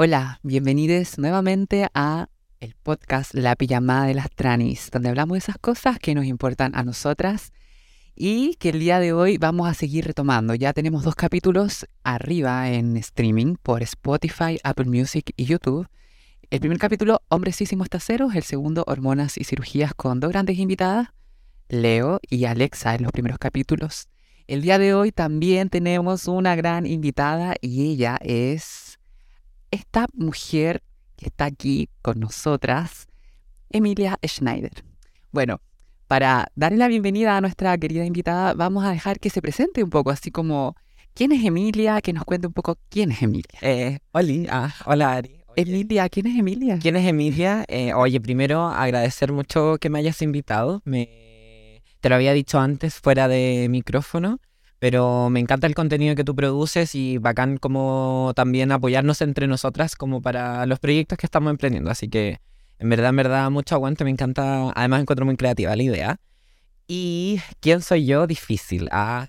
Hola, 0.00 0.38
bienvenidos 0.44 1.18
nuevamente 1.18 1.88
a 1.92 2.28
el 2.60 2.76
podcast 2.80 3.34
La 3.34 3.56
Pijamada 3.56 4.06
de 4.06 4.14
las 4.14 4.30
Tranis, 4.30 4.92
donde 4.92 5.08
hablamos 5.08 5.34
de 5.34 5.38
esas 5.40 5.58
cosas 5.58 5.98
que 5.98 6.14
nos 6.14 6.24
importan 6.24 6.70
a 6.76 6.84
nosotras 6.84 7.52
y 8.14 8.54
que 8.60 8.68
el 8.68 8.78
día 8.78 9.00
de 9.00 9.12
hoy 9.12 9.38
vamos 9.38 9.68
a 9.68 9.74
seguir 9.74 10.06
retomando. 10.06 10.54
Ya 10.54 10.72
tenemos 10.72 11.02
dos 11.02 11.16
capítulos 11.16 11.84
arriba 12.04 12.70
en 12.70 12.96
streaming 12.96 13.56
por 13.60 13.82
Spotify, 13.82 14.60
Apple 14.62 14.84
Music 14.84 15.32
y 15.36 15.46
YouTube. 15.46 15.88
El 16.48 16.60
primer 16.60 16.78
capítulo, 16.78 17.20
Hombres 17.28 17.58
Taceros, 17.90 18.36
el 18.36 18.44
segundo, 18.44 18.84
Hormonas 18.86 19.36
y 19.36 19.42
Cirugías, 19.42 19.94
con 19.94 20.20
dos 20.20 20.30
grandes 20.30 20.60
invitadas, 20.60 21.08
Leo 21.68 22.20
y 22.30 22.44
Alexa 22.44 22.94
en 22.94 23.02
los 23.02 23.10
primeros 23.10 23.40
capítulos. 23.40 24.06
El 24.46 24.62
día 24.62 24.78
de 24.78 24.94
hoy 24.94 25.10
también 25.10 25.70
tenemos 25.70 26.28
una 26.28 26.54
gran 26.54 26.86
invitada 26.86 27.56
y 27.60 27.90
ella 27.90 28.16
es 28.22 28.87
esta 29.70 30.06
mujer 30.14 30.82
que 31.16 31.26
está 31.26 31.46
aquí 31.46 31.88
con 32.02 32.20
nosotras, 32.20 33.06
Emilia 33.70 34.18
Schneider. 34.26 34.84
Bueno, 35.32 35.60
para 36.06 36.48
darle 36.54 36.78
la 36.78 36.88
bienvenida 36.88 37.36
a 37.36 37.40
nuestra 37.40 37.76
querida 37.76 38.04
invitada, 38.04 38.54
vamos 38.54 38.84
a 38.84 38.90
dejar 38.90 39.20
que 39.20 39.30
se 39.30 39.42
presente 39.42 39.82
un 39.82 39.90
poco, 39.90 40.10
así 40.10 40.30
como, 40.30 40.74
¿quién 41.14 41.32
es 41.32 41.44
Emilia? 41.44 42.00
Que 42.00 42.12
nos 42.12 42.24
cuente 42.24 42.46
un 42.46 42.52
poco 42.52 42.78
quién 42.88 43.12
es 43.12 43.22
Emilia. 43.22 43.58
Eh, 43.60 43.98
ah, 44.50 44.74
hola 44.86 45.12
Ari. 45.12 45.38
Emilia, 45.56 46.08
¿quién 46.08 46.28
es 46.28 46.38
Emilia? 46.38 46.78
¿Quién 46.80 46.96
es 46.96 47.06
Emilia? 47.06 47.64
Eh, 47.66 47.92
oye, 47.92 48.20
primero 48.20 48.68
agradecer 48.68 49.32
mucho 49.32 49.76
que 49.80 49.90
me 49.90 49.98
hayas 49.98 50.22
invitado. 50.22 50.82
Me... 50.84 51.82
Te 52.00 52.08
lo 52.08 52.14
había 52.14 52.32
dicho 52.32 52.60
antes 52.60 52.94
fuera 52.94 53.26
de 53.26 53.66
micrófono. 53.68 54.38
Pero 54.78 55.28
me 55.30 55.40
encanta 55.40 55.66
el 55.66 55.74
contenido 55.74 56.14
que 56.14 56.24
tú 56.24 56.36
produces 56.36 56.94
y 56.94 57.18
bacán 57.18 57.56
como 57.58 58.32
también 58.36 58.70
apoyarnos 58.70 59.20
entre 59.22 59.46
nosotras 59.46 59.96
como 59.96 60.22
para 60.22 60.66
los 60.66 60.78
proyectos 60.78 61.18
que 61.18 61.26
estamos 61.26 61.50
emprendiendo. 61.50 61.90
Así 61.90 62.08
que 62.08 62.40
en 62.78 62.88
verdad, 62.88 63.10
en 63.10 63.16
verdad, 63.16 63.50
mucho 63.50 63.74
aguante, 63.74 64.04
me 64.04 64.10
encanta. 64.10 64.70
Además 64.74 65.02
encuentro 65.02 65.26
muy 65.26 65.36
creativa 65.36 65.74
la 65.74 65.82
idea. 65.82 66.20
¿Y 66.86 67.40
quién 67.60 67.82
soy 67.82 68.06
yo? 68.06 68.26
Difícil. 68.26 68.88
Ah, 68.92 69.28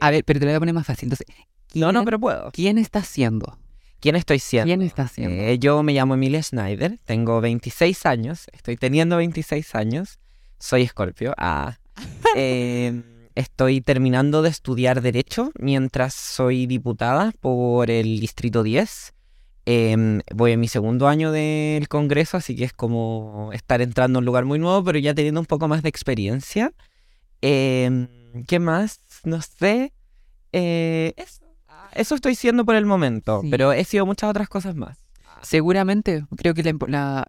a 0.00 0.10
ver, 0.10 0.24
pero 0.24 0.38
te 0.38 0.46
lo 0.46 0.50
voy 0.52 0.56
a 0.56 0.60
poner 0.60 0.74
más 0.74 0.86
fácil. 0.86 1.06
Entonces, 1.06 1.26
no, 1.74 1.90
no, 1.90 2.04
pero 2.04 2.20
puedo. 2.20 2.50
¿Quién 2.52 2.78
está 2.78 3.02
siendo? 3.02 3.58
¿Quién 3.98 4.16
estoy 4.16 4.40
siendo? 4.40 4.66
¿Quién 4.66 4.82
está 4.82 5.08
siendo? 5.08 5.34
Eh, 5.34 5.58
yo 5.58 5.82
me 5.82 5.92
llamo 5.92 6.14
Emilia 6.14 6.42
Schneider, 6.42 6.98
tengo 7.04 7.40
26 7.40 8.04
años, 8.04 8.46
estoy 8.52 8.76
teniendo 8.76 9.16
26 9.16 9.74
años, 9.74 10.18
soy 10.58 10.82
escorpio. 10.82 11.34
Ah, 11.38 11.78
eh, 12.36 13.00
estoy 13.34 13.80
terminando 13.80 14.42
de 14.42 14.48
estudiar 14.48 15.00
Derecho 15.02 15.52
mientras 15.58 16.14
soy 16.14 16.66
diputada 16.66 17.32
por 17.40 17.90
el 17.90 18.20
Distrito 18.20 18.62
10. 18.62 19.14
Em, 19.64 20.20
voy 20.34 20.52
en 20.52 20.60
mi 20.60 20.68
segundo 20.68 21.06
año 21.06 21.30
del 21.30 21.88
Congreso, 21.88 22.36
así 22.36 22.56
que 22.56 22.64
es 22.64 22.72
como 22.72 23.50
estar 23.52 23.80
entrando 23.80 24.18
a 24.18 24.20
un 24.20 24.24
lugar 24.24 24.44
muy 24.44 24.58
nuevo, 24.58 24.82
pero 24.82 24.98
ya 24.98 25.14
teniendo 25.14 25.40
un 25.40 25.46
poco 25.46 25.68
más 25.68 25.82
de 25.82 25.88
experiencia. 25.88 26.72
Em, 27.40 28.08
¿Qué 28.48 28.58
más? 28.58 29.00
No 29.24 29.40
sé. 29.40 29.92
Eh, 30.52 31.14
eso, 31.16 31.44
eso, 31.92 32.14
estoy 32.14 32.34
siendo 32.34 32.64
por 32.64 32.74
el 32.74 32.86
momento, 32.86 33.42
pero 33.50 33.72
he 33.72 33.84
sido 33.84 34.04
muchas 34.06 34.30
otras 34.30 34.48
cosas 34.48 34.74
más. 34.74 34.98
Seguramente, 35.42 36.24
creo 36.36 36.54
que 36.54 36.76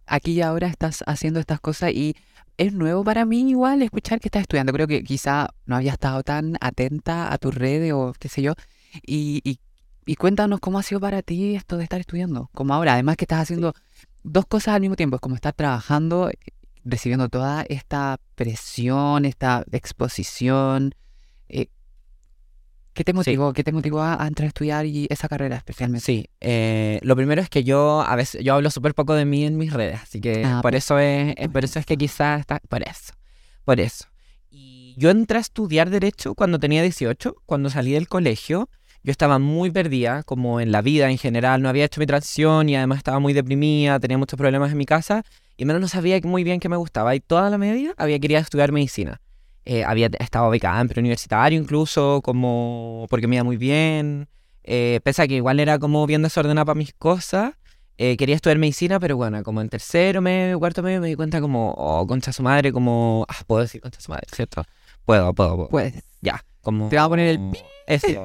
aquí 0.06 0.34
y 0.34 0.42
ahora 0.42 0.68
estás 0.68 1.04
haciendo 1.08 1.40
estas 1.40 1.60
cosas 1.60 1.92
y 1.92 2.16
es 2.58 2.74
nuevo 2.74 3.04
para 3.04 3.26
mí 3.26 3.50
igual 3.50 3.82
escuchar 3.82 4.20
que 4.20 4.28
estás 4.28 4.42
estudiando. 4.42 4.74
Creo 4.74 4.88
que 4.88 5.04
quizá 5.04 5.50
no 5.66 5.76
había 5.76 5.94
estado 5.94 6.24
tan 6.24 6.58
atenta 6.62 7.34
a 7.34 7.38
tus 7.38 7.54
redes 7.54 7.94
o 7.94 8.14
qué 8.20 8.30
sé 8.30 8.42
yo. 8.42 8.54
Y, 9.06 9.42
y, 10.06 10.16
cuéntanos 10.16 10.60
cómo 10.60 10.80
ha 10.80 10.84
sido 10.84 11.00
para 11.00 11.22
ti 11.22 11.56
esto 11.56 11.78
de 11.78 11.84
estar 11.84 12.00
estudiando. 12.00 12.50
Como 12.54 12.74
ahora, 12.74 12.94
además 12.94 13.18
que 13.18 13.26
estás 13.26 13.42
haciendo 13.42 13.74
dos 14.24 14.46
cosas 14.46 14.76
al 14.76 14.82
mismo 14.82 14.96
tiempo. 14.96 15.16
Es 15.16 15.22
como 15.22 15.36
estar 15.36 15.54
trabajando, 15.54 16.30
recibiendo 16.84 17.30
toda 17.30 17.64
esta 17.64 18.20
presión, 18.36 19.26
esta 19.26 19.66
exposición. 19.72 20.94
Eh, 21.50 21.68
¿Qué 22.94 23.04
te 23.04 23.14
motivó? 23.14 23.54
¿Qué 23.54 23.64
te 23.64 23.72
motivó 23.72 24.02
a, 24.02 24.26
entrar 24.28 24.46
a 24.46 24.48
estudiar 24.48 24.86
y 24.86 25.08
esa 25.10 25.28
carrera 25.28 25.56
especialmente? 25.56 26.06
Sí, 26.06 26.30
eh, 26.42 27.00
lo 27.02 27.16
primero 27.16 27.42
es 27.42 27.50
que 27.50 27.64
yo 27.64 28.02
a 28.02 28.16
veces 28.16 28.44
yo 28.44 28.54
hablo 28.54 28.70
súper 28.70 28.94
poco 28.94 29.16
de 29.16 29.26
mí 29.26 29.46
en 29.46 29.58
mis 29.58 29.74
redes, 29.74 30.00
así 30.02 30.22
que 30.22 30.44
ah, 30.46 30.60
por 30.62 30.76
eso 30.76 31.00
es, 31.00 31.36
por 31.52 31.64
eso 31.64 31.80
es 31.80 31.86
que 31.86 31.98
quizás 31.98 32.42
está 32.42 32.60
por 32.70 32.84
eso, 32.84 33.14
por 33.66 33.80
eso. 33.80 34.06
Y 34.52 34.94
yo 34.98 35.10
entré 35.10 35.40
a 35.40 35.42
estudiar 35.42 35.90
derecho 35.90 36.36
cuando 36.36 36.60
tenía 36.60 36.84
18, 36.84 37.36
cuando 37.46 37.70
salí 37.70 37.94
del 37.94 38.08
colegio. 38.08 38.70
Yo 39.06 39.12
estaba 39.12 39.38
muy 39.38 39.70
perdida, 39.70 40.24
como 40.24 40.62
en 40.62 40.72
la 40.72 40.82
vida 40.82 41.10
en 41.10 41.18
general, 41.18 41.62
no 41.62 41.68
había 41.68 41.84
hecho 41.84 42.00
mi 42.00 42.06
transición 42.06 42.70
y 42.70 42.78
además 42.78 43.00
estaba 43.00 43.20
muy 43.20 43.34
deprimida, 43.34 44.00
tenía 44.00 44.18
muchos 44.18 44.38
problemas 44.38 44.72
en 44.72 44.78
mi 44.78 44.86
casa 44.86 45.24
y 45.58 45.66
menos 45.66 45.82
no 45.82 45.88
sabía 45.88 46.20
muy 46.24 46.44
bien 46.44 46.60
qué 46.60 46.70
me 46.70 46.78
gustaba. 46.78 47.14
Y 47.16 47.20
toda 47.20 47.50
la 47.50 47.58
media 47.58 47.94
había 47.98 48.20
querido 48.20 48.40
estudiar 48.40 48.72
medicina. 48.72 49.20
Eh, 49.66 49.84
había 49.84 50.08
estado 50.20 50.50
becada 50.50 50.82
en 50.82 50.90
preuniversitario 50.90 51.60
incluso, 51.60 52.22
como 52.24 53.08
porque 53.10 53.28
me 53.28 53.36
iba 53.36 53.44
muy 53.44 53.58
bien. 53.58 54.28
Eh, 54.64 55.00
pese 55.04 55.22
a 55.22 55.28
que 55.28 55.36
igual 55.36 55.60
era 55.60 55.80
como 55.80 56.06
bien 56.06 56.22
desordenada 56.22 56.66
para 56.66 56.78
mis 56.78 56.94
cosas. 56.94 57.54
Eh, 57.98 58.18
quería 58.18 58.36
estudiar 58.36 58.58
medicina, 58.58 59.00
pero 59.00 59.16
bueno, 59.18 59.44
como 59.44 59.62
en 59.62 59.70
tercero 59.70 60.22
medio, 60.22 60.58
cuarto 60.60 60.82
medio 60.82 61.00
me 61.00 61.08
di 61.08 61.16
cuenta 61.16 61.40
como, 61.40 61.74
oh, 61.78 62.08
concha 62.08 62.34
su 62.34 62.42
madre, 62.42 62.74
como, 62.74 63.26
ah, 63.30 63.44
puedo 63.46 63.62
decir 63.62 63.82
concha 63.82 64.02
su 64.02 64.12
madre, 64.12 64.28
¿cierto? 64.34 64.64
Puedo, 65.06 65.34
puedo, 65.34 65.56
puedo. 65.56 65.70
Puedes. 65.70 66.04
Ya, 66.22 66.44
como... 66.62 66.90
Te 66.90 66.96
va 66.96 67.04
a 67.04 67.10
poner 67.10 67.28
el... 67.28 67.52
Eso. 67.86 68.24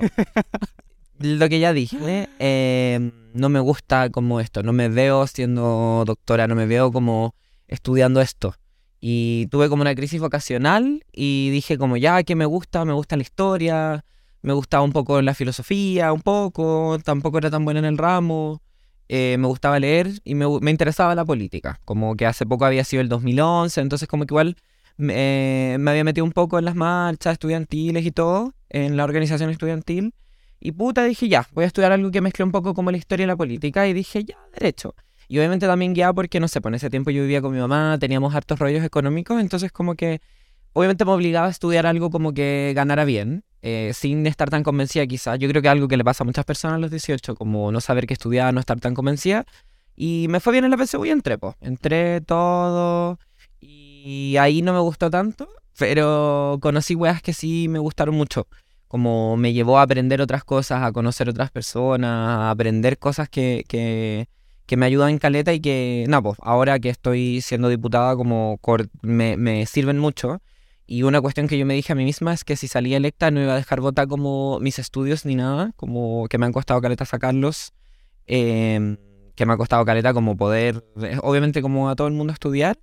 Lo 1.19 1.49
que 1.49 1.59
ya 1.59 1.73
dije, 1.73 2.29
em, 2.39 3.11
no 3.35 3.49
me 3.49 3.59
gusta 3.59 4.09
como 4.11 4.41
esto, 4.41 4.63
no 4.63 4.73
me 4.73 4.89
veo 4.89 5.27
siendo 5.27 6.05
doctora, 6.07 6.47
no 6.47 6.55
me 6.55 6.65
veo 6.65 6.93
como 6.93 7.35
estudiando 7.67 8.21
esto. 8.21 8.55
Y 9.01 9.47
tuve 9.47 9.69
como 9.69 9.83
una 9.83 9.95
crisis 9.95 10.21
vocacional 10.21 11.05
y 11.13 11.51
dije 11.51 11.79
como 11.79 11.97
ya 11.97 12.23
que 12.25 12.35
me 12.35 12.45
gusta, 12.45 12.85
me 12.85 12.93
gusta 12.93 13.17
la 13.17 13.23
historia, 13.23 14.05
me 14.43 14.53
gustaba 14.53 14.83
un 14.83 14.93
poco 14.93 15.23
la 15.23 15.35
filosofía, 15.35 16.13
un 16.13 16.23
poco, 16.23 16.99
tampoco 17.05 17.39
era 17.39 17.51
tan 17.51 17.65
buena 17.65 17.81
en 17.81 17.87
el 17.87 17.99
ramo, 17.99 18.61
eh, 19.09 19.37
me 19.39 19.47
gustaba 19.47 19.79
leer 19.79 20.11
y 20.25 20.35
me, 20.35 20.47
me, 20.61 20.71
interesaba 20.71 21.15
la 21.15 21.25
política, 21.25 21.81
como 21.85 22.17
que 22.17 22.27
hace 22.27 22.45
poco 22.45 22.65
había 22.65 22.85
sido 22.85 23.01
el 23.01 23.09
2011, 23.09 23.81
entonces 23.81 24.09
como 24.09 24.27
que 24.27 24.35
igual 24.35 24.57
me 24.97 25.79
había 25.87 26.03
metido 26.03 26.25
un 26.25 26.33
poco 26.33 26.59
en 26.59 26.65
las 26.65 26.75
marchas 26.75 27.35
estudiantiles 27.35 28.05
y 28.05 28.11
todo, 28.11 28.53
en 28.69 28.97
la 28.97 29.05
organización 29.05 29.49
estudiantil, 29.51 30.13
y 30.61 30.73
puta 30.73 31.05
dije 31.05 31.29
ya, 31.29 31.47
voy 31.53 31.65
a 31.65 31.67
estudiar 31.69 31.93
algo 31.93 32.11
que 32.11 32.21
mezcle 32.21 32.45
un 32.45 32.53
poco 32.53 32.75
como 32.75 32.91
la 32.91 32.97
historia 32.97 33.25
y 33.25 33.27
la 33.27 33.37
política, 33.37 33.87
y 33.87 33.93
dije 33.93 34.25
ya, 34.25 34.37
derecho. 34.53 34.95
Y 35.29 35.39
obviamente 35.39 35.67
también 35.67 35.93
guiado 35.93 36.15
porque, 36.15 36.41
no 36.41 36.49
sé, 36.49 36.61
pues 36.61 36.71
en 36.71 36.77
ese 36.77 36.91
tiempo 36.91 37.11
yo 37.11 37.23
vivía 37.23 37.43
con 37.43 37.53
mi 37.53 37.59
mamá, 37.59 37.99
teníamos 38.01 38.35
hartos 38.35 38.59
rollos 38.59 38.83
económicos, 38.83 39.41
entonces 39.41 39.71
como 39.71 39.95
que 39.95 40.21
obviamente 40.73 41.05
me 41.05 41.13
obligaba 41.13 41.49
a 41.49 41.51
estudiar 41.51 41.87
algo 41.87 42.11
como 42.11 42.33
que 42.33 42.73
ganara 42.75 43.05
bien, 43.05 43.45
eh, 43.61 43.93
sin 43.95 44.27
estar 44.27 44.49
tan 44.49 44.63
convencida 44.63 45.07
quizás. 45.07 45.39
Yo 45.39 45.49
creo 45.49 45.61
que 45.61 45.69
algo 45.69 45.87
que 45.87 45.97
le 45.97 46.05
pasa 46.05 46.25
a 46.25 46.27
muchas 46.27 46.47
personas 46.47 46.77
a 46.77 46.79
los 46.79 46.91
18, 46.91 47.35
como 47.35 47.71
no 47.71 47.81
saber 47.81 48.07
qué 48.07 48.15
estudiar, 48.15 48.55
no 48.55 48.61
estar 48.61 48.81
tan 48.81 48.95
convencida. 48.95 49.45
Y 49.97 50.27
me 50.31 50.41
fue 50.41 50.53
bien 50.53 50.65
en 50.65 50.71
la 50.71 50.77
PSU 50.79 51.05
y 51.05 51.11
entré, 51.11 51.39
pues. 51.39 51.57
Entré 51.61 52.21
todo 52.23 53.19
y 53.61 54.37
ahí 54.39 54.63
no 54.63 54.73
me 54.73 54.79
gustó 54.79 55.11
tanto, 55.11 55.49
pero 55.77 56.59
conocí 56.63 56.95
weas 56.95 57.21
que 57.21 57.33
sí 57.35 57.67
me 57.69 57.81
gustaron 57.81 58.15
mucho. 58.15 58.47
Como 58.87 59.37
me 59.37 59.53
llevó 59.53 59.79
a 59.79 59.83
aprender 59.83 60.23
otras 60.23 60.45
cosas, 60.45 60.83
a 60.83 60.93
conocer 60.93 61.29
otras 61.29 61.51
personas, 61.51 62.11
a 62.11 62.51
aprender 62.51 62.99
cosas 62.99 63.29
que, 63.29 63.65
que 63.69 64.29
que 64.69 64.77
me 64.77 64.85
ayudan 64.85 65.09
en 65.09 65.19
caleta 65.19 65.55
y 65.55 65.61
que, 65.61 66.05
no, 66.09 66.23
pues 66.23 66.37
ahora 66.43 66.79
que 66.79 66.91
estoy 66.91 67.41
siendo 67.41 67.71
diputada 67.71 68.15
como 68.17 68.61
me, 69.01 69.39
me, 69.39 69.65
sirven 69.65 69.99
mucho. 69.99 70.43
Y 70.87 71.05
una 71.05 71.23
cuestión 71.23 71.49
que 71.49 71.57
yo 71.57 71.65
me 71.65 71.73
dije 71.73 71.95
a 71.95 71.97
mí 71.97 72.05
misma 72.05 72.35
es 72.35 72.45
que 72.45 72.55
si 72.55 72.69
salía 72.69 72.99
electa 72.99 73.31
no 73.31 73.41
iba 73.41 73.55
a 73.55 73.57
dejar 73.57 73.81
votar 73.81 74.09
como 74.09 74.61
mis 74.61 74.79
estudios 74.79 75.25
ni 75.25 75.37
nada, 75.37 75.73
como 75.77 76.29
que 76.29 76.37
me 76.37 76.45
han 76.45 76.53
costado 76.53 76.83
caleta 76.83 77.07
sacarlos, 77.07 77.73
em, 78.27 78.99
que 79.35 79.47
me 79.47 79.55
ha 79.55 79.57
costado 79.57 79.87
caleta 79.87 80.13
como 80.13 80.37
poder, 80.37 80.85
eh, 81.01 81.19
obviamente 81.23 81.63
como 81.63 81.89
a 81.89 81.97
todo 81.97 82.07
el 82.07 82.13
mundo 82.13 82.35
estudiar. 82.35 82.79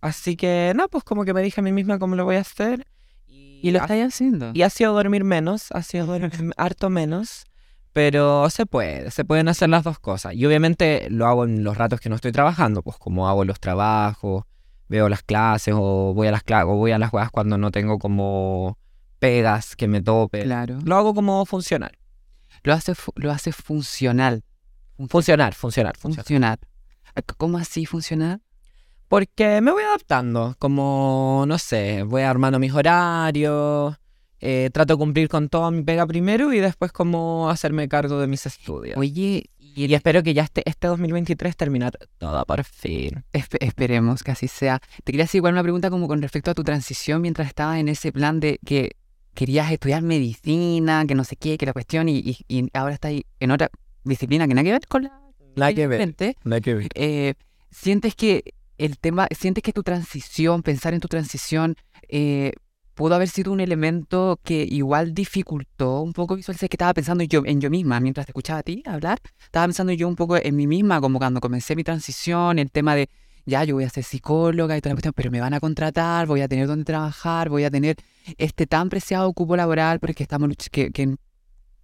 Así 0.00 0.34
que, 0.34 0.72
no, 0.74 0.88
pues 0.88 1.04
como 1.04 1.24
que 1.24 1.34
me 1.34 1.42
dije 1.42 1.60
a 1.60 1.64
mí 1.64 1.70
misma 1.70 2.00
cómo 2.00 2.16
lo 2.16 2.24
voy 2.24 2.34
a 2.34 2.40
hacer. 2.40 2.84
Y, 3.28 3.70
lo 3.70 3.78
estáis 3.78 4.06
haciendo. 4.06 4.50
Y 4.54 4.62
ha 4.62 4.70
sido 4.70 4.92
dormir 4.92 5.22
menos, 5.22 5.70
ha 5.70 5.82
sido 5.84 6.06
dormir 6.06 6.32
harto 6.56 6.90
menos. 6.90 7.44
Pero 7.98 8.48
se 8.48 8.64
puede, 8.64 9.10
se 9.10 9.24
pueden 9.24 9.48
hacer 9.48 9.68
las 9.70 9.82
dos 9.82 9.98
cosas. 9.98 10.32
Y 10.32 10.46
obviamente 10.46 11.08
lo 11.10 11.26
hago 11.26 11.44
en 11.44 11.64
los 11.64 11.76
ratos 11.76 11.98
que 11.98 12.08
no 12.08 12.14
estoy 12.14 12.30
trabajando, 12.30 12.80
pues 12.80 12.96
como 12.96 13.28
hago 13.28 13.44
los 13.44 13.58
trabajos, 13.58 14.44
veo 14.86 15.08
las 15.08 15.24
clases 15.24 15.74
o 15.76 16.14
voy 16.14 16.28
a 16.28 16.30
las 16.30 16.44
clases 16.44 16.68
o 16.68 16.76
voy 16.76 16.92
a 16.92 16.98
las 17.00 17.10
juegas 17.10 17.32
cuando 17.32 17.58
no 17.58 17.72
tengo 17.72 17.98
como 17.98 18.78
pegas 19.18 19.74
que 19.74 19.88
me 19.88 20.00
tope. 20.00 20.44
Claro. 20.44 20.78
Lo 20.84 20.94
hago 20.94 21.12
como 21.12 21.44
funcional. 21.44 21.90
Lo 22.62 22.72
hace, 22.72 22.92
lo 23.16 23.32
hace 23.32 23.50
funcional. 23.50 24.44
Funcionar, 25.08 25.54
funcionar, 25.54 25.96
funcionar. 25.96 26.60
¿Cómo 27.36 27.58
así 27.58 27.84
funcionar? 27.84 28.38
Porque 29.08 29.60
me 29.60 29.72
voy 29.72 29.82
adaptando, 29.82 30.54
como, 30.60 31.46
no 31.48 31.58
sé, 31.58 32.04
voy 32.04 32.22
armando 32.22 32.60
mis 32.60 32.72
horarios, 32.72 33.96
eh, 34.40 34.70
trato 34.72 34.94
de 34.94 34.98
cumplir 34.98 35.28
con 35.28 35.48
toda 35.48 35.70
mi 35.70 35.82
pega 35.82 36.06
primero 36.06 36.52
y 36.52 36.60
después 36.60 36.92
como 36.92 37.50
hacerme 37.50 37.88
cargo 37.88 38.20
de 38.20 38.26
mis 38.26 38.46
estudios. 38.46 38.96
Oye, 38.96 39.44
Y, 39.58 39.94
espero 39.94 40.22
que 40.24 40.34
ya 40.34 40.42
este, 40.42 40.62
este 40.64 40.88
2023 40.88 41.56
terminar 41.56 41.92
todo 42.18 42.44
por 42.46 42.64
fin. 42.64 43.24
Espe- 43.32 43.58
esperemos 43.60 44.22
que 44.24 44.32
así 44.32 44.48
sea. 44.48 44.80
Te 45.04 45.12
quería 45.12 45.24
hacer 45.24 45.38
igual 45.38 45.52
una 45.54 45.62
pregunta 45.62 45.88
como 45.90 46.08
con 46.08 46.20
respecto 46.20 46.50
a 46.50 46.54
tu 46.54 46.64
transición 46.64 47.22
mientras 47.22 47.46
estabas 47.48 47.78
en 47.78 47.88
ese 47.88 48.10
plan 48.10 48.40
de 48.40 48.58
que 48.64 48.92
querías 49.34 49.70
estudiar 49.70 50.02
medicina, 50.02 51.04
que 51.06 51.14
no 51.14 51.22
sé 51.22 51.36
qué, 51.36 51.56
que 51.58 51.66
la 51.66 51.72
cuestión, 51.72 52.08
y, 52.08 52.18
y- 52.18 52.38
y 52.48 52.68
ahora 52.72 52.94
estás 52.94 53.12
en 53.38 53.50
otra 53.52 53.70
disciplina 54.02 54.48
que 54.48 54.54
nada 54.54 54.64
que 54.64 54.72
ver 54.72 54.86
con 54.88 55.04
la 55.04 55.20
Nada 55.56 55.72
que 55.72 55.86
ver. 55.86 56.14
Nada 56.44 56.60
que 56.60 56.74
ver. 56.74 56.88
Eh, 56.94 57.34
¿Sientes 57.70 58.14
que 58.16 58.42
el 58.78 58.98
tema, 58.98 59.26
sientes 59.36 59.62
que 59.62 59.72
tu 59.72 59.82
transición, 59.82 60.62
pensar 60.62 60.94
en 60.94 61.00
tu 61.00 61.08
transición, 61.08 61.76
eh, 62.08 62.52
pudo 62.98 63.14
haber 63.14 63.28
sido 63.28 63.52
un 63.52 63.60
elemento 63.60 64.40
que 64.42 64.66
igual 64.68 65.14
dificultó 65.14 66.00
un 66.02 66.12
poco 66.12 66.34
visualizar 66.34 66.68
que 66.68 66.74
estaba 66.74 66.92
pensando 66.92 67.22
yo 67.22 67.42
en 67.46 67.60
yo 67.60 67.70
misma 67.70 68.00
mientras 68.00 68.26
te 68.26 68.32
escuchaba 68.32 68.58
a 68.58 68.62
ti 68.64 68.82
hablar? 68.86 69.18
Estaba 69.40 69.66
pensando 69.66 69.92
yo 69.92 70.08
un 70.08 70.16
poco 70.16 70.36
en 70.36 70.56
mí 70.56 70.66
misma, 70.66 71.00
como 71.00 71.18
cuando 71.18 71.40
comencé 71.40 71.76
mi 71.76 71.84
transición, 71.84 72.58
el 72.58 72.70
tema 72.72 72.96
de, 72.96 73.08
ya, 73.46 73.62
yo 73.62 73.76
voy 73.76 73.84
a 73.84 73.88
ser 73.88 74.02
psicóloga 74.02 74.76
y 74.76 74.80
toda 74.80 74.90
la 74.90 74.96
cuestión, 74.96 75.12
pero 75.14 75.30
me 75.30 75.40
van 75.40 75.54
a 75.54 75.60
contratar, 75.60 76.26
voy 76.26 76.40
a 76.40 76.48
tener 76.48 76.66
donde 76.66 76.84
trabajar, 76.84 77.48
voy 77.48 77.62
a 77.62 77.70
tener 77.70 77.94
este 78.36 78.66
tan 78.66 78.88
preciado 78.88 79.32
cupo 79.32 79.54
laboral, 79.56 80.00
porque 80.00 80.24
estamos, 80.24 80.48
que, 80.70 80.90
que, 80.90 81.14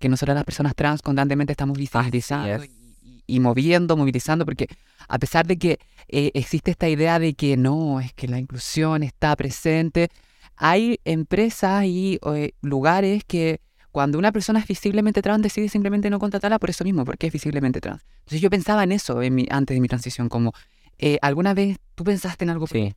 que 0.00 0.08
nosotras 0.08 0.34
las 0.34 0.44
personas 0.44 0.74
trans 0.74 1.00
constantemente 1.00 1.52
estamos 1.52 1.78
visibilizando 1.78 2.48
es. 2.64 2.68
y, 2.68 2.72
y- 3.08 3.24
y 3.26 3.40
moviendo, 3.40 3.96
movilizando, 3.96 4.44
porque 4.44 4.66
a 5.08 5.18
pesar 5.18 5.46
de 5.46 5.56
que 5.56 5.78
eh, 6.08 6.30
existe 6.34 6.72
esta 6.72 6.88
idea 6.88 7.18
de 7.18 7.32
que 7.34 7.56
no, 7.56 8.00
es 8.00 8.12
que 8.12 8.26
la 8.28 8.38
inclusión 8.38 9.02
está 9.02 9.34
presente, 9.36 10.08
hay 10.56 11.00
empresas 11.04 11.84
y 11.84 12.18
eh, 12.34 12.52
lugares 12.62 13.24
que 13.24 13.60
cuando 13.90 14.18
una 14.18 14.32
persona 14.32 14.58
es 14.58 14.66
visiblemente 14.66 15.22
trans 15.22 15.42
decide 15.42 15.68
simplemente 15.68 16.10
no 16.10 16.18
contratarla 16.18 16.58
por 16.58 16.70
eso 16.70 16.82
mismo, 16.84 17.04
porque 17.04 17.28
es 17.28 17.32
visiblemente 17.32 17.80
trans. 17.80 18.02
Entonces 18.20 18.40
yo 18.40 18.50
pensaba 18.50 18.82
en 18.82 18.92
eso 18.92 19.22
en 19.22 19.34
mi, 19.34 19.46
antes 19.50 19.76
de 19.76 19.80
mi 19.80 19.88
transición, 19.88 20.28
como, 20.28 20.52
eh, 20.98 21.18
¿alguna 21.22 21.54
vez 21.54 21.78
tú 21.94 22.04
pensaste 22.04 22.44
en 22.44 22.50
algo 22.50 22.66
Sí. 22.66 22.94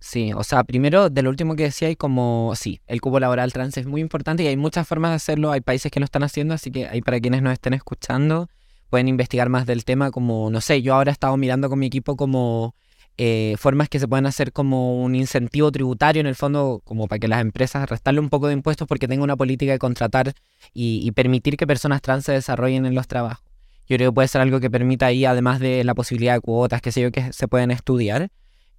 Sí, 0.00 0.32
o 0.32 0.44
sea, 0.44 0.62
primero, 0.62 1.10
de 1.10 1.22
lo 1.22 1.30
último 1.30 1.56
que 1.56 1.64
decía, 1.64 1.88
hay 1.88 1.96
como, 1.96 2.52
sí, 2.54 2.80
el 2.86 3.00
cubo 3.00 3.18
laboral 3.18 3.52
trans 3.52 3.76
es 3.78 3.86
muy 3.86 4.00
importante 4.00 4.44
y 4.44 4.46
hay 4.46 4.56
muchas 4.56 4.86
formas 4.86 5.10
de 5.10 5.16
hacerlo, 5.16 5.50
hay 5.50 5.60
países 5.60 5.90
que 5.90 5.98
lo 5.98 6.04
están 6.04 6.22
haciendo, 6.22 6.54
así 6.54 6.70
que 6.70 6.86
ahí 6.86 7.02
para 7.02 7.18
quienes 7.18 7.42
nos 7.42 7.52
estén 7.52 7.74
escuchando, 7.74 8.48
pueden 8.90 9.08
investigar 9.08 9.48
más 9.48 9.66
del 9.66 9.84
tema, 9.84 10.12
como, 10.12 10.50
no 10.50 10.60
sé, 10.60 10.82
yo 10.82 10.94
ahora 10.94 11.10
he 11.10 11.12
estado 11.12 11.36
mirando 11.36 11.68
con 11.68 11.80
mi 11.80 11.86
equipo 11.86 12.16
como 12.16 12.76
eh, 13.20 13.56
formas 13.58 13.88
que 13.88 13.98
se 13.98 14.06
pueden 14.06 14.26
hacer 14.26 14.52
como 14.52 15.02
un 15.02 15.16
incentivo 15.16 15.72
tributario 15.72 16.20
en 16.20 16.28
el 16.28 16.36
fondo, 16.36 16.80
como 16.84 17.08
para 17.08 17.18
que 17.18 17.26
las 17.26 17.40
empresas 17.40 17.90
restarle 17.90 18.20
un 18.20 18.28
poco 18.30 18.46
de 18.46 18.52
impuestos 18.52 18.86
porque 18.86 19.08
tengan 19.08 19.24
una 19.24 19.36
política 19.36 19.72
de 19.72 19.80
contratar 19.80 20.34
y, 20.72 21.10
permitir 21.12 21.56
que 21.56 21.66
personas 21.66 22.00
trans 22.00 22.24
se 22.24 22.32
desarrollen 22.32 22.86
en 22.86 22.94
los 22.94 23.08
trabajos. 23.08 23.44
Yo 23.88 23.96
creo 23.96 24.12
que 24.12 24.14
puede 24.14 24.28
ser 24.28 24.40
algo 24.40 24.60
que 24.60 24.70
permita 24.70 25.06
ahí, 25.06 25.24
además 25.24 25.58
de 25.58 25.82
la 25.82 25.96
posibilidad 25.96 26.34
de 26.34 26.40
cuotas, 26.40 26.80
que 26.80 26.92
sé 26.92 27.00
yo, 27.00 27.10
que 27.10 27.32
se 27.32 27.48
pueden 27.48 27.72
estudiar. 27.72 28.30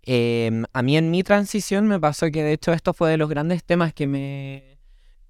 Eh, 0.03 0.63
a 0.71 0.81
mí 0.83 0.95
en 0.95 1.11
mi 1.11 1.21
transición 1.23 1.87
me 1.87 1.99
pasó 1.99 2.31
que 2.31 2.41
de 2.41 2.53
hecho 2.53 2.71
esto 2.71 2.93
fue 2.93 3.09
de 3.09 3.17
los 3.17 3.29
grandes 3.29 3.65
temas 3.65 3.93
que 3.93 4.07
me, 4.07 4.77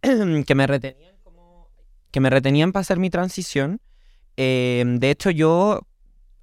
que 0.45 0.53
me 0.53 0.67
retenían 0.67 1.15
como, 1.23 1.67
que 2.11 2.19
me 2.19 2.29
retenían 2.29 2.71
para 2.71 2.81
hacer 2.81 2.99
mi 2.99 3.09
transición. 3.09 3.81
Eh, 4.37 4.83
de 4.85 5.09
hecho 5.09 5.31
yo 5.31 5.81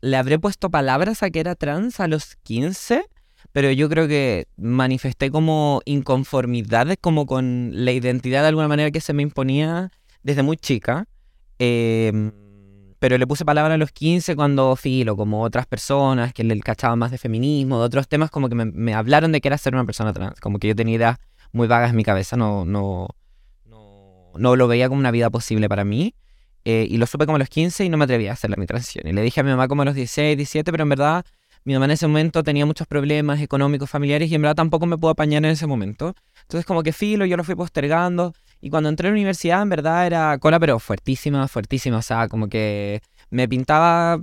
le 0.01 0.17
habré 0.17 0.39
puesto 0.39 0.71
palabras 0.71 1.23
a 1.23 1.31
que 1.31 1.41
era 1.41 1.55
trans 1.55 2.01
a 2.01 2.09
los 2.09 2.37
15, 2.43 3.05
pero 3.53 3.71
yo 3.73 3.89
creo 3.89 4.09
que 4.09 4.47
manifesté 4.57 5.31
como 5.31 5.81
inconformidad 5.85 6.95
como 7.01 7.27
con 7.27 7.71
la 7.73 7.93
identidad 7.93 8.43
de 8.43 8.49
alguna 8.49 8.69
manera 8.69 8.91
que 8.91 9.01
se 9.01 9.13
me 9.13 9.23
imponía 9.23 9.91
desde 10.23 10.43
muy 10.43 10.57
chica. 10.57 11.07
Eh, 11.59 12.31
pero 12.99 13.19
le 13.19 13.27
puse 13.27 13.45
palabra 13.45 13.75
a 13.75 13.77
los 13.77 13.93
15 13.93 14.37
cuando 14.37 14.75
filo, 14.75 15.17
como 15.17 15.43
otras 15.43 15.67
personas 15.67 16.33
que 16.33 16.45
le 16.45 16.59
cachaban 16.61 16.99
más 16.99 17.11
de 17.11 17.19
feminismo, 17.19 17.79
de 17.79 17.85
otros 17.85 18.09
temas, 18.09 18.31
como 18.31 18.49
que 18.49 18.55
me, 18.55 18.65
me 18.65 18.95
hablaron 18.95 19.33
de 19.33 19.41
que 19.41 19.49
era 19.49 19.59
ser 19.59 19.75
una 19.75 19.85
persona 19.85 20.13
trans. 20.13 20.41
Como 20.41 20.59
que 20.59 20.69
yo 20.69 20.75
tenía 20.75 20.97
ideas 20.97 21.19
muy 21.53 21.69
vagas 21.69 21.91
en 21.91 21.97
mi 21.97 22.05
cabeza, 22.05 22.37
no, 22.37 22.65
no, 22.65 23.09
no, 23.65 24.33
no 24.37 24.57
lo 24.57 24.67
veía 24.67 24.89
como 24.89 24.99
una 24.99 25.11
vida 25.11 25.31
posible 25.31 25.69
para 25.69 25.85
mí. 25.85 26.15
Eh, 26.69 26.85
y 26.91 26.97
lo 26.97 27.07
supe 27.07 27.27
como 27.27 27.37
a 27.37 27.39
los 27.39 27.49
15 27.49 27.85
y 27.85 27.89
no 27.89 27.97
me 27.97 28.07
atrevía 28.07 28.31
a 28.31 28.33
hacer 28.33 28.51
la 28.51 28.57
mi 28.57 28.67
transición. 28.67 29.07
Y 29.07 29.13
le 29.13 29.23
dije 29.23 29.39
a 29.39 29.45
mi 29.45 29.51
mamá 29.51 29.69
como 29.69 29.83
a 29.83 29.85
los 29.85 29.95
16, 29.95 30.37
17, 30.37 30.73
pero 30.73 30.83
en 30.83 30.89
verdad 30.89 31.25
mi 31.63 31.75
mamá 31.75 31.85
en 31.85 31.93
ese 31.93 32.09
momento 32.09 32.43
tenía 32.43 32.67
muchos 32.67 32.89
problemas 32.89 33.41
económicos, 33.41 33.89
familiares, 33.89 34.29
y 34.33 34.35
en 34.35 34.43
verdad 34.43 34.57
tampoco 34.57 34.85
me 34.85 34.99
pudo 34.99 35.13
apañar 35.13 35.45
en 35.45 35.53
ese 35.53 35.69
momento. 35.69 36.17
Entonces 36.43 36.67
como 36.67 36.83
que 36.83 36.93
filo, 36.93 37.25
yo 37.25 37.37
lo 37.37 37.45
fui 37.45 37.55
postergando. 37.55 38.33
Y 38.61 38.69
cuando 38.69 38.89
entré 38.89 39.07
a 39.07 39.11
la 39.13 39.15
universidad, 39.15 39.63
en 39.63 39.69
verdad 39.69 40.09
era 40.09 40.39
cola, 40.39 40.59
pero 40.59 40.81
fuertísima, 40.81 41.47
fuertísima. 41.47 41.99
O 41.99 42.03
sea, 42.03 42.27
como 42.27 42.49
que 42.49 43.01
me 43.31 43.47
pintaba 43.49 44.21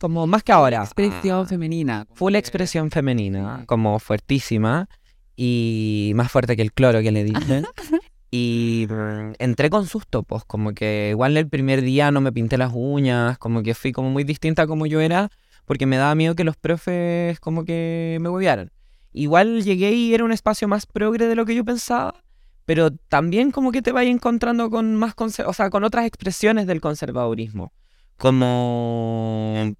como 0.00 0.26
más 0.26 0.42
que 0.42 0.50
ahora. 0.50 0.82
Expresión 0.82 1.46
femenina. 1.46 2.08
Full 2.14 2.34
expresión 2.34 2.90
femenina, 2.90 3.62
como 3.66 4.00
fuertísima 4.00 4.88
y 5.36 6.10
más 6.16 6.32
fuerte 6.32 6.56
que 6.56 6.62
el 6.62 6.72
cloro 6.72 7.02
que 7.02 7.12
le 7.12 7.22
dije. 7.22 7.62
y 8.36 8.88
mm, 8.90 9.34
entré 9.38 9.70
con 9.70 9.86
susto, 9.86 10.24
pues 10.24 10.42
como 10.44 10.74
que 10.74 11.10
igual 11.10 11.36
el 11.36 11.48
primer 11.48 11.82
día 11.82 12.10
no 12.10 12.20
me 12.20 12.32
pinté 12.32 12.58
las 12.58 12.72
uñas, 12.74 13.38
como 13.38 13.62
que 13.62 13.74
fui 13.74 13.92
como 13.92 14.10
muy 14.10 14.24
distinta 14.24 14.62
a 14.62 14.66
como 14.66 14.86
yo 14.86 15.00
era, 15.00 15.30
porque 15.66 15.86
me 15.86 15.98
daba 15.98 16.16
miedo 16.16 16.34
que 16.34 16.42
los 16.42 16.56
profes 16.56 17.38
como 17.38 17.64
que 17.64 18.18
me 18.20 18.28
huevearan. 18.28 18.72
Igual 19.12 19.62
llegué 19.62 19.92
y 19.92 20.14
era 20.14 20.24
un 20.24 20.32
espacio 20.32 20.66
más 20.66 20.84
progre 20.84 21.28
de 21.28 21.36
lo 21.36 21.46
que 21.46 21.54
yo 21.54 21.64
pensaba, 21.64 22.24
pero 22.64 22.90
también 22.90 23.52
como 23.52 23.70
que 23.70 23.82
te 23.82 23.92
vas 23.92 24.04
encontrando 24.06 24.68
con 24.68 24.96
más, 24.96 25.14
o 25.16 25.52
sea, 25.52 25.70
con 25.70 25.84
otras 25.84 26.04
expresiones 26.04 26.66
del 26.66 26.80
conservadurismo. 26.80 27.72
Como 28.16 29.76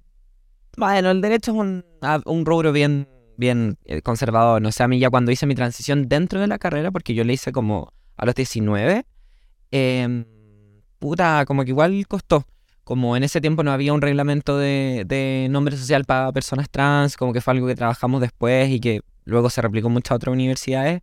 bueno, 0.76 1.10
el 1.10 1.20
derecho 1.20 1.50
es 1.50 1.58
un, 1.58 1.84
un 2.24 2.46
rubro 2.46 2.70
bien, 2.70 3.08
bien 3.36 3.78
eh, 3.84 4.00
conservador. 4.00 4.62
No 4.62 4.70
sé, 4.70 4.84
a 4.84 4.88
mí 4.88 5.00
ya 5.00 5.10
cuando 5.10 5.32
hice 5.32 5.46
mi 5.46 5.56
transición 5.56 6.08
dentro 6.08 6.40
de 6.40 6.46
la 6.46 6.58
carrera, 6.58 6.92
porque 6.92 7.14
yo 7.14 7.24
la 7.24 7.32
hice 7.32 7.50
como 7.50 7.92
a 8.16 8.26
los 8.26 8.34
19, 8.34 9.04
em, 9.70 10.24
puta, 10.98 11.44
como 11.46 11.64
que 11.64 11.70
igual 11.70 12.06
costó. 12.06 12.46
Como 12.84 13.16
en 13.16 13.24
ese 13.24 13.40
tiempo 13.40 13.62
no 13.62 13.72
había 13.72 13.92
un 13.94 14.02
reglamento 14.02 14.58
de, 14.58 15.46
nombre 15.50 15.76
social 15.76 16.04
para 16.04 16.32
personas 16.32 16.68
trans, 16.70 17.16
como 17.16 17.32
que 17.32 17.40
fue 17.40 17.52
algo 17.54 17.66
que 17.66 17.74
trabajamos 17.74 18.20
después 18.20 18.68
y 18.70 18.78
que 18.80 19.00
luego 19.24 19.48
se 19.48 19.62
replicó 19.62 19.88
en 19.88 19.94
muchas 19.94 20.16
otras 20.16 20.32
universidades. 20.32 21.00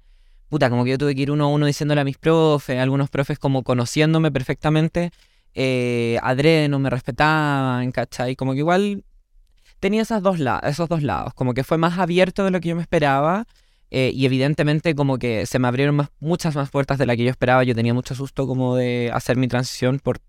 Puta, 0.49 0.69
como 0.69 0.83
que 0.83 0.91
yo 0.91 0.97
tuve 0.97 1.15
que 1.15 1.21
ir 1.23 1.31
uno 1.31 1.45
a 1.45 1.47
uno 1.47 1.65
diciéndole 1.65 2.01
a 2.01 2.03
mis 2.03 2.17
profes, 2.17 2.79
algunos 2.79 3.09
profes 3.09 3.39
como 3.39 3.63
conociéndome 3.63 4.31
perfectamente, 4.31 5.11
eh, 5.55 6.19
adrede 6.21 6.69
no 6.69 6.77
me 6.77 6.89
respetaban, 6.89 7.91
¿cachai? 7.91 8.35
Como 8.35 8.53
que 8.53 8.59
igual 8.59 9.03
tenía 9.79 10.01
esas 10.03 10.21
dos 10.21 10.39
la- 10.39 10.59
esos 10.63 10.87
dos 10.87 11.01
lados, 11.03 11.33
como 11.33 11.53
que 11.53 11.63
fue 11.63 11.77
más 11.77 11.97
abierto 11.97 12.43
de 12.45 12.51
lo 12.51 12.59
que 12.59 12.69
yo 12.69 12.75
me 12.75 12.81
esperaba 12.83 13.47
eh, 13.91 14.11
y 14.13 14.25
evidentemente 14.25 14.95
como 14.95 15.17
que 15.17 15.45
se 15.45 15.59
me 15.59 15.67
abrieron 15.67 15.95
más, 15.95 16.09
muchas 16.19 16.55
más 16.55 16.69
puertas 16.69 16.97
de 16.97 17.05
la 17.05 17.15
que 17.15 17.25
yo 17.25 17.29
esperaba, 17.29 17.63
yo 17.65 17.75
tenía 17.75 17.93
mucho 17.93 18.15
susto 18.15 18.47
como 18.47 18.77
de 18.77 19.11
hacer 19.13 19.35
mi 19.37 19.47
transición 19.47 19.99
por 19.99 20.19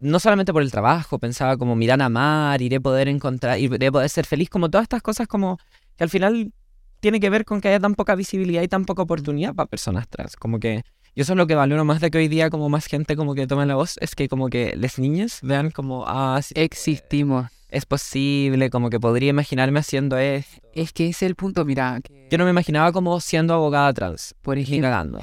no 0.00 0.18
solamente 0.18 0.52
por 0.52 0.62
el 0.62 0.72
trabajo, 0.72 1.20
pensaba 1.20 1.56
como 1.56 1.76
me 1.76 1.84
irán 1.84 2.00
a 2.00 2.06
amar, 2.06 2.60
iré 2.60 2.76
a 2.76 2.80
poder 2.80 3.06
encontrar, 3.06 3.60
iré 3.60 3.86
a 3.86 3.92
poder 3.92 4.10
ser 4.10 4.26
feliz, 4.26 4.50
como 4.50 4.68
todas 4.68 4.82
estas 4.82 5.00
cosas 5.00 5.28
como 5.28 5.58
que 5.96 6.02
al 6.02 6.10
final 6.10 6.52
tiene 6.98 7.20
que 7.20 7.30
ver 7.30 7.44
con 7.44 7.60
que 7.60 7.68
haya 7.68 7.78
tan 7.78 7.94
poca 7.94 8.16
visibilidad 8.16 8.62
y 8.62 8.68
tan 8.68 8.84
poca 8.84 9.02
oportunidad 9.02 9.54
para 9.54 9.68
personas 9.68 10.08
trans, 10.08 10.34
como 10.34 10.58
que 10.58 10.82
yo 11.14 11.22
eso 11.22 11.34
es 11.34 11.36
lo 11.36 11.46
que 11.46 11.54
valoro 11.54 11.84
más 11.84 12.00
de 12.00 12.10
que 12.10 12.18
hoy 12.18 12.26
día 12.26 12.50
como 12.50 12.68
más 12.68 12.86
gente 12.86 13.14
como 13.14 13.34
que 13.34 13.46
tome 13.46 13.64
la 13.64 13.76
voz, 13.76 13.96
es 14.00 14.16
que 14.16 14.28
como 14.28 14.48
que 14.48 14.74
las 14.76 14.98
niñas 14.98 15.38
vean 15.42 15.70
como, 15.70 16.04
ah, 16.06 16.40
sí, 16.42 16.54
Existimos. 16.56 17.46
Es 17.72 17.86
posible, 17.86 18.70
como 18.70 18.90
que 18.90 19.00
podría 19.00 19.30
imaginarme 19.30 19.80
haciendo 19.80 20.16
esto. 20.18 20.60
Es 20.74 20.92
que 20.92 21.04
ese 21.08 21.24
es 21.26 21.30
el 21.30 21.34
punto, 21.36 21.64
mira. 21.64 22.00
que, 22.02 22.28
Yo 22.30 22.38
no 22.38 22.44
me 22.44 22.50
imaginaba 22.50 22.92
como 22.92 23.18
siendo 23.20 23.54
abogada 23.54 23.92
trans, 23.92 24.34
por 24.42 24.58
ejemplo, 24.58 25.18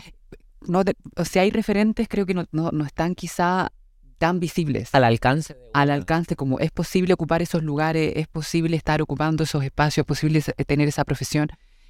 no 0.68 0.84
te- 0.84 0.96
o 1.16 1.26
sea, 1.26 1.44
hay 1.44 1.52
referentes, 1.52 2.08
creo 2.10 2.26
que 2.26 2.34
no, 2.34 2.46
no, 2.52 2.70
no 2.72 2.86
están 2.86 3.16
quizá 3.16 3.72
tan 4.18 4.40
visibles. 4.42 4.94
Al 4.94 5.06
alcance. 5.06 5.56
al 5.74 5.90
alcance, 5.92 6.36
como 6.36 6.60
es 6.60 6.72
posible 6.72 7.14
ocupar 7.14 7.42
esos 7.42 7.64
lugares, 7.64 8.14
es 8.18 8.28
posible 8.28 8.76
estar 8.76 9.02
ocupando 9.02 9.44
esos 9.46 9.64
espacios, 9.64 10.04
es 10.04 10.08
posible 10.08 10.42
se- 10.42 10.54
tener 10.66 10.88
esa 10.90 11.06
profesión. 11.06 11.48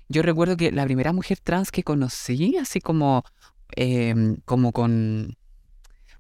Yo 0.09 0.21
recuerdo 0.21 0.55
que 0.55 0.71
la 0.71 0.85
primera 0.85 1.11
mujer 1.13 1.39
trans 1.43 1.71
que 1.71 1.83
conocí, 1.83 2.57
así 2.57 2.79
como, 2.81 3.23
em, 3.75 4.37
como 4.45 4.71
con... 4.71 5.35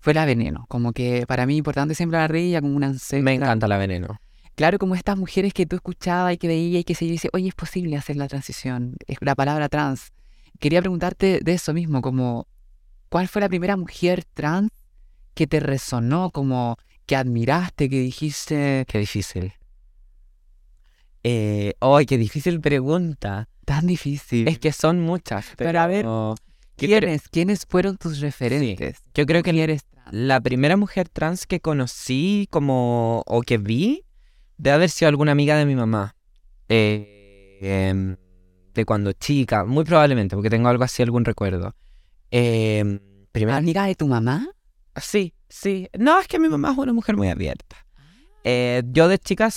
Fue 0.01 0.13
la 0.13 0.25
veneno, 0.25 0.65
como 0.69 0.93
que 0.93 1.25
para 1.27 1.45
mí 1.45 1.57
importante 1.57 1.93
siempre 1.93 2.17
la 2.19 2.25
ella 2.37 2.61
como 2.61 2.75
una 2.75 2.87
ancestra. 2.87 3.21
Me 3.21 3.33
encanta 3.33 3.67
la 3.67 3.77
veneno. 3.77 4.19
Claro, 4.59 4.77
como 4.77 4.93
estas 4.93 5.17
mujeres 5.17 5.53
que 5.53 5.65
tú 5.65 5.77
escuchabas 5.77 6.33
y 6.33 6.37
que 6.37 6.49
veías 6.49 6.81
y 6.81 6.83
que 6.83 6.93
se 6.93 7.05
dice, 7.05 7.29
oye, 7.31 7.47
es 7.47 7.55
posible 7.55 7.95
hacer 7.95 8.17
la 8.17 8.27
transición, 8.27 8.97
es 9.07 9.17
la 9.21 9.33
palabra 9.33 9.69
trans. 9.69 10.11
Quería 10.59 10.81
preguntarte 10.81 11.39
de 11.41 11.53
eso 11.53 11.73
mismo, 11.73 12.01
como, 12.01 12.45
¿cuál 13.07 13.29
fue 13.29 13.41
la 13.41 13.47
primera 13.47 13.77
mujer 13.77 14.25
trans 14.33 14.69
que 15.33 15.47
te 15.47 15.61
resonó, 15.61 16.31
como 16.31 16.75
que 17.05 17.15
admiraste, 17.15 17.87
que 17.87 18.01
dijiste, 18.01 18.83
Qué 18.89 18.99
difícil. 18.99 19.53
Eh, 21.23 21.75
¡Ay, 21.79 22.05
qué 22.05 22.17
difícil 22.17 22.59
pregunta! 22.59 23.47
tan 23.63 23.87
difícil? 23.87 24.45
Es 24.49 24.59
que 24.59 24.73
son 24.73 24.99
muchas. 24.99 25.53
Pero 25.55 25.79
a 25.79 25.87
ver, 25.87 26.05
¿quiénes, 26.75 27.29
¿quiénes 27.29 27.65
fueron 27.65 27.95
tus 27.95 28.19
referentes? 28.19 28.97
Yo 29.13 29.25
creo 29.25 29.41
que 29.41 29.53
trans. 29.53 29.85
La 30.11 30.41
primera 30.41 30.75
mujer 30.75 31.07
trans 31.07 31.47
que 31.47 31.61
conocí 31.61 32.49
como 32.51 33.23
o 33.25 33.41
que 33.41 33.57
vi 33.57 34.03
debe 34.59 34.75
haber 34.75 34.89
sido 34.89 35.09
alguna 35.09 35.31
amiga 35.31 35.57
de 35.57 35.65
mi 35.65 35.75
mamá. 35.75 36.15
Eh, 36.67 37.57
em, 37.61 38.15
de 38.73 38.85
cuando 38.85 39.11
chica, 39.13 39.65
muy 39.65 39.83
probablemente, 39.83 40.35
porque 40.35 40.49
tengo 40.49 40.69
algo 40.69 40.83
así, 40.83 41.01
algún 41.01 41.25
recuerdo. 41.25 41.75
Eh, 42.29 42.99
¿Amiga 43.51 43.85
de 43.85 43.95
tu 43.95 44.07
mamá? 44.07 44.47
Sí, 44.95 45.33
sí. 45.47 45.87
No, 45.97 46.19
es 46.19 46.27
que 46.27 46.39
mi 46.39 46.49
mamá 46.49 46.71
es 46.71 46.77
una 46.77 46.93
mujer 46.93 47.15
muy 47.15 47.29
abierta. 47.29 47.77
Eh, 48.43 48.83
yo 48.87 49.07
de 49.07 49.17
chica, 49.17 49.49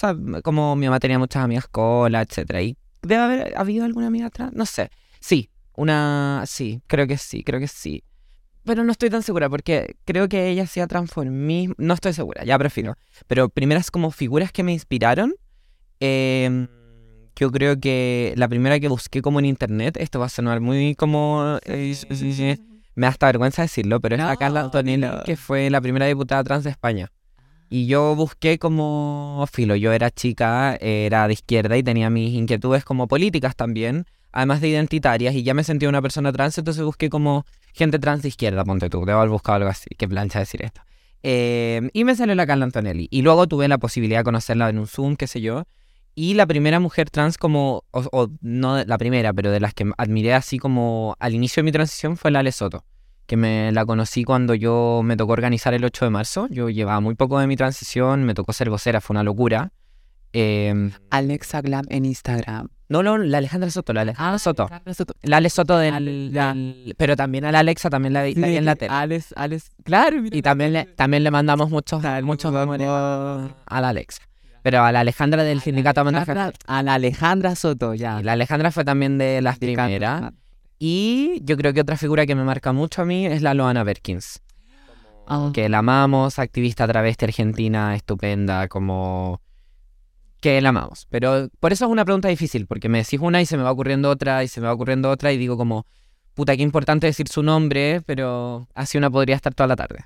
como 0.42 0.74
mi 0.76 0.86
mamá 0.86 1.00
tenía 1.00 1.18
muchas 1.18 1.44
amigas 1.44 1.68
cola, 1.68 2.22
etcétera, 2.22 2.62
y 2.62 2.76
debe 3.02 3.22
haber 3.22 3.58
habido 3.58 3.84
alguna 3.84 4.06
amiga 4.06 4.30
trans, 4.30 4.52
no 4.54 4.66
sé. 4.66 4.90
Sí, 5.20 5.50
una, 5.74 6.44
sí, 6.46 6.80
creo 6.86 7.06
que 7.06 7.18
sí, 7.18 7.42
creo 7.44 7.60
que 7.60 7.68
sí. 7.68 8.04
Pero 8.64 8.84
no 8.84 8.92
estoy 8.92 9.10
tan 9.10 9.22
segura 9.22 9.48
porque 9.48 9.96
creo 10.04 10.28
que 10.28 10.48
ella 10.48 10.62
hacía 10.64 10.86
transformismo, 10.86 11.74
no 11.78 11.94
estoy 11.94 12.12
segura, 12.12 12.44
ya 12.44 12.58
prefiero. 12.58 12.96
Pero 13.26 13.48
primeras 13.48 13.90
como 13.90 14.10
figuras 14.10 14.52
que 14.52 14.62
me 14.62 14.72
inspiraron, 14.72 15.34
eh, 16.00 16.68
yo 17.36 17.50
creo 17.50 17.80
que 17.80 18.34
la 18.36 18.48
primera 18.48 18.78
que 18.78 18.88
busqué 18.88 19.22
como 19.22 19.38
en 19.38 19.46
internet, 19.46 19.96
esto 19.98 20.20
va 20.20 20.26
a 20.26 20.28
sonar 20.28 20.60
muy 20.60 20.94
como... 20.94 21.58
eh, 21.64 21.96
me 22.94 23.06
da 23.06 23.08
hasta 23.08 23.26
vergüenza 23.26 23.62
decirlo, 23.62 24.00
pero 24.00 24.16
es 24.16 24.20
la 24.20 24.32
No, 24.32 24.38
Carla 24.38 24.60
Antonelli, 24.60 25.06
dilo. 25.06 25.22
que 25.24 25.36
fue 25.36 25.70
la 25.70 25.80
primera 25.80 26.06
diputada 26.06 26.44
trans 26.44 26.64
de 26.64 26.70
España. 26.70 27.10
Y 27.70 27.86
yo 27.86 28.14
busqué 28.14 28.58
como 28.58 29.46
filo, 29.50 29.74
yo 29.76 29.92
era 29.92 30.10
chica, 30.10 30.76
era 30.76 31.26
de 31.26 31.32
izquierda 31.32 31.76
y 31.78 31.82
tenía 31.82 32.10
mis 32.10 32.34
inquietudes 32.34 32.84
como 32.84 33.08
políticas 33.08 33.56
también, 33.56 34.04
además 34.30 34.60
de 34.60 34.68
identitarias, 34.68 35.34
y 35.34 35.42
ya 35.42 35.54
me 35.54 35.64
sentía 35.64 35.88
una 35.88 36.02
persona 36.02 36.32
trans, 36.32 36.58
entonces 36.58 36.84
busqué 36.84 37.08
como 37.08 37.46
gente 37.72 37.98
trans 37.98 38.22
de 38.22 38.28
izquierda, 38.28 38.64
ponte 38.64 38.88
tú, 38.90 39.04
debo 39.04 39.18
haber 39.18 39.30
buscado 39.30 39.56
algo 39.56 39.70
así, 39.70 39.90
qué 39.96 40.08
plancha 40.08 40.38
decir 40.38 40.62
esto. 40.62 40.82
Eh, 41.22 41.88
y 41.92 42.04
me 42.04 42.16
salió 42.16 42.34
la 42.34 42.46
Carla 42.46 42.64
Antonelli. 42.64 43.08
Y 43.10 43.22
luego 43.22 43.46
tuve 43.46 43.68
la 43.68 43.78
posibilidad 43.78 44.20
de 44.20 44.24
conocerla 44.24 44.68
en 44.68 44.78
un 44.78 44.86
Zoom, 44.86 45.16
qué 45.16 45.26
sé 45.26 45.40
yo. 45.40 45.64
Y 46.14 46.34
la 46.34 46.46
primera 46.46 46.78
mujer 46.78 47.08
trans 47.08 47.38
como, 47.38 47.84
o, 47.90 48.04
o 48.12 48.28
no 48.42 48.84
la 48.84 48.98
primera, 48.98 49.32
pero 49.32 49.50
de 49.50 49.60
las 49.60 49.72
que 49.72 49.90
admiré 49.96 50.34
así 50.34 50.58
como 50.58 51.16
al 51.20 51.34
inicio 51.34 51.62
de 51.62 51.64
mi 51.64 51.72
transición 51.72 52.16
fue 52.16 52.30
la 52.30 52.52
Soto, 52.52 52.84
que 53.26 53.36
me 53.38 53.72
la 53.72 53.86
conocí 53.86 54.24
cuando 54.24 54.54
yo 54.54 55.00
me 55.04 55.16
tocó 55.16 55.32
organizar 55.32 55.72
el 55.72 55.84
8 55.84 56.04
de 56.04 56.10
marzo. 56.10 56.48
Yo 56.50 56.68
llevaba 56.68 57.00
muy 57.00 57.14
poco 57.14 57.38
de 57.38 57.46
mi 57.46 57.56
transición, 57.56 58.24
me 58.24 58.34
tocó 58.34 58.52
ser 58.52 58.68
vocera, 58.68 59.00
fue 59.00 59.14
una 59.14 59.22
locura. 59.22 59.72
Eh, 60.34 60.90
Alexa 61.10 61.62
Glam 61.62 61.86
en 61.88 62.04
Instagram. 62.04 62.68
No, 62.92 63.16
no, 63.16 63.24
la 63.24 63.38
Alejandra 63.38 63.70
Soto, 63.70 63.92
la 63.92 64.02
Alejandra 64.02 64.38
Soto. 64.38 64.64
Alejandra 64.64 64.94
Soto. 64.94 65.14
La 65.22 65.36
Ale 65.38 65.48
Soto 65.50 65.78
del, 65.78 66.32
del- 66.32 66.94
Pero 66.98 67.16
también 67.16 67.44
a 67.46 67.52
la 67.52 67.60
Alexa, 67.60 67.88
también 67.88 68.12
la 68.12 68.22
vi, 68.24 68.34
la 68.34 68.48
vi 68.48 68.56
en 68.56 68.64
la 68.64 68.74
tele. 68.76 68.92
Alex, 68.92 69.32
Alex, 69.36 69.70
claro. 69.84 70.20
mira. 70.20 70.36
Y 70.36 70.42
también 70.42 70.72
le, 70.72 70.84
también 70.84 71.24
le 71.24 71.30
mandamos 71.30 71.70
muchos, 71.70 72.02
muchos 72.22 72.54
amores 72.54 72.86
a 72.88 73.80
la 73.80 73.88
Alexa. 73.88 74.22
Pero 74.62 74.84
a 74.84 74.92
la 74.92 75.00
Alejandra 75.00 75.42
del 75.42 75.60
sindicato 75.60 76.02
Amanda 76.02 76.20
Alejandra- 76.22 76.52
a 76.66 76.82
la 76.82 76.94
Alejandra 76.94 77.54
Soto, 77.56 77.94
ya. 77.94 78.20
Y 78.20 78.24
la 78.24 78.32
Alejandra 78.32 78.70
fue 78.70 78.84
también 78.84 79.18
de 79.18 79.40
las 79.42 79.58
primeras. 79.58 80.32
Y 80.78 81.40
yo 81.44 81.56
creo 81.56 81.72
que 81.72 81.80
otra 81.80 81.96
figura 81.96 82.26
que 82.26 82.34
me 82.34 82.44
marca 82.44 82.72
mucho 82.72 83.02
a 83.02 83.04
mí 83.04 83.26
es 83.26 83.40
la 83.42 83.54
Loana 83.54 83.84
Berkins. 83.84 84.40
Ah. 85.28 85.50
Que 85.54 85.68
la 85.68 85.78
amamos, 85.78 86.38
activista 86.40 86.86
travesti 86.88 87.24
argentina, 87.26 87.94
estupenda, 87.94 88.66
como... 88.68 89.40
Que 90.42 90.60
la 90.60 90.70
amamos. 90.70 91.06
Pero 91.08 91.48
por 91.60 91.72
eso 91.72 91.84
es 91.84 91.90
una 91.90 92.04
pregunta 92.04 92.28
difícil, 92.28 92.66
porque 92.66 92.88
me 92.88 92.98
decís 92.98 93.20
una 93.20 93.40
y 93.40 93.46
se 93.46 93.56
me 93.56 93.62
va 93.62 93.70
ocurriendo 93.70 94.10
otra 94.10 94.42
y 94.42 94.48
se 94.48 94.60
me 94.60 94.66
va 94.66 94.72
ocurriendo 94.74 95.08
otra 95.08 95.32
y 95.32 95.38
digo 95.38 95.56
como, 95.56 95.86
puta, 96.34 96.56
qué 96.56 96.62
importante 96.62 97.06
decir 97.06 97.28
su 97.28 97.44
nombre, 97.44 98.02
pero 98.06 98.66
así 98.74 98.98
una 98.98 99.08
podría 99.08 99.36
estar 99.36 99.54
toda 99.54 99.68
la 99.68 99.76
tarde. 99.76 100.04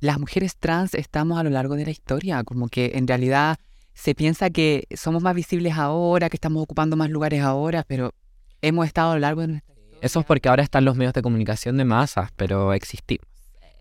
las 0.00 0.20
mujeres 0.20 0.56
trans 0.56 0.94
estamos 0.94 1.40
a 1.40 1.42
lo 1.42 1.50
largo 1.50 1.74
de 1.74 1.84
la 1.84 1.90
historia, 1.90 2.44
como 2.44 2.68
que 2.68 2.92
en 2.94 3.08
realidad 3.08 3.58
se 3.94 4.14
piensa 4.14 4.48
que 4.50 4.86
somos 4.96 5.24
más 5.24 5.34
visibles 5.34 5.74
ahora, 5.76 6.30
que 6.30 6.36
estamos 6.36 6.62
ocupando 6.62 6.96
más 6.96 7.10
lugares 7.10 7.42
ahora, 7.42 7.82
pero 7.82 8.14
hemos 8.62 8.86
estado 8.86 9.10
a 9.10 9.14
lo 9.14 9.20
largo 9.20 9.40
de 9.40 9.48
nuestra 9.48 9.74
historia. 9.74 9.98
Eso 10.02 10.20
es 10.20 10.26
porque 10.26 10.48
ahora 10.48 10.62
están 10.62 10.84
los 10.84 10.94
medios 10.96 11.14
de 11.14 11.22
comunicación 11.22 11.76
de 11.78 11.84
masas, 11.84 12.30
pero 12.36 12.72
existimos. 12.74 13.26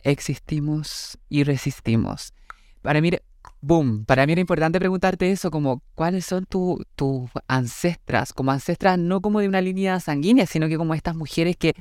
existimos 0.01 1.19
y 1.29 1.43
resistimos. 1.43 2.33
Para 2.81 2.99
mí, 2.99 3.11
boom, 3.61 4.05
para 4.05 4.25
mí 4.25 4.31
era 4.33 4.41
importante 4.41 4.79
preguntarte 4.79 5.31
eso, 5.31 5.51
como 5.51 5.81
cuáles 5.95 6.25
son 6.25 6.45
tu- 6.45 6.83
tus 6.95 7.29
ancestras, 7.47 8.33
como 8.33 8.51
ancestras 8.51 8.97
no 8.99 9.21
como 9.21 9.39
de 9.39 9.47
una 9.47 9.61
línea 9.61 9.99
sanguínea, 9.99 10.45
sino 10.45 10.67
que 10.67 10.77
como 10.77 10.93
estas 10.93 11.15
mujeres 11.15 11.57
que, 11.57 11.73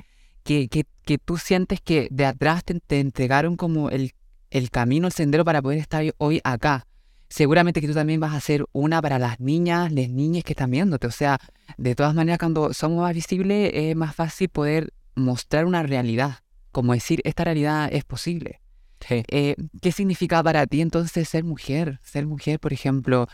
que, 0.43 0.67
que, 0.69 0.85
que 1.05 1.17
tú 1.17 1.37
sientes 1.37 1.79
que 1.81 2.07
de 2.11 2.25
atrás 2.25 2.63
te, 2.63 2.79
te 2.79 2.99
entregaron 2.99 3.55
como 3.57 3.89
el, 3.89 4.13
el 4.51 4.69
camino, 4.71 5.07
el 5.07 5.13
sendero 5.13 5.45
para 5.45 5.61
poder 5.61 5.79
estar 5.79 6.03
hoy 6.17 6.41
acá. 6.43 6.85
Seguramente 7.29 7.81
que 7.81 7.87
tú 7.87 7.93
también 7.93 8.21
vas 8.21 8.33
a 8.33 8.39
ser 8.39 8.65
una 8.71 9.01
para 9.01 9.19
las 9.19 9.39
niñas, 9.41 9.91
las 9.91 10.09
niñas 10.09 10.43
que 10.45 10.53
están 10.53 10.71
viéndote. 10.71 11.07
O 11.07 11.11
sea, 11.11 11.37
de 11.77 11.93
todas 11.93 12.15
maneras, 12.15 12.39
cuando 12.39 12.73
somos 12.73 13.01
más 13.01 13.13
visibles 13.13 13.71
es 13.73 13.95
más 13.97 14.15
fácil 14.15 14.47
poder 14.47 14.93
mostrar 15.15 15.65
una 15.65 15.83
realidad. 15.83 16.39
Como 16.71 16.93
decir, 16.93 17.19
esta 17.25 17.43
realidad 17.43 17.89
es 17.91 18.05
posible. 18.05 18.61
Sí. 18.99 19.23
Eh, 19.27 19.55
¿Qué 19.81 19.91
significa 19.91 20.41
para 20.43 20.65
ti 20.65 20.81
entonces 20.81 21.29
ser 21.29 21.43
mujer? 21.43 21.99
Ser 22.03 22.25
mujer, 22.25 22.59
por 22.59 22.73
ejemplo, 22.73 23.27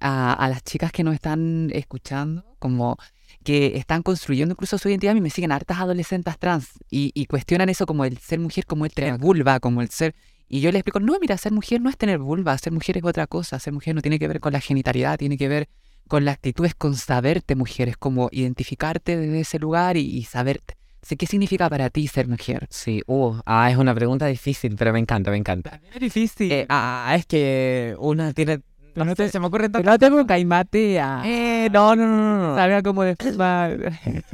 a, 0.00 0.32
a 0.32 0.48
las 0.48 0.62
chicas 0.64 0.92
que 0.92 1.04
nos 1.04 1.14
están 1.14 1.70
escuchando, 1.72 2.44
como 2.58 2.96
que 3.44 3.76
están 3.76 4.02
construyendo 4.02 4.52
incluso 4.54 4.78
su 4.78 4.88
identidad, 4.88 5.12
a 5.12 5.14
mí 5.14 5.20
me 5.20 5.30
siguen 5.30 5.52
hartas 5.52 5.78
adolescentes 5.78 6.38
trans 6.38 6.70
y, 6.90 7.12
y 7.14 7.26
cuestionan 7.26 7.68
eso 7.68 7.86
como 7.86 8.04
el 8.04 8.18
ser 8.18 8.40
mujer, 8.40 8.66
como 8.66 8.84
el 8.84 8.92
tener 8.92 9.18
vulva, 9.18 9.60
como 9.60 9.82
el 9.82 9.90
ser... 9.90 10.14
Y 10.48 10.60
yo 10.60 10.70
les 10.70 10.80
explico, 10.80 11.00
no, 11.00 11.16
mira, 11.20 11.36
ser 11.36 11.52
mujer 11.52 11.80
no 11.80 11.90
es 11.90 11.96
tener 11.96 12.18
vulva, 12.18 12.56
ser 12.58 12.72
mujer 12.72 12.98
es 12.98 13.04
otra 13.04 13.26
cosa, 13.26 13.58
ser 13.58 13.72
mujer 13.72 13.94
no 13.96 14.02
tiene 14.02 14.18
que 14.18 14.28
ver 14.28 14.40
con 14.40 14.52
la 14.52 14.60
genitalidad, 14.60 15.18
tiene 15.18 15.36
que 15.36 15.48
ver 15.48 15.68
con 16.06 16.24
la 16.24 16.32
actitud, 16.32 16.66
es 16.66 16.74
con 16.74 16.94
saberte 16.94 17.56
mujer, 17.56 17.88
es 17.88 17.96
como 17.96 18.28
identificarte 18.30 19.16
desde 19.16 19.40
ese 19.40 19.58
lugar 19.58 19.96
y, 19.96 20.02
y 20.02 20.22
saberte. 20.22 20.75
Sé, 21.02 21.16
¿Qué 21.16 21.26
significa 21.26 21.68
para 21.68 21.90
ti 21.90 22.08
ser 22.08 22.26
mujer? 22.28 22.66
Sí, 22.70 23.02
uh, 23.06 23.36
ah, 23.46 23.70
es 23.70 23.76
una 23.76 23.94
pregunta 23.94 24.26
difícil, 24.26 24.74
pero 24.76 24.92
me 24.92 24.98
encanta, 24.98 25.30
me 25.30 25.36
encanta. 25.36 25.80
Es 25.94 26.00
difícil. 26.00 26.50
Eh, 26.50 26.66
ah, 26.68 27.14
es 27.16 27.26
que 27.26 27.94
una 27.98 28.32
tiene... 28.32 28.60
No, 28.94 29.04
No 29.04 29.14
sé, 29.14 29.28
se 29.28 29.38
me 29.38 29.46
ocurre 29.46 29.68
Pero 29.68 29.90
no 29.90 29.98
tengo 29.98 30.26
caimatea. 30.26 31.22
Eh, 31.24 31.68
no, 31.70 31.94
no, 31.94 32.06
no, 32.06 32.16
no, 32.16 32.48
no. 32.48 32.56
Sabía 32.56 32.82
como 32.82 33.02
de... 33.02 33.14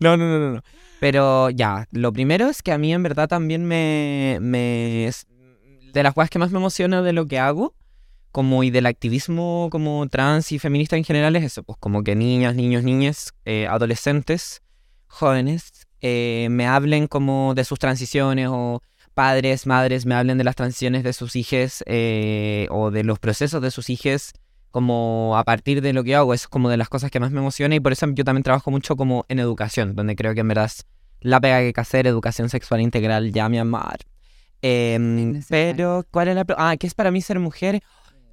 No, 0.00 0.16
no, 0.16 0.26
no, 0.26 0.38
no, 0.38 0.52
no. 0.54 0.62
Pero 1.00 1.50
ya, 1.50 1.86
lo 1.92 2.12
primero 2.12 2.48
es 2.48 2.62
que 2.62 2.72
a 2.72 2.78
mí 2.78 2.92
en 2.92 3.02
verdad 3.02 3.28
también 3.28 3.64
me... 3.64 4.38
me 4.40 5.10
de 5.92 6.02
las 6.02 6.14
cosas 6.14 6.30
que 6.30 6.38
más 6.38 6.50
me 6.50 6.58
emociona 6.58 7.02
de 7.02 7.12
lo 7.12 7.26
que 7.26 7.38
hago, 7.38 7.74
como 8.30 8.62
y 8.62 8.70
del 8.70 8.84
activismo 8.84 9.68
como 9.72 10.06
trans 10.08 10.52
y 10.52 10.58
feminista 10.58 10.94
en 10.96 11.04
general 11.04 11.36
es 11.36 11.44
eso, 11.44 11.62
pues 11.62 11.78
como 11.78 12.02
que 12.02 12.14
niñas, 12.14 12.54
niños, 12.54 12.84
niñas, 12.84 13.32
eh, 13.46 13.66
adolescentes, 13.66 14.62
jóvenes, 15.06 15.85
eh, 16.00 16.48
me 16.50 16.66
hablen 16.66 17.06
como 17.06 17.54
de 17.54 17.64
sus 17.64 17.78
transiciones 17.78 18.48
o 18.50 18.82
padres, 19.14 19.66
madres 19.66 20.06
me 20.06 20.14
hablen 20.14 20.38
de 20.38 20.44
las 20.44 20.56
transiciones 20.56 21.02
de 21.02 21.12
sus 21.12 21.36
hijos 21.36 21.82
eh, 21.86 22.66
o 22.70 22.90
de 22.90 23.02
los 23.02 23.18
procesos 23.18 23.62
de 23.62 23.70
sus 23.70 23.88
hijos 23.88 24.32
como 24.70 25.38
a 25.38 25.44
partir 25.44 25.80
de 25.80 25.94
lo 25.94 26.04
que 26.04 26.14
hago, 26.14 26.34
es 26.34 26.48
como 26.48 26.68
de 26.68 26.76
las 26.76 26.90
cosas 26.90 27.10
que 27.10 27.18
más 27.18 27.30
me 27.30 27.38
emociona 27.38 27.74
y 27.74 27.80
por 27.80 27.92
eso 27.92 28.06
yo 28.12 28.24
también 28.24 28.42
trabajo 28.42 28.70
mucho 28.70 28.94
como 28.94 29.24
en 29.28 29.38
educación, 29.38 29.96
donde 29.96 30.16
creo 30.16 30.34
que 30.34 30.40
en 30.40 30.48
verdad 30.48 30.66
es 30.66 30.84
la 31.20 31.40
pega 31.40 31.60
que 31.60 31.66
hay 31.66 31.72
que 31.72 31.80
hacer, 31.80 32.06
educación 32.06 32.50
sexual 32.50 32.82
integral, 32.82 33.32
ya 33.32 33.48
mi 33.48 33.58
amar. 33.58 34.00
Em, 34.60 35.42
pero, 35.48 36.04
¿cuál 36.10 36.28
es 36.28 36.34
la... 36.34 36.44
Ah, 36.58 36.76
¿qué 36.76 36.86
es 36.86 36.94
para 36.94 37.10
mí 37.10 37.22
ser 37.22 37.38
mujer? 37.38 37.82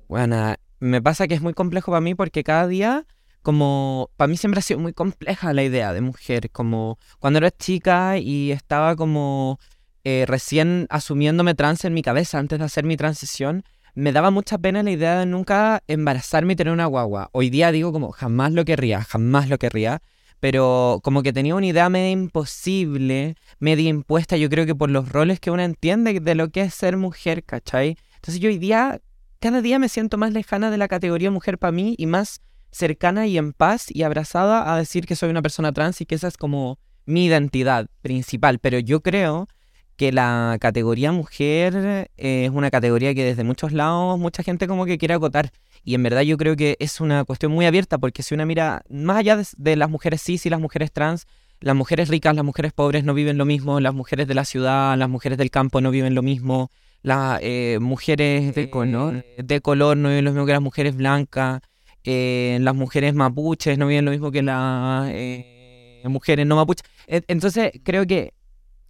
Bueno, 0.10 0.56
me 0.80 1.02
pasa 1.02 1.28
que 1.28 1.34
es 1.34 1.42
muy 1.42 1.54
complejo 1.54 1.92
para 1.92 2.02
mí 2.02 2.14
porque 2.14 2.44
cada 2.44 2.68
día, 2.68 3.06
como, 3.44 4.10
para 4.18 4.28
mí 4.28 4.38
siempre 4.38 4.60
ha 4.60 4.64
sido 4.64 4.80
muy 4.80 4.94
compleja 4.94 5.54
la 5.54 5.64
idea 5.64 5.94
de 5.94 6.02
mujer, 6.02 6.50
como 6.50 6.98
cuando 7.20 7.38
era 7.38 7.52
chica 7.52 8.18
y 8.18 8.52
estaba 8.52 8.96
como 8.96 9.60
eh, 10.04 10.26
recién 10.28 10.88
asumiéndome 10.90 11.54
trans 11.54 11.86
en 11.86 11.94
mi 11.94 12.02
cabeza 12.02 12.40
antes 12.40 12.58
de 12.58 12.66
hacer 12.66 12.86
mi 12.86 12.98
transición, 12.98 13.64
me 13.96 14.12
daba 14.12 14.32
mucha 14.32 14.58
pena 14.58 14.82
la 14.82 14.92
idea 14.92 15.20
de 15.20 15.26
nunca 15.26 15.84
embarazarme 15.88 16.54
y 16.54 16.56
tener 16.56 16.74
una 16.74 16.88
guagua. 16.88 17.30
Hoy 17.32 17.50
día 17.50 17.72
digo 17.72 17.92
como 17.92 18.12
jamás 18.12 18.54
lo 18.54 18.66
querría, 18.66 19.04
jamás 19.04 19.50
lo 19.50 19.60
querría, 19.60 20.02
pero 20.40 21.00
como 21.04 21.22
que 21.22 21.32
tenía 21.32 21.56
una 21.56 21.68
idea 21.68 21.90
media 21.90 22.10
imposible, 22.10 23.36
media 23.60 23.90
impuesta, 23.90 24.36
yo 24.36 24.50
creo 24.50 24.66
que 24.66 24.76
por 24.76 24.90
los 24.90 25.10
roles 25.10 25.40
que 25.40 25.52
uno 25.52 25.62
entiende 25.62 26.20
de 26.20 26.36
lo 26.36 26.50
que 26.50 26.62
es 26.62 26.74
ser 26.74 26.98
mujer, 26.98 27.44
¿cachai? 27.44 27.98
Entonces 28.16 28.40
yo 28.42 28.50
hoy 28.50 28.58
día, 28.58 29.00
cada 29.40 29.62
día 29.62 29.80
me 29.80 29.90
siento 29.90 30.18
más 30.18 30.32
lejana 30.32 30.72
de 30.72 30.78
la 30.78 30.88
categoría 30.88 31.30
mujer 31.30 31.58
para 31.58 31.72
mí 31.72 31.96
y 31.98 32.08
más 32.08 32.42
cercana 32.74 33.28
y 33.28 33.38
en 33.38 33.54
paz 33.54 33.86
y 33.90 34.04
abrazada 34.04 34.74
a 34.74 34.78
decir 34.78 35.06
que 35.06 35.16
soy 35.16 35.30
una 35.30 35.42
persona 35.42 35.72
trans 35.72 36.02
y 36.02 36.06
que 36.06 36.16
esa 36.16 36.28
es 36.28 36.36
como 36.38 36.80
mi 37.06 37.26
identidad 37.26 37.88
principal. 38.02 38.60
Pero 38.60 38.80
yo 38.80 39.02
creo 39.02 39.48
que 39.96 40.12
la 40.12 40.58
categoría 40.60 41.12
mujer 41.12 42.10
eh, 42.18 42.46
es 42.46 42.50
una 42.50 42.72
categoría 42.72 43.14
que 43.14 43.24
desde 43.24 43.44
muchos 43.44 43.72
lados 43.72 44.18
mucha 44.20 44.44
gente 44.44 44.68
como 44.68 44.86
que 44.86 44.98
quiere 44.98 45.14
acotar. 45.14 45.52
Y 45.84 45.96
en 45.96 46.04
verdad 46.04 46.22
yo 46.22 46.36
creo 46.38 46.56
que 46.56 46.76
es 46.80 47.00
una 47.00 47.24
cuestión 47.26 47.52
muy 47.52 47.66
abierta 47.66 47.98
porque 47.98 48.24
si 48.24 48.34
una 48.34 48.46
mira 48.46 48.84
más 48.90 49.18
allá 49.18 49.38
de, 49.38 49.46
de 49.58 49.76
las 49.76 49.90
mujeres 49.90 50.22
cis 50.22 50.46
y 50.46 50.50
las 50.50 50.60
mujeres 50.60 50.92
trans, 50.92 51.28
las 51.60 51.76
mujeres 51.76 52.10
ricas, 52.10 52.36
las 52.36 52.44
mujeres 52.44 52.74
pobres 52.74 53.04
no 53.04 53.14
viven 53.14 53.38
lo 53.38 53.46
mismo, 53.46 53.80
las 53.80 53.94
mujeres 53.94 54.28
de 54.28 54.34
la 54.34 54.46
ciudad, 54.46 54.98
las 54.98 55.10
mujeres 55.10 55.38
del 55.38 55.52
campo 55.52 55.80
no 55.80 55.92
viven 55.92 56.16
lo 56.16 56.22
mismo, 56.24 56.72
las 57.04 57.40
eh, 57.42 57.78
mujeres 57.80 58.56
De 58.56 58.70
color. 58.70 59.18
eh, 59.18 59.44
de 59.44 59.62
color 59.62 59.96
no 59.98 60.10
viven 60.10 60.26
lo 60.26 60.32
mismo 60.32 60.46
que 60.46 60.54
las 60.54 60.62
mujeres 60.62 60.96
blancas, 60.96 61.62
eh, 62.04 62.58
las 62.62 62.76
mujeres 62.76 63.14
mapuches 63.14 63.78
no 63.78 63.88
viven 63.88 64.06
lo 64.06 64.12
mismo 64.12 64.32
que 64.32 64.42
las 64.42 65.10
eh, 65.10 66.02
mujeres 66.06 66.46
no 66.46 66.56
mapuches. 66.56 66.88
Entonces 67.08 67.72
creo 67.84 68.06
que 68.06 68.34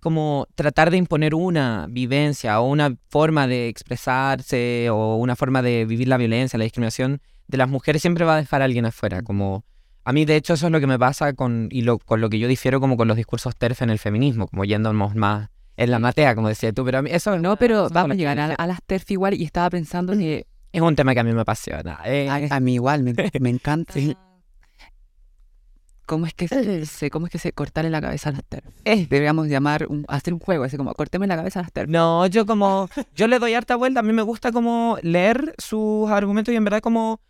como 0.03 0.47
tratar 0.55 0.91
de 0.91 0.97
imponer 0.97 1.33
una 1.33 1.87
vivencia 1.89 2.59
o 2.59 2.67
una 2.67 2.93
forma 3.09 3.47
de 3.47 3.69
expresarse 3.69 4.89
o 4.89 5.15
una 5.15 5.37
forma 5.37 5.61
de 5.61 5.85
vivir 5.85 6.09
la 6.09 6.17
violencia, 6.17 6.59
la 6.59 6.65
discriminación 6.65 7.21
de 7.47 7.57
las 7.57 7.69
mujeres 7.69 8.01
siempre 8.01 8.25
va 8.25 8.35
a 8.35 8.37
dejar 8.37 8.61
a 8.61 8.65
alguien 8.65 8.85
afuera. 8.85 9.21
Como 9.21 9.63
a 10.03 10.11
mí 10.11 10.25
de 10.25 10.35
hecho 10.35 10.55
eso 10.55 10.65
es 10.65 10.71
lo 10.73 10.81
que 10.81 10.87
me 10.87 10.99
pasa 10.99 11.31
con 11.33 11.69
y 11.71 11.83
lo, 11.83 11.99
con 11.99 12.19
lo 12.19 12.29
que 12.29 12.37
yo 12.37 12.49
difiero 12.49 12.81
como 12.81 12.97
con 12.97 13.07
los 13.07 13.15
discursos 13.15 13.55
TERF 13.55 13.81
en 13.81 13.91
el 13.91 13.97
feminismo, 13.97 14.47
como 14.47 14.65
yéndonos 14.65 15.15
más 15.15 15.49
en 15.77 15.89
la 15.89 15.99
matea, 15.99 16.35
como 16.35 16.49
decía 16.49 16.73
tú, 16.73 16.83
pero 16.83 16.97
a 16.97 17.01
mí 17.01 17.09
eso 17.11 17.39
No, 17.39 17.55
pero 17.55 17.87
vamos 17.89 18.11
a 18.11 18.15
llegar 18.15 18.39
a, 18.39 18.53
a 18.53 18.67
las 18.67 18.83
TERF 18.83 19.11
igual 19.11 19.33
y 19.35 19.45
estaba 19.45 19.69
pensando 19.69 20.13
que 20.13 20.45
es 20.73 20.81
un 20.81 20.95
tema 20.95 21.13
que 21.13 21.21
a 21.21 21.23
mí 21.23 21.31
me 21.31 21.41
apasiona. 21.41 21.99
eh. 22.05 22.27
a, 22.29 22.55
a 22.55 22.59
mí 22.59 22.73
igual 22.73 23.03
me, 23.03 23.13
me 23.39 23.49
encanta. 23.49 23.93
¿Cómo 26.05 26.25
es 26.25 26.33
que 26.33 26.49
se, 26.85 27.09
cómo 27.09 27.27
es 27.27 27.31
que 27.31 27.39
se 27.39 27.53
cortarle 27.53 27.89
la 27.89 28.01
cabeza 28.01 28.29
a 28.29 28.33
las 28.33 28.43
TERF? 28.43 28.65
Deberíamos 28.83 29.47
llamar 29.47 29.87
un, 29.87 30.03
hacer 30.09 30.33
un 30.33 30.39
juego 30.39 30.65
así 30.65 30.75
como 30.75 30.93
corteme 30.93 31.27
la 31.27 31.37
cabeza 31.37 31.59
a 31.59 31.63
las 31.63 31.71
TERF. 31.71 31.89
No, 31.89 32.27
yo 32.27 32.45
como, 32.45 32.89
yo 33.15 33.27
le 33.27 33.39
doy 33.39 33.53
harta 33.53 33.77
vuelta, 33.77 34.01
a 34.01 34.03
mí 34.03 34.11
me 34.11 34.21
gusta 34.21 34.51
como 34.51 34.97
leer 35.01 35.55
sus 35.57 36.09
argumentos 36.11 36.53
y 36.53 36.57
en 36.57 36.65
verdad 36.65 36.81
como 36.81 37.21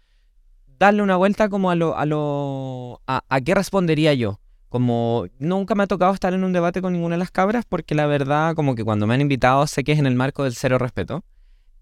darle 0.79 1.03
una 1.03 1.17
vuelta 1.17 1.49
como 1.49 1.69
a 1.69 1.75
lo, 1.75 1.95
a 1.95 2.05
lo, 2.07 3.01
a, 3.05 3.23
a 3.29 3.41
qué 3.41 3.53
respondería 3.53 4.15
yo. 4.15 4.39
Como 4.69 5.27
nunca 5.37 5.75
me 5.75 5.83
ha 5.83 5.87
tocado 5.87 6.11
estar 6.11 6.33
en 6.33 6.43
un 6.43 6.51
debate 6.51 6.81
con 6.81 6.93
ninguna 6.93 7.13
de 7.13 7.19
las 7.19 7.29
cabras 7.29 7.65
porque 7.69 7.93
la 7.93 8.07
verdad 8.07 8.55
como 8.55 8.73
que 8.73 8.83
cuando 8.83 9.05
me 9.05 9.13
han 9.13 9.21
invitado 9.21 9.67
sé 9.67 9.83
que 9.83 9.91
es 9.91 9.99
en 9.99 10.07
el 10.07 10.15
marco 10.15 10.45
del 10.45 10.55
cero 10.55 10.79
respeto. 10.79 11.23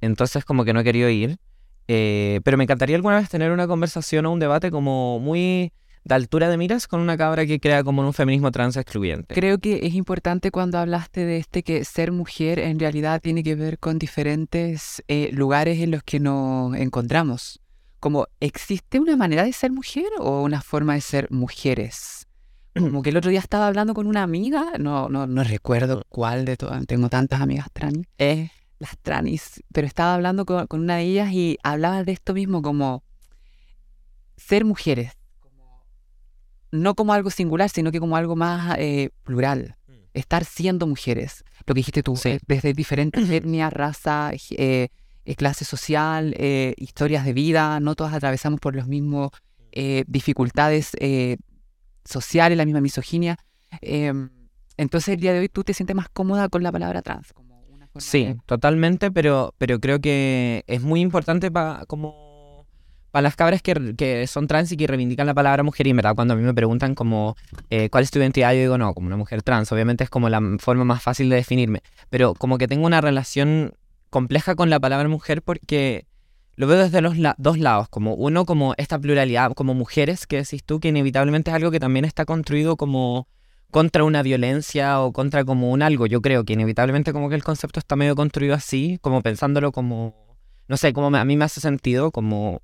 Entonces 0.01 0.44
como 0.44 0.65
que 0.65 0.74
no 0.74 0.82
he 0.82 0.84
querido 0.84 1.08
ir. 1.10 1.38
Eh, 1.88 2.41
pero 2.43 2.57
me 2.57 2.63
encantaría 2.63 2.95
alguna 2.95 3.17
vez 3.17 3.29
tener 3.29 3.51
una 3.51 3.67
conversación 3.67 4.25
o 4.25 4.31
un 4.31 4.39
debate 4.39 4.71
como 4.71 5.19
muy 5.19 5.73
de 6.03 6.15
altura 6.15 6.50
de 6.50 6.57
miras 6.57 6.88
con 6.88 7.00
una 7.00 7.17
cabra 7.17 7.45
que 7.45 7.59
crea 7.59 7.83
como 7.83 8.01
un 8.01 8.13
feminismo 8.13 8.51
trans 8.51 8.75
excluyente. 8.77 9.33
Creo 9.33 9.59
que 9.59 9.85
es 9.85 9.93
importante 9.93 10.51
cuando 10.51 10.77
hablaste 10.77 11.25
de 11.25 11.38
este 11.38 11.63
que 11.63 11.85
ser 11.85 12.11
mujer 12.11 12.59
en 12.59 12.79
realidad 12.79 13.21
tiene 13.21 13.43
que 13.43 13.55
ver 13.55 13.77
con 13.77 14.00
diferentes 14.00 15.03
eh, 15.07 15.29
lugares 15.31 15.79
en 15.79 15.91
los 15.91 16.03
que 16.03 16.19
nos 16.19 16.75
encontramos. 16.75 17.59
Como, 18.00 18.25
¿existe 18.39 19.00
una 19.00 19.15
manera 19.15 19.43
de 19.43 19.53
ser 19.53 19.71
mujer 19.71 20.07
o 20.19 20.41
una 20.41 20.61
forma 20.61 20.95
de 20.95 21.01
ser 21.01 21.27
mujeres? 21.29 22.27
Como 22.73 23.03
que 23.03 23.09
el 23.09 23.17
otro 23.17 23.29
día 23.29 23.39
estaba 23.39 23.67
hablando 23.67 23.93
con 23.93 24.07
una 24.07 24.23
amiga, 24.23 24.71
no, 24.79 25.09
no, 25.09 25.27
no 25.27 25.43
recuerdo 25.43 26.03
cuál 26.09 26.45
de 26.45 26.57
todas, 26.57 26.85
tengo 26.88 27.09
tantas 27.09 27.41
amigas 27.41 27.67
trans, 27.73 28.07
Eh, 28.17 28.50
las 28.81 28.97
tranis, 28.97 29.61
pero 29.71 29.85
estaba 29.85 30.15
hablando 30.15 30.43
con, 30.45 30.65
con 30.67 30.79
una 30.81 30.95
de 30.97 31.03
ellas 31.03 31.31
y 31.31 31.57
hablaba 31.63 32.03
de 32.03 32.11
esto 32.11 32.33
mismo 32.33 32.61
como 32.63 33.03
ser 34.38 34.65
mujeres, 34.65 35.11
como- 35.39 35.85
no 36.71 36.95
como 36.95 37.13
algo 37.13 37.29
singular, 37.29 37.69
sino 37.69 37.91
que 37.91 38.00
como 38.00 38.15
algo 38.17 38.35
más 38.35 38.75
eh, 38.79 39.11
plural, 39.23 39.75
estar 40.13 40.43
siendo 40.45 40.88
mujeres, 40.88 41.43
lo 41.65 41.73
que 41.75 41.79
dijiste 41.79 42.01
tú, 42.03 42.15
Sí. 42.17 42.29
eh, 42.29 42.39
desde 42.47 42.73
diferentes 42.73 43.23
etnias, 43.29 43.71
raza, 43.71 44.31
eh, 44.33 44.89
eh, 45.25 45.35
clase 45.35 45.63
social, 45.63 46.35
historias 46.77 47.23
de 47.23 47.33
vida, 47.33 47.79
no 47.79 47.93
todas 47.95 48.13
atravesamos 48.13 48.59
por 48.59 48.75
los 48.75 48.88
mismos 48.88 49.29
dificultades 50.07 50.91
sociales, 52.03 52.57
la 52.57 52.65
misma 52.65 52.81
misoginia. 52.81 53.38
Em, 53.81 54.29
entonces 54.75 55.13
el 55.13 55.19
día 55.21 55.33
de 55.33 55.39
hoy 55.39 55.50
tú 55.50 55.63
te 55.63 55.73
sientes 55.73 55.95
más 55.95 56.09
cómoda 56.09 56.50
con 56.50 56.63
la 56.63 56.71
palabra 56.71 57.01
trans. 57.03 57.31
Como 57.33 57.50
forma 57.93 58.01
Sí, 58.01 58.25
de- 58.25 58.38
totalmente, 58.45 59.12
pero, 59.12 59.53
pero 59.57 59.79
creo 59.79 60.00
que 60.00 60.63
es 60.68 60.81
muy 60.81 61.01
importante 61.01 61.51
para 61.51 61.85
como 61.85 62.66
para 63.11 63.24
las 63.24 63.35
cabras 63.35 63.61
que, 63.61 63.94
que 63.98 64.25
son 64.27 64.48
trans 64.48 64.72
y 64.72 64.77
que 64.77 64.87
reivindican 64.87 65.27
la 65.27 65.33
palabra 65.33 65.63
mujer, 65.63 65.85
y 65.85 65.89
en 65.89 65.98
verdad 65.98 66.16
cuando 66.16 66.33
a 66.33 66.37
mí 66.37 66.44
me 66.44 66.53
preguntan 66.53 66.96
como 66.96 67.35
eh, 67.70 67.89
cuál 67.89 68.05
es 68.05 68.11
tu 68.11 68.20
identidad, 68.20 68.53
yo 68.53 68.59
digo 68.61 68.77
no, 68.77 68.94
como 68.94 69.07
una 69.07 69.18
mujer 69.18 69.44
trans, 69.44 69.70
obviamente 69.74 70.05
es 70.05 70.09
como 70.09 70.29
la 70.29 70.42
forma 70.59 70.85
más 70.85 71.03
fácil 71.03 71.29
de 71.29 71.35
definirme, 71.35 71.81
pero 72.09 72.33
como 72.35 72.57
que 72.57 72.70
tengo 72.70 72.85
una 72.85 73.01
relación 73.01 73.74
compleja 74.09 74.55
con 74.55 74.70
la 74.70 74.79
palabra 74.79 75.09
mujer 75.09 75.42
porque 75.42 76.05
lo 76.55 76.68
veo 76.68 76.77
desde 76.77 77.01
los 77.01 77.18
la- 77.18 77.35
dos 77.37 77.57
lados, 77.59 77.89
como 77.89 78.13
uno 78.13 78.46
como 78.46 78.75
esta 78.77 78.98
pluralidad, 78.98 79.51
como 79.53 79.74
mujeres, 79.74 80.25
que 80.25 80.37
decís 80.37 80.63
tú, 80.63 80.79
que 80.79 80.87
inevitablemente 80.89 81.51
es 81.51 81.55
algo 81.55 81.70
que 81.72 81.79
también 81.81 82.05
está 82.05 82.24
construido 82.24 82.77
como 82.77 83.27
contra 83.72 84.03
una 84.03 84.22
violencia 84.22 85.01
o 85.01 85.12
contra 85.14 85.44
como 85.44 85.72
un 85.72 85.81
algo. 85.81 86.05
Yo 86.05 86.22
creo 86.22 86.44
que 86.44 86.53
inevitablemente 86.53 87.14
como 87.14 87.29
que 87.29 87.36
el 87.36 87.44
concepto 87.44 87.79
está 87.79 87.96
medio 87.96 88.16
construido 88.16 88.53
así, 88.53 89.00
como 89.01 89.22
pensándolo 89.22 89.72
como, 89.72 90.38
no 90.68 90.77
sé, 90.77 90.94
como 90.94 91.16
a 91.16 91.25
mí 91.25 91.38
me 91.38 91.46
hace 91.46 91.62
sentido, 91.62 92.12
como 92.12 92.62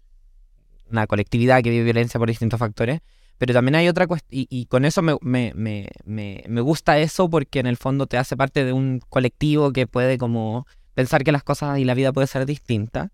una 0.91 1.08
colectividad 1.08 1.63
que 1.63 1.70
vive 1.70 1.86
violencia 1.86 2.20
por 2.20 2.28
distintos 2.28 2.60
factores. 2.60 3.02
Pero 3.38 3.54
también 3.54 3.76
hay 3.76 3.88
otra 3.88 4.08
cuestión, 4.08 4.48
y, 4.50 4.65
con 4.65 4.84
eso 4.84 5.02
me, 5.02 5.15
me, 5.22 5.54
me, 5.56 6.43
me 6.48 6.62
gusta 6.62 6.98
eso 6.98 7.30
porque 7.30 7.60
en 7.60 7.67
el 7.67 7.78
fondo 7.78 8.08
te 8.08 8.17
hace 8.17 8.36
parte 8.36 8.65
de 8.65 8.74
un 8.74 9.00
colectivo 9.10 9.72
que 9.72 9.86
puede 9.86 10.17
como 10.17 10.65
pensar 10.96 11.24
que 11.24 11.32
las 11.32 11.43
cosas 11.43 11.78
y 11.78 11.86
la 11.86 11.93
vida 11.93 12.12
puede 12.12 12.26
ser 12.26 12.48
distinta. 12.48 13.12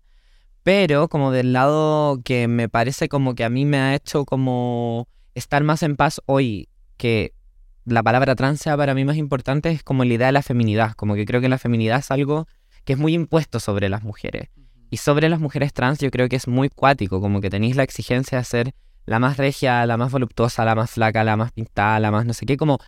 Pero 0.62 1.08
como 1.08 1.30
del 1.30 1.52
lado 1.52 2.22
que 2.24 2.48
me 2.48 2.70
parece 2.70 3.10
como 3.10 3.34
que 3.34 3.44
a 3.44 3.50
mí 3.50 3.66
me 3.66 3.76
ha 3.76 3.94
hecho 3.94 4.24
como 4.24 5.06
estar 5.34 5.62
más 5.62 5.82
en 5.82 5.96
paz 5.96 6.22
hoy 6.24 6.70
que 6.96 7.34
la 7.84 8.02
palabra 8.02 8.34
trans 8.34 8.60
sea 8.60 8.76
para 8.76 8.94
mí 8.94 9.04
más 9.04 9.16
importante 9.16 9.70
es 9.70 9.82
como 9.82 10.04
la 10.04 10.14
idea 10.14 10.26
de 10.26 10.32
la 10.32 10.42
feminidad. 10.42 10.92
Como 10.92 11.14
que 11.14 11.26
creo 11.26 11.40
que 11.40 11.48
la 11.48 11.58
feminidad 11.58 11.98
es 11.98 12.10
algo 12.10 12.46
que 12.84 12.94
es 12.94 12.98
muy 12.98 13.14
impuesto 13.14 13.60
sobre 13.60 13.88
las 13.88 14.02
mujeres. 14.02 14.48
Y 14.90 14.98
sobre 14.98 15.28
las 15.28 15.40
mujeres 15.40 15.72
trans 15.72 15.98
yo 15.98 16.10
creo 16.10 16.28
que 16.28 16.36
es 16.36 16.46
muy 16.46 16.68
cuático, 16.68 17.20
como 17.20 17.40
que 17.40 17.50
tenéis 17.50 17.76
la 17.76 17.82
exigencia 17.82 18.38
de 18.38 18.44
ser 18.44 18.74
la 19.06 19.18
más 19.18 19.36
regia, 19.36 19.84
la 19.86 19.96
más 19.96 20.12
voluptuosa, 20.12 20.64
la 20.64 20.74
más 20.74 20.92
flaca, 20.92 21.24
la 21.24 21.36
más 21.36 21.52
pintada, 21.52 22.00
la 22.00 22.10
más 22.10 22.24
no 22.26 22.32
sé 22.32 22.46
qué, 22.46 22.56
como 22.56 22.78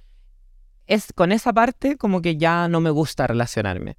es 0.86 1.12
con 1.14 1.32
esa 1.32 1.52
parte 1.52 1.96
como 1.96 2.22
que 2.22 2.36
ya 2.36 2.68
no 2.68 2.80
me 2.80 2.90
gusta 2.90 3.26
relacionarme. 3.26 3.96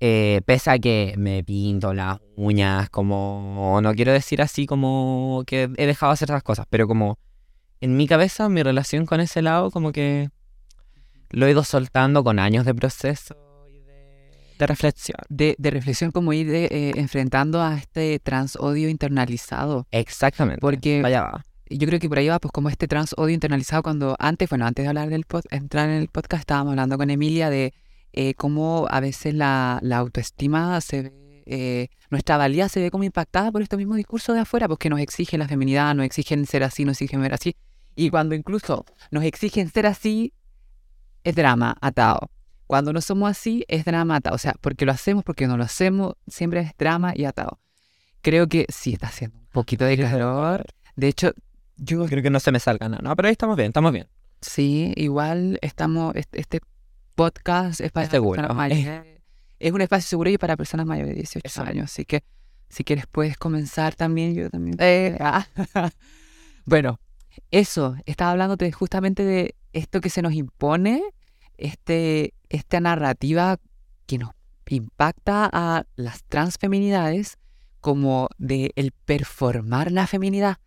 Eh, 0.00 0.42
pese 0.46 0.70
a 0.70 0.78
que 0.78 1.14
me 1.16 1.42
pinto 1.42 1.92
las 1.92 2.20
uñas, 2.36 2.88
como 2.90 3.80
no 3.82 3.94
quiero 3.94 4.12
decir 4.12 4.40
así 4.40 4.66
como 4.66 5.42
que 5.44 5.70
he 5.76 5.86
dejado 5.86 6.12
de 6.12 6.14
hacer 6.14 6.30
esas 6.30 6.44
cosas, 6.44 6.66
pero 6.70 6.86
como 6.86 7.18
en 7.80 7.96
mi 7.96 8.06
cabeza 8.06 8.48
mi 8.48 8.62
relación 8.62 9.06
con 9.06 9.20
ese 9.20 9.42
lado 9.42 9.70
como 9.70 9.92
que 9.92 10.30
lo 11.30 11.46
he 11.46 11.50
ido 11.50 11.64
soltando 11.64 12.24
con 12.24 12.38
años 12.38 12.64
de 12.64 12.74
proceso 12.74 13.36
y 13.68 13.80
de, 13.80 14.56
de 14.58 14.66
reflexión. 14.66 15.18
de, 15.28 15.54
de 15.58 15.70
reflexión 15.70 16.10
como 16.10 16.32
ir 16.32 16.50
de, 16.50 16.64
eh, 16.66 16.92
enfrentando 16.96 17.62
a 17.62 17.76
este 17.76 18.18
trans 18.18 18.56
odio 18.56 18.88
internalizado. 18.88 19.86
Exactamente. 19.90 20.60
Porque 20.60 21.02
Vaya 21.02 21.22
va. 21.22 21.44
yo 21.68 21.86
creo 21.86 22.00
que 22.00 22.08
por 22.08 22.18
ahí 22.18 22.28
va 22.28 22.38
pues 22.38 22.52
como 22.52 22.68
este 22.70 22.88
trans 22.88 23.14
odio 23.18 23.34
internalizado 23.34 23.82
cuando 23.82 24.16
antes, 24.18 24.48
bueno, 24.48 24.66
antes 24.66 24.84
de 24.84 24.88
hablar 24.88 25.10
del 25.10 25.24
pod, 25.24 25.44
entrar 25.50 25.88
en 25.88 25.96
el 25.96 26.08
podcast 26.08 26.40
estábamos 26.40 26.72
hablando 26.72 26.96
con 26.96 27.10
Emilia 27.10 27.50
de 27.50 27.74
eh, 28.14 28.34
cómo 28.34 28.86
a 28.90 29.00
veces 29.00 29.34
la, 29.34 29.78
la 29.82 29.98
autoestima 29.98 30.80
se 30.80 31.02
ve, 31.02 31.12
eh, 31.44 31.88
nuestra 32.10 32.36
valía 32.36 32.68
se 32.68 32.80
ve 32.80 32.90
como 32.90 33.04
impactada 33.04 33.52
por 33.52 33.62
este 33.62 33.76
mismo 33.76 33.94
discurso 33.94 34.32
de 34.32 34.40
afuera, 34.40 34.66
porque 34.66 34.90
nos 34.90 35.00
exigen 35.00 35.40
la 35.40 35.48
feminidad, 35.48 35.94
nos 35.94 36.06
exigen 36.06 36.46
ser 36.46 36.62
así, 36.62 36.84
nos 36.84 36.92
exigen 37.00 37.20
ver 37.20 37.34
así. 37.34 37.54
Y 37.98 38.10
cuando 38.10 38.36
incluso 38.36 38.86
nos 39.10 39.24
exigen 39.24 39.68
ser 39.70 39.84
así, 39.84 40.32
es 41.24 41.34
drama 41.34 41.76
atado. 41.80 42.30
Cuando 42.68 42.92
no 42.92 43.00
somos 43.00 43.28
así, 43.28 43.64
es 43.66 43.84
drama 43.84 44.14
atado. 44.14 44.36
O 44.36 44.38
sea, 44.38 44.54
porque 44.60 44.86
lo 44.86 44.92
hacemos, 44.92 45.24
porque 45.24 45.48
no 45.48 45.56
lo 45.56 45.64
hacemos, 45.64 46.14
siempre 46.28 46.60
es 46.60 46.70
drama 46.78 47.12
y 47.16 47.24
atado. 47.24 47.58
Creo 48.22 48.46
que 48.46 48.66
sí 48.68 48.92
está 48.92 49.08
haciendo 49.08 49.40
un 49.40 49.46
poquito 49.46 49.84
de 49.84 49.96
calor. 49.98 50.64
De 50.94 51.08
hecho, 51.08 51.32
yo 51.76 52.06
Creo 52.06 52.22
que 52.22 52.30
no 52.30 52.38
se 52.38 52.52
me 52.52 52.60
salga 52.60 52.88
nada. 52.88 53.02
No, 53.02 53.16
pero 53.16 53.26
ahí 53.26 53.32
estamos 53.32 53.56
bien, 53.56 53.70
estamos 53.70 53.92
bien. 53.92 54.06
sí, 54.42 54.92
igual 54.94 55.58
estamos, 55.60 56.14
este, 56.14 56.60
podcast 57.16 57.80
es 57.80 57.90
para 57.90 58.06
Es 58.06 58.12
personas 58.12 58.54
mayores. 58.54 59.06
Es 59.58 59.72
un 59.72 59.80
espacio 59.80 60.08
seguro 60.08 60.30
y 60.30 60.38
para 60.38 60.56
personas 60.56 60.86
mayores 60.86 61.14
de 61.14 61.16
18 61.16 61.44
Eso. 61.44 61.62
años. 61.62 61.86
Así 61.86 62.04
que 62.04 62.22
si 62.68 62.84
quieres 62.84 63.08
puedes 63.08 63.36
comenzar 63.36 63.96
también. 63.96 64.36
Yo 64.36 64.50
también. 64.50 64.76
Eh, 64.78 65.18
ah. 65.18 65.48
bueno, 66.64 67.00
eso, 67.50 67.96
estaba 68.06 68.32
hablándote 68.32 68.70
justamente 68.72 69.24
de 69.24 69.54
esto 69.72 70.00
que 70.00 70.10
se 70.10 70.22
nos 70.22 70.32
impone, 70.32 71.02
este, 71.56 72.34
esta 72.48 72.80
narrativa 72.80 73.58
que 74.06 74.18
nos 74.18 74.30
impacta 74.68 75.48
a 75.52 75.84
las 75.96 76.24
transfeminidades 76.24 77.38
como 77.80 78.28
de 78.38 78.72
el 78.76 78.92
performar 78.92 79.92
la 79.92 80.06
feminidad 80.06 80.58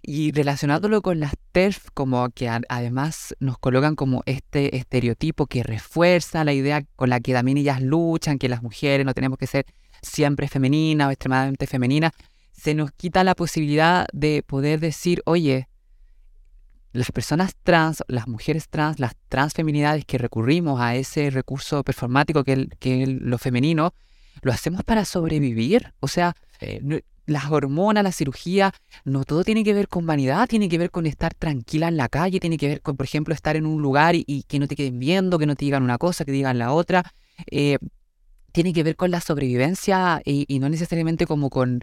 y 0.00 0.30
relacionándolo 0.32 1.02
con 1.02 1.18
las 1.18 1.32
TERF 1.52 1.88
como 1.92 2.28
que 2.30 2.48
a- 2.48 2.60
además 2.68 3.34
nos 3.40 3.58
colocan 3.58 3.96
como 3.96 4.22
este 4.26 4.76
estereotipo 4.76 5.46
que 5.46 5.62
refuerza 5.62 6.44
la 6.44 6.52
idea 6.52 6.82
con 6.94 7.10
la 7.10 7.20
que 7.20 7.32
también 7.32 7.58
ellas 7.58 7.82
luchan, 7.82 8.38
que 8.38 8.48
las 8.48 8.62
mujeres 8.62 9.04
no 9.04 9.12
tenemos 9.14 9.38
que 9.38 9.46
ser 9.48 9.66
siempre 10.02 10.46
femeninas 10.48 11.08
o 11.08 11.10
extremadamente 11.10 11.66
femeninas, 11.66 12.12
se 12.52 12.74
nos 12.74 12.92
quita 12.92 13.24
la 13.24 13.34
posibilidad 13.34 14.06
de 14.12 14.44
poder 14.46 14.78
decir, 14.80 15.22
oye, 15.26 15.68
las 16.98 17.12
personas 17.12 17.52
trans, 17.62 18.02
las 18.08 18.26
mujeres 18.28 18.68
trans, 18.68 18.98
las 18.98 19.14
transfeminidades 19.28 20.04
que 20.04 20.18
recurrimos 20.18 20.80
a 20.80 20.96
ese 20.96 21.30
recurso 21.30 21.82
performático 21.84 22.44
que 22.44 22.52
es 22.52 22.66
que 22.78 23.02
es 23.02 23.08
lo 23.08 23.38
femenino, 23.38 23.94
lo 24.42 24.52
hacemos 24.52 24.82
para 24.84 25.04
sobrevivir. 25.04 25.94
O 26.00 26.08
sea, 26.08 26.34
no- 26.82 26.98
las 27.26 27.50
hormonas, 27.50 28.02
la 28.02 28.10
cirugía, 28.12 28.72
no 29.04 29.24
todo 29.24 29.44
tiene 29.44 29.62
que 29.62 29.74
ver 29.74 29.88
con 29.88 30.06
vanidad, 30.06 30.48
tiene 30.48 30.66
que 30.68 30.78
ver 30.78 30.90
con 30.90 31.04
estar 31.04 31.34
tranquila 31.34 31.88
en 31.88 31.98
la 31.98 32.08
calle, 32.08 32.40
tiene 32.40 32.56
que 32.56 32.68
ver 32.68 32.80
con, 32.80 32.96
por 32.96 33.04
ejemplo, 33.04 33.34
estar 33.34 33.54
en 33.54 33.66
un 33.66 33.82
lugar 33.82 34.14
y, 34.14 34.24
y 34.26 34.44
que 34.44 34.58
no 34.58 34.66
te 34.66 34.74
queden 34.76 34.98
viendo, 34.98 35.38
que 35.38 35.44
no 35.44 35.54
te 35.54 35.66
digan 35.66 35.82
una 35.82 35.98
cosa, 35.98 36.24
que 36.24 36.32
digan 36.32 36.58
la 36.58 36.72
otra. 36.72 37.04
Eh, 37.50 37.76
tiene 38.52 38.72
que 38.72 38.82
ver 38.82 38.96
con 38.96 39.10
la 39.10 39.20
sobrevivencia 39.20 40.22
y, 40.24 40.46
y 40.48 40.58
no 40.58 40.70
necesariamente 40.70 41.26
como 41.26 41.50
con 41.50 41.82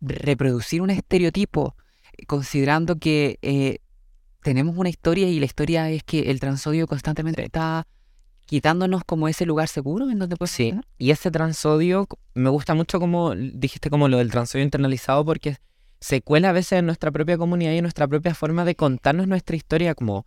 reproducir 0.00 0.80
un 0.80 0.88
estereotipo, 0.90 1.76
considerando 2.26 2.96
que 2.98 3.38
eh, 3.42 3.78
tenemos 4.46 4.76
una 4.76 4.88
historia 4.88 5.28
y 5.28 5.40
la 5.40 5.46
historia 5.46 5.90
es 5.90 6.04
que 6.04 6.30
el 6.30 6.38
transodio 6.38 6.86
constantemente 6.86 7.44
está 7.44 7.84
quitándonos 8.44 9.02
como 9.04 9.26
ese 9.26 9.44
lugar 9.44 9.66
seguro 9.66 10.08
en 10.08 10.20
donde 10.20 10.36
puedes 10.36 10.52
Sí, 10.52 10.68
estar. 10.68 10.84
y 10.98 11.10
ese 11.10 11.32
transodio, 11.32 12.06
me 12.34 12.48
gusta 12.48 12.72
mucho 12.72 13.00
como 13.00 13.34
dijiste 13.34 13.90
como 13.90 14.06
lo 14.06 14.18
del 14.18 14.30
transodio 14.30 14.64
internalizado 14.64 15.24
porque 15.24 15.56
se 15.98 16.22
cuela 16.22 16.50
a 16.50 16.52
veces 16.52 16.78
en 16.78 16.86
nuestra 16.86 17.10
propia 17.10 17.36
comunidad 17.36 17.72
y 17.72 17.78
en 17.78 17.82
nuestra 17.82 18.06
propia 18.06 18.36
forma 18.36 18.64
de 18.64 18.76
contarnos 18.76 19.26
nuestra 19.26 19.56
historia, 19.56 19.96
como 19.96 20.26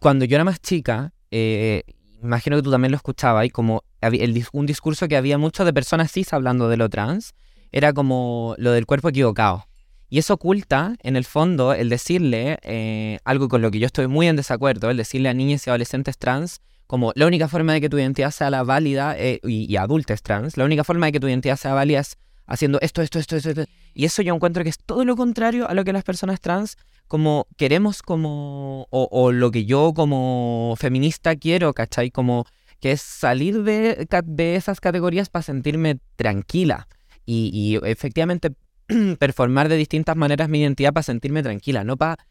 cuando 0.00 0.24
yo 0.24 0.36
era 0.36 0.44
más 0.44 0.58
chica, 0.62 1.12
eh, 1.30 1.82
imagino 2.22 2.56
que 2.56 2.62
tú 2.62 2.70
también 2.70 2.92
lo 2.92 2.96
escuchabas, 2.96 3.44
y 3.44 3.50
como 3.50 3.84
el 4.00 4.42
un 4.54 4.64
discurso 4.64 5.06
que 5.06 5.18
había 5.18 5.36
mucho 5.36 5.66
de 5.66 5.74
personas 5.74 6.10
cis 6.10 6.32
hablando 6.32 6.70
de 6.70 6.78
lo 6.78 6.88
trans, 6.88 7.34
era 7.72 7.92
como 7.92 8.54
lo 8.56 8.72
del 8.72 8.86
cuerpo 8.86 9.10
equivocado. 9.10 9.66
Y 10.14 10.18
eso 10.18 10.34
oculta, 10.34 10.94
en 11.02 11.16
el 11.16 11.24
fondo, 11.24 11.74
el 11.74 11.88
decirle 11.88 12.60
eh, 12.62 13.18
algo 13.24 13.48
con 13.48 13.62
lo 13.62 13.72
que 13.72 13.80
yo 13.80 13.86
estoy 13.86 14.06
muy 14.06 14.28
en 14.28 14.36
desacuerdo, 14.36 14.88
el 14.88 14.96
decirle 14.96 15.28
a 15.28 15.34
niñas 15.34 15.66
y 15.66 15.70
adolescentes 15.70 16.18
trans 16.18 16.60
como 16.86 17.10
la 17.16 17.26
única 17.26 17.48
forma 17.48 17.72
de 17.72 17.80
que 17.80 17.88
tu 17.88 17.98
identidad 17.98 18.30
sea 18.30 18.48
la 18.48 18.62
válida, 18.62 19.18
eh, 19.18 19.40
y, 19.42 19.64
y 19.68 19.76
adultos 19.76 20.22
trans, 20.22 20.56
la 20.56 20.66
única 20.66 20.84
forma 20.84 21.06
de 21.06 21.12
que 21.12 21.18
tu 21.18 21.26
identidad 21.26 21.56
sea 21.56 21.74
válida 21.74 21.98
es 21.98 22.16
haciendo 22.46 22.78
esto, 22.80 23.02
esto, 23.02 23.18
esto, 23.18 23.38
esto. 23.38 23.64
Y 23.92 24.04
eso 24.04 24.22
yo 24.22 24.32
encuentro 24.32 24.62
que 24.62 24.70
es 24.70 24.78
todo 24.78 25.04
lo 25.04 25.16
contrario 25.16 25.68
a 25.68 25.74
lo 25.74 25.82
que 25.82 25.92
las 25.92 26.04
personas 26.04 26.40
trans 26.40 26.76
como 27.08 27.48
queremos 27.56 28.00
como, 28.00 28.86
o, 28.90 29.32
lo 29.32 29.50
que 29.50 29.64
yo 29.64 29.94
como 29.96 30.76
feminista 30.78 31.34
quiero, 31.34 31.74
¿cachai? 31.74 32.12
Como 32.12 32.46
que 32.78 32.92
es 32.92 33.00
salir 33.00 33.64
de, 33.64 34.06
de 34.26 34.54
esas 34.54 34.78
categorías 34.78 35.28
para 35.28 35.42
sentirme 35.42 35.98
tranquila 36.14 36.86
y 37.26 37.80
efectivamente 37.82 38.52
performar 39.18 39.68
de 39.68 39.76
distintas 39.76 40.16
maneras 40.16 40.48
mi 40.48 40.60
identidad 40.60 40.92
para 40.92 41.02
sentirme 41.02 41.42
tranquila, 41.42 41.84
no 41.84 41.96
para 41.96 42.26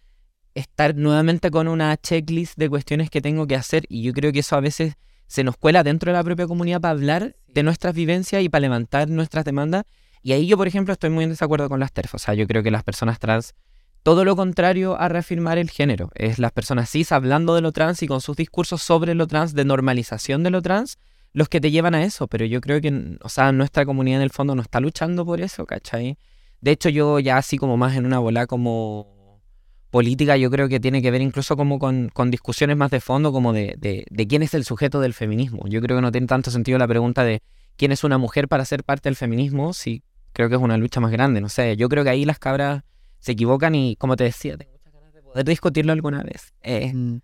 estar 0.56 0.96
nuevamente 0.96 1.50
con 1.52 1.68
una 1.68 1.98
checklist 1.98 2.58
de 2.58 2.70
cuestiones 2.70 3.10
que 3.10 3.22
tengo 3.22 3.48
que 3.48 3.56
hacer. 3.56 3.86
Y 3.90 4.04
yo 4.04 4.14
creo 4.14 4.32
que 4.32 4.40
eso 4.40 4.56
a 4.56 4.62
veces 4.62 4.96
se 5.28 5.44
nos 5.44 5.58
cuela 5.58 5.84
dentro 5.84 6.12
de 6.12 6.18
la 6.18 6.24
propia 6.24 6.48
comunidad 6.48 6.82
para 6.82 6.92
hablar 6.92 7.36
de 7.48 7.64
nuestras 7.64 7.96
vivencias 7.96 8.44
y 8.44 8.50
para 8.50 8.62
levantar 8.62 9.10
nuestras 9.10 9.46
demandas. 9.46 9.86
Y 10.22 10.34
ahí 10.34 10.48
yo 10.48 10.58
por 10.58 10.68
ejemplo 10.68 10.94
estoy 10.94 11.10
muy 11.10 11.24
en 11.24 11.32
desacuerdo 11.32 11.68
con 11.70 11.80
las 11.80 11.92
TERF, 11.92 12.16
o 12.16 12.20
sea, 12.20 12.34
yo 12.34 12.48
creo 12.48 12.64
que 12.64 12.72
las 12.72 12.84
personas 12.84 13.20
trans 13.20 13.56
todo 14.04 14.26
lo 14.26 14.36
contrario 14.36 15.00
a 15.00 15.08
reafirmar 15.08 15.58
el 15.58 15.70
género, 15.70 16.12
es 16.16 16.38
las 16.38 16.52
personas 16.52 16.90
cis 16.90 17.14
hablando 17.14 17.56
de 17.56 17.62
lo 17.62 17.72
trans 17.72 18.04
y 18.04 18.08
con 18.08 18.20
sus 18.20 18.36
discursos 18.36 18.82
sobre 18.82 19.16
lo 19.16 19.28
trans, 19.28 19.54
de 19.54 19.64
normalización 19.64 20.44
de 20.44 20.50
lo 20.50 20.62
trans, 20.62 21.00
los 21.32 21.48
que 21.48 21.62
te 21.62 21.72
llevan 21.72 21.96
a 21.96 22.04
eso, 22.04 22.28
pero 22.28 22.46
yo 22.46 22.60
creo 22.60 22.82
que, 22.82 23.18
o 23.22 23.30
sea, 23.30 23.54
nuestra 23.54 23.86
comunidad 23.86 24.18
en 24.18 24.24
el 24.24 24.30
fondo 24.30 24.56
no 24.56 24.62
está 24.62 24.82
luchando 24.82 25.26
por 25.26 25.40
eso, 25.40 25.66
¿cachai? 25.66 26.18
De 26.64 26.72
hecho, 26.72 26.88
yo 26.88 27.20
ya 27.20 27.36
así 27.36 27.58
como 27.58 27.76
más 27.76 27.98
en 27.98 28.06
una 28.06 28.20
bola 28.20 28.48
como 28.48 29.42
política, 29.90 30.38
yo 30.38 30.50
creo 30.50 30.70
que 30.70 30.80
tiene 30.80 31.02
que 31.02 31.12
ver 31.12 31.22
incluso 31.22 31.58
como 31.58 31.78
con, 31.78 32.08
con 32.14 32.32
discusiones 32.32 32.78
más 32.78 32.90
de 32.90 33.02
fondo, 33.02 33.34
como 33.34 33.52
de, 33.52 33.76
de, 33.78 34.06
de 34.10 34.28
quién 34.28 34.44
es 34.44 34.54
el 34.54 34.64
sujeto 34.64 35.02
del 35.02 35.14
feminismo. 35.14 35.68
Yo 35.68 35.82
creo 35.82 35.98
que 35.98 36.02
no 36.02 36.12
tiene 36.14 36.26
tanto 36.26 36.52
sentido 36.52 36.78
la 36.78 36.88
pregunta 36.88 37.26
de 37.26 37.42
quién 37.76 37.92
es 37.92 38.06
una 38.06 38.18
mujer 38.18 38.48
para 38.48 38.64
ser 38.64 38.86
parte 38.86 39.10
del 39.10 39.18
feminismo, 39.18 39.74
si 39.74 40.04
creo 40.32 40.48
que 40.48 40.56
es 40.56 40.62
una 40.62 40.78
lucha 40.78 41.02
más 41.02 41.12
grande, 41.12 41.42
no 41.42 41.50
sé, 41.50 41.76
yo 41.76 41.90
creo 41.90 42.06
que 42.06 42.12
ahí 42.12 42.24
las 42.24 42.40
cabras 42.40 42.84
se 43.20 43.34
equivocan 43.34 43.76
y 43.76 43.98
como 43.98 44.16
te 44.16 44.24
decía, 44.24 44.56
tengo 44.56 44.72
muchas 44.72 44.94
ganas 44.94 45.14
de 45.14 45.22
poder 45.22 45.44
discutirlo 45.46 45.92
alguna 45.92 46.24
vez. 46.24 46.54
Eh, 46.62 46.94
Mm. 46.94 47.22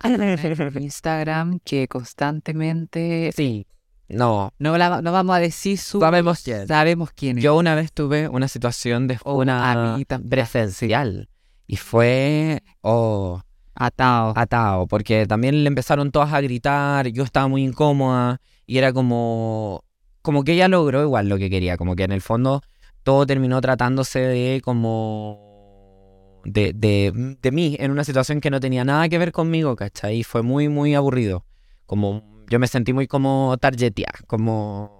Instagram 0.80 1.60
que 1.64 1.88
constantemente... 1.88 3.30
sí, 3.34 3.66
no, 4.08 4.52
No, 4.58 4.78
la- 4.78 5.02
no 5.02 5.12
vamos 5.12 5.36
a 5.36 5.38
decir 5.38 5.78
su... 5.78 6.00
sabemos 6.00 6.40
quién. 6.42 6.66
Sabemos 6.66 7.10
quién 7.14 7.38
es. 7.38 7.44
Yo 7.44 7.56
una 7.56 7.74
vez 7.74 7.92
tuve 7.92 8.28
una 8.28 8.48
situación 8.48 9.06
de 9.06 9.18
Oh, 9.24 9.36
una 9.36 9.92
a 9.92 9.96
mí 9.96 10.04
también. 10.04 10.30
presencial 10.30 11.28
y 11.66 11.76
fue 11.76 12.62
oh, 12.80 13.42
Atado. 13.74 14.32
atado, 14.36 14.86
porque 14.86 15.26
también 15.26 15.62
le 15.62 15.68
empezaron 15.68 16.10
todas 16.10 16.32
a 16.32 16.40
gritar, 16.40 17.06
yo 17.08 17.22
estaba 17.22 17.46
muy 17.48 17.62
incómoda 17.62 18.40
y 18.66 18.78
era 18.78 18.92
como 18.92 19.84
como 20.22 20.42
que 20.44 20.52
ella 20.54 20.68
logró 20.68 21.02
igual 21.02 21.28
lo 21.28 21.38
que 21.38 21.48
quería, 21.48 21.76
como 21.76 21.94
que 21.94 22.02
en 22.04 22.12
el 22.12 22.20
fondo 22.20 22.60
todo 23.02 23.24
terminó 23.26 23.60
tratándose 23.60 24.18
de 24.18 24.60
como 24.64 26.40
de, 26.44 26.72
de, 26.74 27.36
de 27.40 27.52
mí 27.52 27.76
en 27.78 27.90
una 27.90 28.04
situación 28.04 28.40
que 28.40 28.50
no 28.50 28.60
tenía 28.60 28.84
nada 28.84 29.08
que 29.08 29.18
ver 29.18 29.32
conmigo, 29.32 29.76
¿cachai? 29.76 30.18
Y 30.18 30.24
fue 30.24 30.42
muy, 30.42 30.68
muy 30.68 30.94
aburrido. 30.94 31.44
Como 31.86 32.22
yo 32.48 32.58
me 32.58 32.66
sentí 32.66 32.92
muy 32.92 33.06
como 33.06 33.56
targetia, 33.58 34.12
como 34.26 34.98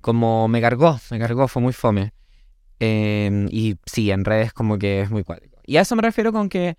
como 0.00 0.46
me 0.46 0.60
cargó, 0.60 1.00
me 1.10 1.18
cargó, 1.18 1.48
fue 1.48 1.60
muy 1.60 1.72
fome. 1.72 2.12
Eh, 2.78 3.46
y 3.50 3.76
sí, 3.86 4.10
en 4.12 4.24
redes 4.24 4.52
como 4.52 4.78
que 4.78 5.00
es 5.00 5.10
muy 5.10 5.24
cuático. 5.24 5.58
Y 5.64 5.78
a 5.78 5.80
eso 5.80 5.96
me 5.96 6.02
refiero 6.02 6.32
con 6.32 6.48
que, 6.48 6.76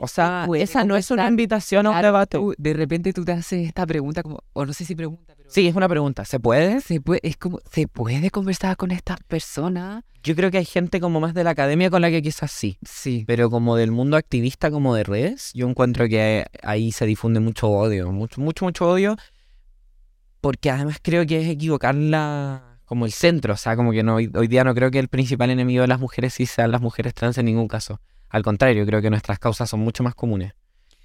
o 0.00 0.06
sea, 0.06 0.46
esa 0.56 0.84
no 0.84 0.96
es 0.96 1.10
una 1.10 1.26
invitación 1.26 1.86
a 1.86 1.90
un 1.90 2.00
debate. 2.02 2.38
tú- 2.38 2.54
de 2.56 2.72
repente 2.72 3.12
tú 3.12 3.24
te 3.24 3.32
haces 3.32 3.66
esta 3.66 3.84
pregunta 3.84 4.22
como... 4.22 4.38
O 4.52 4.64
no 4.64 4.72
sé 4.72 4.84
si 4.84 4.94
pregunta, 4.94 5.34
pero... 5.36 5.50
Sí, 5.50 5.66
es 5.66 5.74
una 5.74 5.88
pregunta. 5.88 6.24
¿Se 6.24 6.38
puede? 6.38 6.80
Se 6.80 7.00
puede, 7.00 7.20
es 7.24 7.36
como, 7.36 7.58
¿se 7.70 7.88
puede 7.88 8.30
conversar 8.30 8.76
con 8.76 8.92
estas 8.92 9.18
personas? 9.26 10.04
Yo 10.22 10.36
creo 10.36 10.52
que 10.52 10.58
hay 10.58 10.64
gente 10.64 11.00
como 11.00 11.18
más 11.18 11.34
de 11.34 11.42
la 11.42 11.50
academia 11.50 11.90
con 11.90 12.00
la 12.02 12.10
que 12.10 12.22
quizás 12.22 12.52
sí. 12.52 12.78
Sí. 12.82 13.24
Pero 13.26 13.50
como 13.50 13.74
del 13.74 13.90
mundo 13.90 14.16
activista, 14.16 14.70
como 14.70 14.94
de 14.94 15.02
redes, 15.02 15.50
yo 15.52 15.68
encuentro 15.68 16.08
que 16.08 16.46
ahí 16.62 16.92
se 16.92 17.04
difunde 17.04 17.40
mucho 17.40 17.68
odio, 17.68 18.12
mucho, 18.12 18.40
mucho, 18.40 18.64
mucho 18.64 18.88
odio, 18.88 19.16
porque 20.40 20.70
además 20.70 20.98
creo 21.02 21.26
que 21.26 21.40
es 21.42 21.48
equivocar 21.48 21.94
la, 21.94 22.78
como 22.84 23.04
el 23.04 23.12
centro, 23.12 23.54
o 23.54 23.56
sea, 23.56 23.74
como 23.76 23.90
que 23.92 24.02
no, 24.02 24.16
hoy, 24.16 24.30
hoy 24.34 24.46
día 24.48 24.62
no 24.64 24.74
creo 24.74 24.90
que 24.90 24.98
el 24.98 25.08
principal 25.08 25.50
enemigo 25.50 25.82
de 25.82 25.88
las 25.88 25.98
mujeres 26.00 26.34
sí 26.34 26.46
sean 26.46 26.70
las 26.70 26.80
mujeres 26.80 27.14
trans 27.14 27.38
en 27.38 27.46
ningún 27.46 27.66
caso. 27.68 28.00
Al 28.30 28.42
contrario, 28.42 28.84
creo 28.86 29.00
que 29.02 29.10
nuestras 29.10 29.38
causas 29.38 29.70
son 29.70 29.80
mucho 29.80 30.02
más 30.02 30.14
comunes 30.14 30.52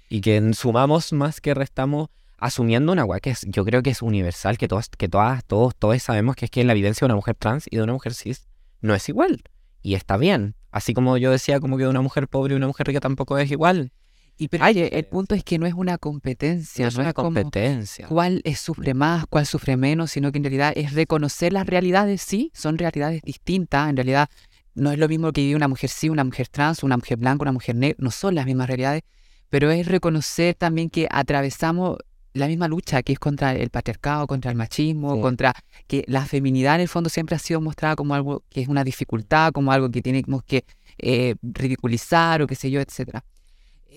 y 0.08 0.20
que 0.20 0.52
sumamos 0.54 1.12
más 1.12 1.40
que 1.40 1.54
restamos 1.54 2.08
asumiendo 2.38 2.92
una 2.92 3.02
agua 3.02 3.20
que 3.20 3.30
es, 3.30 3.46
yo 3.48 3.64
creo 3.64 3.82
que 3.82 3.90
es 3.90 4.02
universal, 4.02 4.58
que 4.58 4.68
todas, 4.68 4.88
que 4.90 5.08
todas, 5.08 5.44
todos, 5.44 5.74
todos 5.76 6.02
sabemos 6.02 6.36
que 6.36 6.44
es 6.44 6.50
que 6.50 6.62
la 6.64 6.72
evidencia 6.72 7.00
de 7.06 7.06
una 7.06 7.14
mujer 7.16 7.34
trans 7.36 7.66
y 7.70 7.76
de 7.76 7.82
una 7.82 7.94
mujer 7.94 8.12
cis 8.14 8.46
no 8.82 8.94
es 8.94 9.08
igual. 9.08 9.42
Y 9.82 9.94
está 9.94 10.16
bien. 10.18 10.54
Así 10.70 10.92
como 10.92 11.16
yo 11.16 11.30
decía, 11.30 11.60
como 11.60 11.76
que 11.78 11.84
de 11.84 11.88
una 11.88 12.02
mujer 12.02 12.28
pobre 12.28 12.52
y 12.54 12.56
una 12.56 12.66
mujer 12.66 12.86
rica 12.86 13.00
tampoco 13.00 13.38
es 13.38 13.50
igual. 13.50 13.92
Y 14.36 14.48
pero 14.48 14.64
que 14.64 14.70
el 14.70 14.74
diferencias. 14.76 15.10
punto 15.10 15.34
es 15.36 15.44
que 15.44 15.58
no 15.58 15.66
es 15.66 15.74
una 15.74 15.96
competencia, 15.96 16.84
No 16.84 16.88
es 16.88 16.96
una 16.96 17.12
competencia. 17.12 18.08
cuál 18.08 18.40
es- 18.44 18.58
sufre 18.60 18.92
más, 18.92 19.26
cuál 19.28 19.46
sufre 19.46 19.76
menos, 19.76 20.10
sino 20.10 20.32
que 20.32 20.38
en 20.38 20.44
realidad 20.44 20.72
es 20.76 20.92
reconocer 20.92 21.52
las 21.52 21.66
realidades, 21.66 22.20
sí, 22.20 22.50
son 22.52 22.76
realidades 22.76 23.22
distintas, 23.22 23.88
en 23.88 23.96
realidad 23.96 24.28
no 24.74 24.90
es 24.92 24.98
lo 24.98 25.08
mismo 25.08 25.32
que 25.32 25.40
vive 25.42 25.56
una 25.56 25.68
mujer 25.68 25.90
sí, 25.90 26.08
una 26.08 26.24
mujer 26.24 26.48
trans, 26.48 26.82
una 26.82 26.96
mujer 26.96 27.18
blanca, 27.18 27.42
una 27.42 27.52
mujer 27.52 27.76
negra, 27.76 27.96
no 28.00 28.10
son 28.10 28.34
las 28.34 28.46
mismas 28.46 28.66
realidades, 28.68 29.02
pero 29.50 29.70
es 29.70 29.86
reconocer 29.86 30.54
también 30.54 30.90
que 30.90 31.06
atravesamos 31.10 31.98
la 32.32 32.48
misma 32.48 32.66
lucha 32.66 33.02
que 33.04 33.12
es 33.12 33.18
contra 33.20 33.52
el 33.54 33.70
patriarcado, 33.70 34.26
contra 34.26 34.50
el 34.50 34.56
machismo, 34.56 35.14
Sí. 35.14 35.20
contra 35.20 35.54
que 35.86 36.04
la 36.08 36.26
feminidad 36.26 36.74
en 36.74 36.80
el 36.80 36.88
fondo 36.88 37.08
siempre 37.08 37.36
ha 37.36 37.38
sido 37.38 37.60
mostrada 37.60 37.94
como 37.94 38.14
algo 38.14 38.42
que 38.50 38.60
es 38.62 38.68
una 38.68 38.82
dificultad, 38.82 39.52
como 39.52 39.70
algo 39.70 39.88
que 39.90 40.02
tenemos 40.02 40.42
que 40.42 40.64
eh, 40.98 41.36
ridiculizar 41.42 42.42
o 42.42 42.46
qué 42.48 42.56
sé 42.56 42.70
yo, 42.70 42.80
etcétera. 42.80 43.24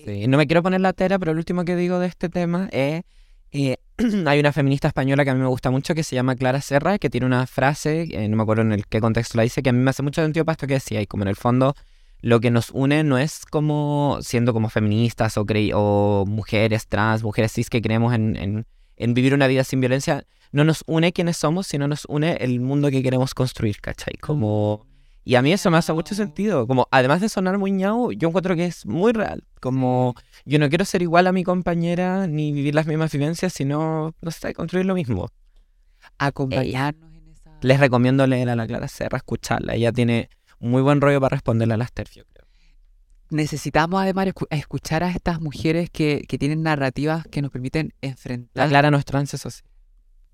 Sí, 0.04 0.28
No 0.28 0.38
me 0.38 0.46
quiero 0.46 0.62
poner 0.62 0.80
la 0.80 0.92
tera, 0.92 1.18
pero 1.18 1.32
lo 1.34 1.38
último 1.38 1.64
que 1.64 1.74
digo 1.74 1.98
de 1.98 2.06
este 2.06 2.28
tema 2.28 2.68
es... 2.70 3.02
eh, 3.52 3.76
hay 4.26 4.40
una 4.40 4.52
feminista 4.52 4.88
española 4.88 5.24
que 5.24 5.30
a 5.30 5.34
mí 5.34 5.40
me 5.40 5.46
gusta 5.48 5.70
mucho 5.70 5.94
que 5.94 6.02
se 6.04 6.14
llama 6.14 6.36
Clara 6.36 6.60
Serra, 6.60 6.98
que 6.98 7.10
tiene 7.10 7.26
una 7.26 7.46
frase, 7.46 8.08
eh, 8.10 8.28
no 8.28 8.36
me 8.36 8.42
acuerdo 8.42 8.62
en 8.62 8.72
el 8.72 8.86
qué 8.86 9.00
contexto 9.00 9.36
la 9.36 9.42
dice, 9.44 9.62
que 9.62 9.70
a 9.70 9.72
mí 9.72 9.78
me 9.78 9.90
hace 9.90 10.02
mucho 10.02 10.22
sentido 10.22 10.44
para 10.44 10.54
esto 10.54 10.66
que 10.66 10.74
decía, 10.74 11.00
y 11.00 11.06
como 11.06 11.22
en 11.24 11.28
el 11.28 11.36
fondo 11.36 11.74
lo 12.20 12.40
que 12.40 12.50
nos 12.50 12.70
une 12.70 13.04
no 13.04 13.16
es 13.18 13.46
como 13.46 14.18
siendo 14.22 14.52
como 14.52 14.68
feministas 14.70 15.36
o, 15.38 15.46
crey- 15.46 15.70
o 15.74 16.24
mujeres 16.26 16.88
trans, 16.88 17.22
mujeres 17.22 17.52
cis 17.52 17.70
que 17.70 17.80
creemos 17.80 18.12
en, 18.14 18.34
en- 18.36 18.66
en 18.96 19.14
vivir 19.14 19.34
una 19.34 19.46
vida 19.46 19.62
sin 19.62 19.80
violencia, 19.80 20.24
no 20.50 20.64
nos 20.64 20.82
une 20.88 21.12
quienes 21.12 21.36
somos, 21.36 21.68
sino 21.68 21.86
nos 21.86 22.04
une 22.06 22.32
el 22.40 22.58
mundo 22.60 22.90
que 22.90 23.02
queremos 23.02 23.34
construir, 23.34 23.80
¿cachai? 23.80 24.14
Como... 24.20 24.87
Y 25.28 25.34
a 25.34 25.42
mí 25.42 25.52
eso 25.52 25.70
me 25.70 25.76
hace 25.76 25.92
mucho 25.92 26.14
sentido. 26.14 26.66
Como, 26.66 26.88
además 26.90 27.20
de 27.20 27.28
sonar 27.28 27.58
muy 27.58 27.70
ñau, 27.70 28.12
yo 28.12 28.28
encuentro 28.28 28.56
que 28.56 28.64
es 28.64 28.86
muy 28.86 29.12
real. 29.12 29.44
Como, 29.60 30.14
yo 30.46 30.58
no 30.58 30.70
quiero 30.70 30.86
ser 30.86 31.02
igual 31.02 31.26
a 31.26 31.32
mi 31.32 31.44
compañera 31.44 32.26
ni 32.26 32.50
vivir 32.50 32.74
las 32.74 32.86
mismas 32.86 33.12
vivencias, 33.12 33.52
sino, 33.52 34.14
no 34.22 34.30
sé, 34.30 34.54
construir 34.54 34.86
lo 34.86 34.94
mismo. 34.94 35.28
Acompañarnos 36.18 37.12
en 37.14 37.28
esa... 37.28 37.50
Les 37.60 37.78
recomiendo 37.78 38.26
leer 38.26 38.48
a 38.48 38.56
la 38.56 38.66
Clara 38.66 38.88
Serra, 38.88 39.18
escucharla. 39.18 39.74
Ella 39.74 39.92
tiene 39.92 40.30
muy 40.60 40.80
buen 40.80 41.00
rollo 41.02 41.20
para 41.20 41.34
responderle 41.36 41.74
a 41.74 41.76
las 41.76 41.92
TERF, 41.92 42.12
yo 42.14 42.24
creo. 42.24 42.46
necesitamos 43.30 44.00
además 44.00 44.28
escu- 44.28 44.46
escuchar 44.48 45.04
a 45.04 45.10
estas 45.10 45.42
mujeres 45.42 45.90
que, 45.90 46.24
que 46.26 46.38
tienen 46.38 46.62
narrativas 46.62 47.26
que 47.30 47.42
nos 47.42 47.50
permiten 47.50 47.92
La 48.00 48.08
enfrentar 48.08 48.68
Clara 48.70 48.90
no 48.90 48.96
es 48.96 49.04
trans, 49.04 49.34
eso 49.34 49.50
sí. 49.50 49.60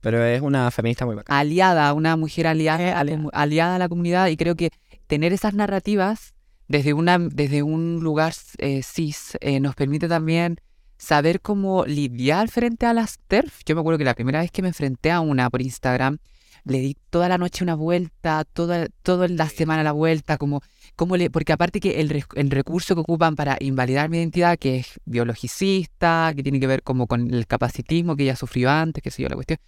pero 0.00 0.22
es 0.24 0.40
una 0.40 0.70
feminista 0.70 1.04
muy 1.04 1.16
bacana. 1.16 1.40
aliada, 1.40 1.92
una 1.92 2.16
mujer 2.16 2.46
aliada, 2.46 3.02
la 3.02 3.28
aliada 3.32 3.74
a 3.74 3.78
la 3.78 3.88
comunidad 3.88 4.28
y 4.28 4.36
creo 4.36 4.54
que 4.54 4.70
tener 5.06 5.32
esas 5.32 5.54
narrativas 5.54 6.34
desde, 6.68 6.94
una, 6.94 7.18
desde 7.18 7.62
un 7.62 8.00
lugar 8.00 8.34
eh, 8.58 8.82
cis 8.82 9.36
eh, 9.40 9.60
nos 9.60 9.74
permite 9.74 10.08
también 10.08 10.60
saber 10.96 11.40
cómo 11.40 11.84
lidiar 11.84 12.48
frente 12.48 12.86
a 12.86 12.94
las 12.94 13.18
TERF. 13.28 13.60
Yo 13.66 13.74
me 13.74 13.80
acuerdo 13.80 13.98
que 13.98 14.04
la 14.04 14.14
primera 14.14 14.40
vez 14.40 14.50
que 14.50 14.62
me 14.62 14.68
enfrenté 14.68 15.10
a 15.10 15.20
una 15.20 15.50
por 15.50 15.60
Instagram, 15.60 16.18
le 16.64 16.78
di 16.78 16.96
toda 17.10 17.28
la 17.28 17.36
noche 17.36 17.62
una 17.62 17.74
vuelta, 17.74 18.44
toda, 18.44 18.88
toda 19.02 19.28
la 19.28 19.48
semana 19.48 19.82
la 19.82 19.92
vuelta, 19.92 20.38
como, 20.38 20.62
como 20.96 21.16
le, 21.16 21.28
porque 21.28 21.52
aparte 21.52 21.78
que 21.78 22.00
el, 22.00 22.24
el 22.34 22.50
recurso 22.50 22.94
que 22.94 23.02
ocupan 23.02 23.36
para 23.36 23.58
invalidar 23.60 24.08
mi 24.08 24.16
identidad, 24.16 24.58
que 24.58 24.78
es 24.78 25.00
biologicista, 25.04 26.32
que 26.34 26.42
tiene 26.42 26.60
que 26.60 26.66
ver 26.66 26.82
como 26.82 27.06
con 27.06 27.34
el 27.34 27.46
capacitismo 27.46 28.16
que 28.16 28.22
ella 28.22 28.36
sufrió 28.36 28.70
antes, 28.70 29.02
qué 29.02 29.10
sé 29.10 29.22
yo, 29.22 29.28
la 29.28 29.34
cuestión, 29.34 29.58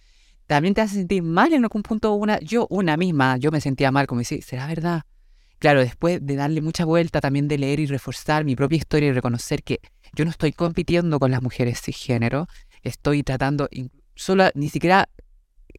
también 0.47 0.73
te 0.73 0.81
hace 0.81 0.95
sentir 0.95 1.21
mal 1.21 1.53
en 1.53 1.63
algún 1.63 1.83
punto 1.83 2.13
una, 2.13 2.39
yo 2.39 2.65
una 2.71 2.97
misma, 2.97 3.37
yo 3.37 3.51
me 3.51 3.61
sentía 3.61 3.91
mal, 3.91 4.07
como 4.07 4.19
decir, 4.19 4.43
¿será 4.43 4.65
verdad? 4.65 5.03
Claro, 5.59 5.79
después 5.79 6.25
de 6.25 6.35
darle 6.35 6.61
mucha 6.61 6.85
vuelta, 6.85 7.19
también 7.19 7.47
de 7.47 7.57
leer 7.57 7.79
y 7.79 7.87
reforzar 7.87 8.45
mi 8.45 8.55
propia 8.55 8.77
historia 8.77 9.09
y 9.09 9.11
reconocer 9.11 9.63
que 9.63 9.79
yo 10.13 10.23
no 10.23 10.31
estoy 10.31 10.51
compitiendo 10.53 11.19
con 11.19 11.31
las 11.31 11.41
mujeres 11.41 11.81
cisgénero, 11.81 12.47
estoy 12.83 13.23
tratando 13.23 13.67
solo 14.15 14.49
ni 14.53 14.69
siquiera 14.69 15.09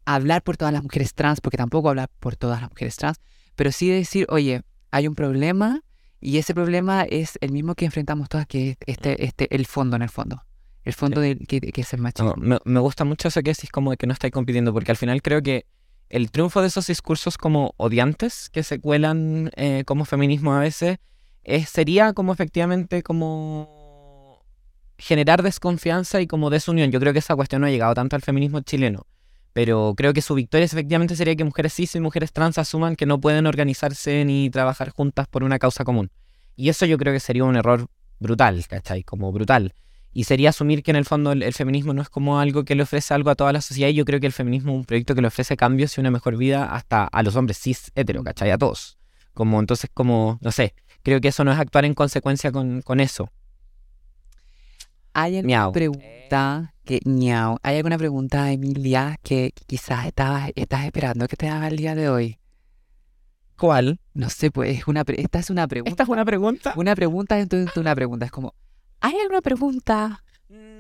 hablar 0.04 0.42
por 0.42 0.56
todas 0.56 0.72
las 0.72 0.82
mujeres 0.82 1.14
trans, 1.14 1.40
porque 1.40 1.56
tampoco 1.56 1.88
hablar 1.88 2.10
por 2.18 2.36
todas 2.36 2.60
las 2.60 2.70
mujeres 2.70 2.96
trans, 2.96 3.20
pero 3.56 3.72
sí 3.72 3.88
decir, 3.88 4.26
oye, 4.30 4.62
hay 4.90 5.06
un 5.06 5.14
problema 5.14 5.82
y 6.20 6.38
ese 6.38 6.54
problema 6.54 7.04
es 7.04 7.38
el 7.40 7.52
mismo 7.52 7.74
que 7.74 7.84
enfrentamos 7.84 8.28
todas, 8.28 8.46
que 8.46 8.70
es 8.70 8.76
este, 8.86 9.24
este, 9.24 9.54
el 9.54 9.66
fondo 9.66 9.96
en 9.96 10.02
el 10.02 10.08
fondo. 10.08 10.42
El 10.82 10.94
fondo 10.94 11.20
del 11.20 11.46
que, 11.46 11.60
que 11.60 11.80
es 11.82 11.92
el 11.92 12.00
machismo. 12.00 12.34
No, 12.36 12.42
me, 12.42 12.58
me 12.64 12.80
gusta 12.80 13.04
mucho 13.04 13.28
eso 13.28 13.42
que 13.42 13.50
decís 13.50 13.70
como 13.70 13.90
de 13.90 13.96
que 13.96 14.06
no 14.06 14.12
estáis 14.12 14.32
compitiendo, 14.32 14.72
porque 14.72 14.90
al 14.90 14.96
final 14.96 15.20
creo 15.22 15.42
que 15.42 15.66
el 16.10 16.30
triunfo 16.30 16.60
de 16.60 16.68
esos 16.68 16.86
discursos 16.86 17.36
como 17.38 17.74
odiantes 17.76 18.48
que 18.50 18.62
se 18.62 18.80
cuelan 18.80 19.50
eh, 19.56 19.84
como 19.86 20.04
feminismo 20.04 20.54
a 20.54 20.60
veces 20.60 20.98
es- 21.44 21.68
sería 21.68 22.12
como 22.12 22.32
efectivamente 22.32 23.02
como 23.02 24.42
generar 24.98 25.42
desconfianza 25.42 26.20
y 26.20 26.26
como 26.26 26.50
desunión. 26.50 26.90
Yo 26.90 27.00
creo 27.00 27.12
que 27.12 27.20
esa 27.20 27.36
cuestión 27.36 27.60
no 27.60 27.66
ha 27.66 27.70
llegado 27.70 27.94
tanto 27.94 28.16
al 28.16 28.22
feminismo 28.22 28.60
chileno, 28.60 29.06
pero 29.52 29.94
creo 29.96 30.12
que 30.12 30.22
su 30.22 30.34
victoria 30.34 30.64
efectivamente 30.64 31.14
sería 31.16 31.36
que 31.36 31.44
mujeres 31.44 31.74
cis 31.74 31.94
y 31.94 32.00
mujeres 32.00 32.32
trans 32.32 32.58
asuman 32.58 32.96
que 32.96 33.06
no 33.06 33.20
pueden 33.20 33.46
organizarse 33.46 34.24
ni 34.24 34.50
trabajar 34.50 34.90
juntas 34.90 35.26
por 35.28 35.44
una 35.44 35.58
causa 35.58 35.84
común. 35.84 36.10
Y 36.56 36.68
eso 36.68 36.86
yo 36.86 36.98
creo 36.98 37.12
que 37.12 37.20
sería 37.20 37.44
un 37.44 37.56
error 37.56 37.86
brutal, 38.18 38.66
¿cachai? 38.66 39.04
Como 39.04 39.30
brutal. 39.30 39.72
Y 40.12 40.24
sería 40.24 40.48
asumir 40.50 40.82
que 40.82 40.90
en 40.90 40.96
el 40.96 41.04
fondo 41.04 41.32
el, 41.32 41.42
el 41.42 41.52
feminismo 41.52 41.92
no 41.94 42.02
es 42.02 42.08
como 42.08 42.40
algo 42.40 42.64
que 42.64 42.74
le 42.74 42.82
ofrece 42.82 43.14
algo 43.14 43.30
a 43.30 43.34
toda 43.34 43.52
la 43.52 43.60
sociedad. 43.60 43.90
Y 43.90 43.94
yo 43.94 44.04
creo 44.04 44.20
que 44.20 44.26
el 44.26 44.32
feminismo 44.32 44.72
es 44.72 44.78
un 44.78 44.84
proyecto 44.84 45.14
que 45.14 45.20
le 45.20 45.28
ofrece 45.28 45.56
cambios 45.56 45.96
y 45.96 46.00
una 46.00 46.10
mejor 46.10 46.36
vida 46.36 46.64
hasta 46.74 47.04
a 47.04 47.22
los 47.22 47.36
hombres 47.36 47.58
cis 47.58 47.92
hetero, 47.94 48.24
¿cachai? 48.24 48.50
A 48.50 48.58
todos. 48.58 48.98
Como 49.34 49.60
entonces, 49.60 49.90
como, 49.92 50.38
no 50.40 50.50
sé, 50.50 50.74
creo 51.02 51.20
que 51.20 51.28
eso 51.28 51.44
no 51.44 51.52
es 51.52 51.58
actuar 51.58 51.84
en 51.84 51.94
consecuencia 51.94 52.50
con, 52.50 52.82
con 52.82 52.98
eso. 53.00 53.30
¿Hay 55.12 55.36
alguna 55.36 55.56
Miau. 55.56 55.72
pregunta 55.72 56.74
que, 56.84 57.00
¿hay 57.62 57.76
alguna 57.76 57.98
pregunta, 57.98 58.50
Emilia, 58.50 59.18
que 59.22 59.52
quizás 59.66 60.06
estabas, 60.06 60.50
estás 60.56 60.84
esperando 60.84 61.28
que 61.28 61.36
te 61.36 61.48
haga 61.48 61.68
el 61.68 61.76
día 61.76 61.94
de 61.94 62.08
hoy? 62.08 62.38
¿Cuál? 63.56 64.00
No 64.14 64.30
sé, 64.30 64.50
pues, 64.50 64.78
es 64.78 64.86
una, 64.86 65.04
pre- 65.04 65.20
esta 65.20 65.38
es 65.40 65.50
una 65.50 65.66
pregunta. 65.66 65.90
¿Esta 65.90 66.04
es 66.04 66.08
una 66.08 66.24
pregunta? 66.24 66.72
Una 66.76 66.94
pregunta 66.94 67.36
dentro 67.36 67.58
de 67.58 67.70
una 67.80 67.94
pregunta. 67.94 68.26
Es 68.26 68.30
como, 68.32 68.54
¿hay 69.00 69.14
alguna 69.20 69.40
pregunta? 69.40 70.22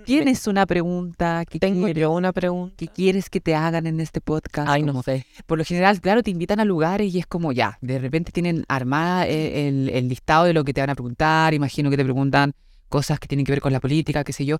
¿Tienes 0.04 0.46
una 0.46 0.64
pregunta 0.64 1.44
que, 1.44 1.58
Tengo 1.58 1.84
quieres, 1.84 2.00
yo 2.00 2.12
una 2.12 2.32
pregunta. 2.32 2.74
que 2.78 2.88
quieres 2.88 3.28
que 3.28 3.40
te 3.40 3.54
hagan 3.54 3.86
en 3.86 4.00
este 4.00 4.22
podcast? 4.22 4.66
Ay, 4.68 4.80
Como, 4.80 4.94
no 4.94 5.02
sé. 5.02 5.26
Por 5.46 5.58
lo 5.58 5.64
general, 5.64 6.00
claro, 6.00 6.22
te 6.22 6.30
invitan 6.30 6.60
a 6.60 6.64
lugares 6.64 7.14
y 7.14 7.18
es 7.18 7.26
como 7.26 7.52
ya, 7.52 7.76
de 7.82 7.98
repente 7.98 8.32
tienen 8.32 8.64
armada 8.68 9.26
eh, 9.26 9.68
el, 9.68 9.90
el 9.90 10.08
listado 10.08 10.46
de 10.46 10.54
lo 10.54 10.64
que 10.64 10.72
te 10.72 10.80
van 10.80 10.88
a 10.88 10.94
preguntar, 10.94 11.52
imagino 11.52 11.90
que 11.90 11.98
te 11.98 12.04
preguntan 12.04 12.54
cosas 12.88 13.20
que 13.20 13.28
tienen 13.28 13.44
que 13.44 13.52
ver 13.52 13.60
con 13.60 13.72
la 13.72 13.80
política, 13.80 14.24
qué 14.24 14.32
sé 14.32 14.46
yo, 14.46 14.56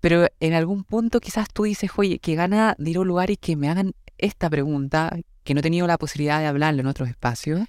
pero 0.00 0.26
en 0.40 0.54
algún 0.54 0.84
punto 0.84 1.20
quizás 1.20 1.48
tú 1.52 1.64
dices, 1.64 1.90
oye, 1.96 2.18
que 2.18 2.34
gana 2.34 2.74
de 2.78 2.90
ir 2.90 2.96
a 2.96 3.00
un 3.00 3.08
lugar 3.08 3.30
y 3.30 3.36
que 3.36 3.56
me 3.56 3.68
hagan 3.68 3.92
esta 4.16 4.48
pregunta, 4.48 5.14
que 5.44 5.52
no 5.52 5.60
he 5.60 5.62
tenido 5.62 5.86
la 5.86 5.98
posibilidad 5.98 6.40
de 6.40 6.46
hablarlo 6.46 6.80
en 6.80 6.86
otros 6.86 7.10
espacios. 7.10 7.60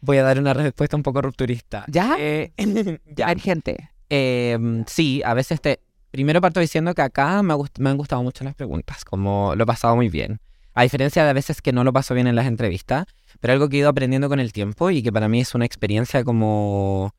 Voy 0.00 0.16
a 0.18 0.24
dar 0.24 0.38
una 0.38 0.52
respuesta 0.54 0.96
un 0.96 1.02
poco 1.04 1.22
rupturista. 1.22 1.84
¿Ya? 1.88 2.16
Eh, 2.18 2.52
ya. 3.16 3.28
Hay 3.28 3.38
gente. 3.38 3.90
Eh, 4.10 4.58
sí, 4.86 5.22
a 5.24 5.34
veces 5.34 5.60
te... 5.60 5.80
Primero 6.10 6.40
parto 6.40 6.60
diciendo 6.60 6.94
que 6.94 7.02
acá 7.02 7.42
me, 7.42 7.54
gust- 7.54 7.78
me 7.78 7.90
han 7.90 7.96
gustado 7.98 8.22
mucho 8.22 8.44
las 8.44 8.54
preguntas, 8.54 9.04
como 9.04 9.54
lo 9.54 9.64
he 9.64 9.66
pasado 9.66 9.96
muy 9.96 10.08
bien. 10.08 10.40
A 10.74 10.82
diferencia 10.82 11.24
de 11.24 11.30
a 11.30 11.32
veces 11.34 11.60
que 11.60 11.72
no 11.72 11.84
lo 11.84 11.92
paso 11.92 12.14
bien 12.14 12.26
en 12.26 12.36
las 12.36 12.46
entrevistas, 12.46 13.06
pero 13.40 13.52
algo 13.52 13.68
que 13.68 13.76
he 13.76 13.80
ido 13.80 13.88
aprendiendo 13.88 14.28
con 14.28 14.40
el 14.40 14.52
tiempo 14.52 14.90
y 14.90 15.02
que 15.02 15.12
para 15.12 15.28
mí 15.28 15.40
es 15.40 15.54
una 15.54 15.64
experiencia 15.66 16.24
como 16.24 17.14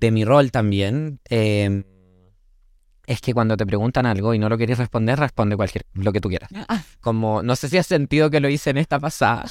de 0.00 0.10
mi 0.10 0.24
rol 0.24 0.50
también, 0.50 1.20
eh, 1.30 1.84
es 3.06 3.20
que 3.20 3.34
cuando 3.34 3.56
te 3.56 3.66
preguntan 3.66 4.06
algo 4.06 4.32
y 4.34 4.38
no 4.38 4.48
lo 4.48 4.56
quieres 4.56 4.78
responder, 4.78 5.18
responde 5.18 5.56
cualquier, 5.56 5.84
lo 5.94 6.12
que 6.12 6.20
tú 6.20 6.28
quieras. 6.28 6.50
Ah, 6.68 6.82
Como, 7.00 7.42
no 7.42 7.56
sé 7.56 7.68
si 7.68 7.78
has 7.78 7.86
sentido 7.86 8.30
que 8.30 8.40
lo 8.40 8.48
hice 8.48 8.70
en 8.70 8.78
esta 8.78 9.00
pasada, 9.00 9.44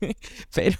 pero 0.54 0.76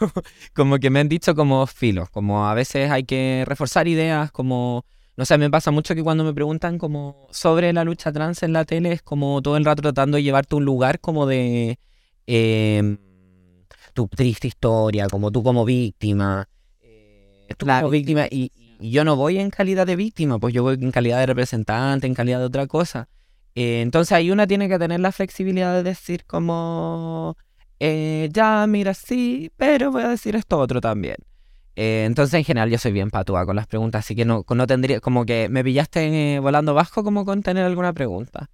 como 0.54 0.78
que 0.78 0.90
me 0.90 1.00
han 1.00 1.08
dicho 1.08 1.34
como 1.34 1.66
filo, 1.66 2.06
como 2.12 2.46
a 2.48 2.54
veces 2.54 2.90
hay 2.90 3.04
que 3.04 3.44
reforzar 3.46 3.88
ideas, 3.88 4.30
como, 4.30 4.84
no 5.18 5.24
sé, 5.24 5.36
me 5.36 5.50
pasa 5.50 5.72
mucho 5.72 5.96
que 5.96 6.04
cuando 6.04 6.22
me 6.22 6.32
preguntan 6.32 6.78
como 6.78 7.26
sobre 7.32 7.72
la 7.72 7.82
lucha 7.82 8.12
trans 8.12 8.44
en 8.44 8.52
la 8.52 8.64
tele, 8.64 8.92
es 8.92 9.02
como 9.02 9.42
todo 9.42 9.56
el 9.56 9.64
rato 9.64 9.82
tratando 9.82 10.16
de 10.16 10.22
llevarte 10.22 10.54
a 10.54 10.58
un 10.58 10.64
lugar 10.64 11.00
como 11.00 11.26
de 11.26 11.80
eh, 12.28 12.96
tu 13.94 14.06
triste 14.06 14.46
historia, 14.46 15.08
como 15.08 15.32
tú 15.32 15.42
como 15.42 15.64
víctima, 15.64 16.48
eh, 16.80 17.52
tú 17.56 17.66
La 17.66 17.80
como 17.80 17.90
víctima, 17.90 18.26
y, 18.30 18.52
y 18.78 18.92
yo 18.92 19.04
no 19.04 19.16
voy 19.16 19.40
en 19.40 19.50
calidad 19.50 19.88
de 19.88 19.96
víctima, 19.96 20.38
pues 20.38 20.54
yo 20.54 20.62
voy 20.62 20.78
en 20.80 20.92
calidad 20.92 21.18
de 21.18 21.26
representante, 21.26 22.06
en 22.06 22.14
calidad 22.14 22.38
de 22.38 22.44
otra 22.44 22.68
cosa. 22.68 23.08
Eh, 23.56 23.80
entonces 23.80 24.12
ahí 24.12 24.30
una 24.30 24.46
tiene 24.46 24.68
que 24.68 24.78
tener 24.78 25.00
la 25.00 25.10
flexibilidad 25.10 25.74
de 25.74 25.82
decir 25.82 26.26
como, 26.26 27.36
eh, 27.80 28.28
ya, 28.32 28.64
mira, 28.68 28.94
sí, 28.94 29.50
pero 29.56 29.90
voy 29.90 30.04
a 30.04 30.10
decir 30.10 30.36
esto 30.36 30.60
otro 30.60 30.80
también. 30.80 31.16
Eh, 31.80 32.04
entonces 32.06 32.34
en 32.34 32.42
general 32.44 32.70
yo 32.70 32.76
soy 32.78 32.90
bien 32.90 33.08
patúa 33.08 33.46
con 33.46 33.54
las 33.54 33.68
preguntas, 33.68 34.04
así 34.04 34.16
que 34.16 34.24
no, 34.24 34.44
no 34.48 34.66
tendría, 34.66 34.98
como 34.98 35.24
que 35.24 35.48
me 35.48 35.62
pillaste 35.62 36.34
eh, 36.34 36.38
volando 36.40 36.74
bajo 36.74 37.04
como 37.04 37.24
con 37.24 37.42
tener 37.44 37.64
alguna 37.64 37.92
pregunta. 37.92 38.50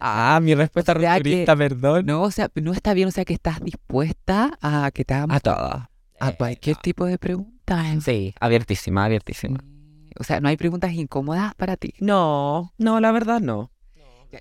Ah, 0.00 0.40
mi 0.42 0.54
respuesta 0.54 0.92
O 0.92 1.00
sea 1.00 1.12
que- 1.14 1.18
rupturista, 1.18 1.56
perdón. 1.56 2.06
No, 2.06 2.22
o 2.22 2.30
sea, 2.30 2.50
no 2.54 2.72
está 2.72 2.92
bien, 2.94 3.08
o 3.08 3.10
sea, 3.10 3.24
que 3.24 3.32
estás 3.34 3.60
dispuesta 3.62 4.58
a 4.60 4.90
que 4.92 5.04
te 5.04 5.14
hagan 5.14 5.30
A 5.32 5.40
todo. 5.40 5.88
a 6.20 6.32
cualquier 6.32 6.76
tipo 6.76 7.04
de 7.06 7.18
pregunta. 7.18 7.82
Sí, 8.00 8.34
abiertísima, 8.40 9.04
abiertísima. 9.04 9.58
O 10.18 10.24
sea, 10.24 10.40
no 10.40 10.48
hay 10.48 10.56
preguntas 10.56 10.92
incómodas 10.92 11.54
para 11.54 11.76
ti. 11.76 11.92
No, 12.00 12.72
no, 12.78 13.00
la 13.00 13.12
verdad 13.12 13.40
no. 13.40 13.70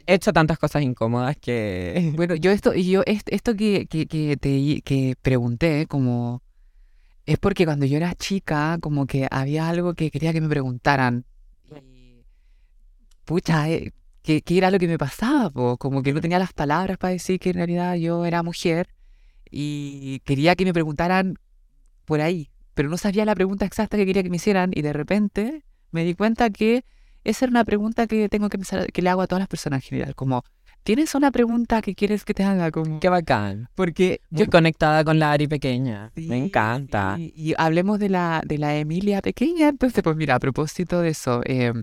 He 0.08 0.16
hecho 0.16 0.34
tantas 0.34 0.58
cosas 0.60 0.82
incómodas 0.82 1.38
que... 1.38 2.12
Bueno, 2.16 2.36
yo 2.36 2.52
esto, 2.52 2.74
yo 2.74 3.04
est- 3.06 3.28
esto 3.32 3.56
que, 3.56 3.86
que, 3.88 4.08
que 4.08 4.36
te 4.38 4.82
que 4.82 5.16
pregunté, 5.22 5.86
como 5.88 6.42
es 7.26 7.38
porque 7.40 7.66
cuando 7.66 7.86
yo 7.86 7.98
era 7.98 8.14
chica, 8.16 8.78
como 8.82 9.08
que 9.08 9.28
había 9.32 9.68
algo 9.68 9.94
que 9.96 10.12
quería 10.12 10.34
que 10.34 10.42
me 10.42 10.50
preguntaran. 10.50 11.26
Y 11.82 12.24
pucha, 13.26 13.70
eh, 13.70 13.94
¿qué, 14.22 14.44
era 14.48 14.72
lo 14.72 14.80
que 14.80 14.88
me 14.88 14.98
pasaba? 14.98 15.78
Como 15.78 16.04
que 16.04 16.14
no 16.14 16.22
tenía 16.22 16.40
las 16.40 16.54
palabras 16.54 16.98
para 16.98 17.14
decir 17.14 17.40
que 17.40 17.50
en 17.50 17.56
realidad 17.56 17.96
yo 17.96 18.26
era 18.26 18.44
mujer 18.44 18.90
y 19.50 20.20
quería 20.26 20.56
que 20.56 20.66
me 20.66 20.74
preguntaran 20.74 21.36
por 22.06 22.22
ahí, 22.22 22.50
pero 22.74 22.90
no 22.90 22.98
sabía 22.98 23.26
la 23.26 23.36
pregunta 23.36 23.66
exacta 23.66 23.98
que 23.98 24.06
quería 24.06 24.24
que 24.24 24.30
me 24.30 24.36
hicieran 24.36 24.72
y 24.74 24.82
de 24.82 24.94
repente 24.94 25.64
me 25.92 26.04
di 26.04 26.14
cuenta 26.14 26.50
que 26.50 26.86
esa 27.24 27.46
era 27.46 27.52
una 27.52 27.66
pregunta 27.66 28.06
que 28.06 28.30
tengo 28.30 28.50
que 28.50 28.58
empezar, 28.58 28.92
que 28.92 29.02
le 29.02 29.10
hago 29.10 29.22
a 29.22 29.28
todas 29.28 29.40
las 29.40 29.48
personas 29.48 29.84
en 29.84 29.90
general, 29.90 30.16
como 30.16 30.44
¿tienes 30.86 31.14
una 31.16 31.32
pregunta 31.32 31.82
que 31.82 31.96
quieres 31.96 32.24
que 32.24 32.34
te 32.34 32.44
haga? 32.44 32.72
Como 32.72 33.00
Qué 33.02 33.10
bacán. 33.10 33.68
porque 33.76 34.22
Muy 34.30 34.46
conectada 34.48 35.04
con 35.04 35.20
la 35.20 35.34
Ari 35.34 35.48
pequeña. 35.48 36.12
Sí, 36.16 36.28
Me 36.30 36.38
encanta. 36.38 37.16
sí, 37.18 37.34
Y 37.36 37.54
hablemos 37.58 38.00
de 38.00 38.08
la, 38.10 38.42
de 38.46 38.58
la 38.58 38.78
Emilia 38.78 39.22
pequeña. 39.22 39.68
Entonces, 39.70 40.02
pues 40.04 40.16
mira, 40.16 40.36
a 40.36 40.40
propósito 40.40 41.02
de 41.02 41.10
eso, 41.10 41.42
eh, 41.46 41.74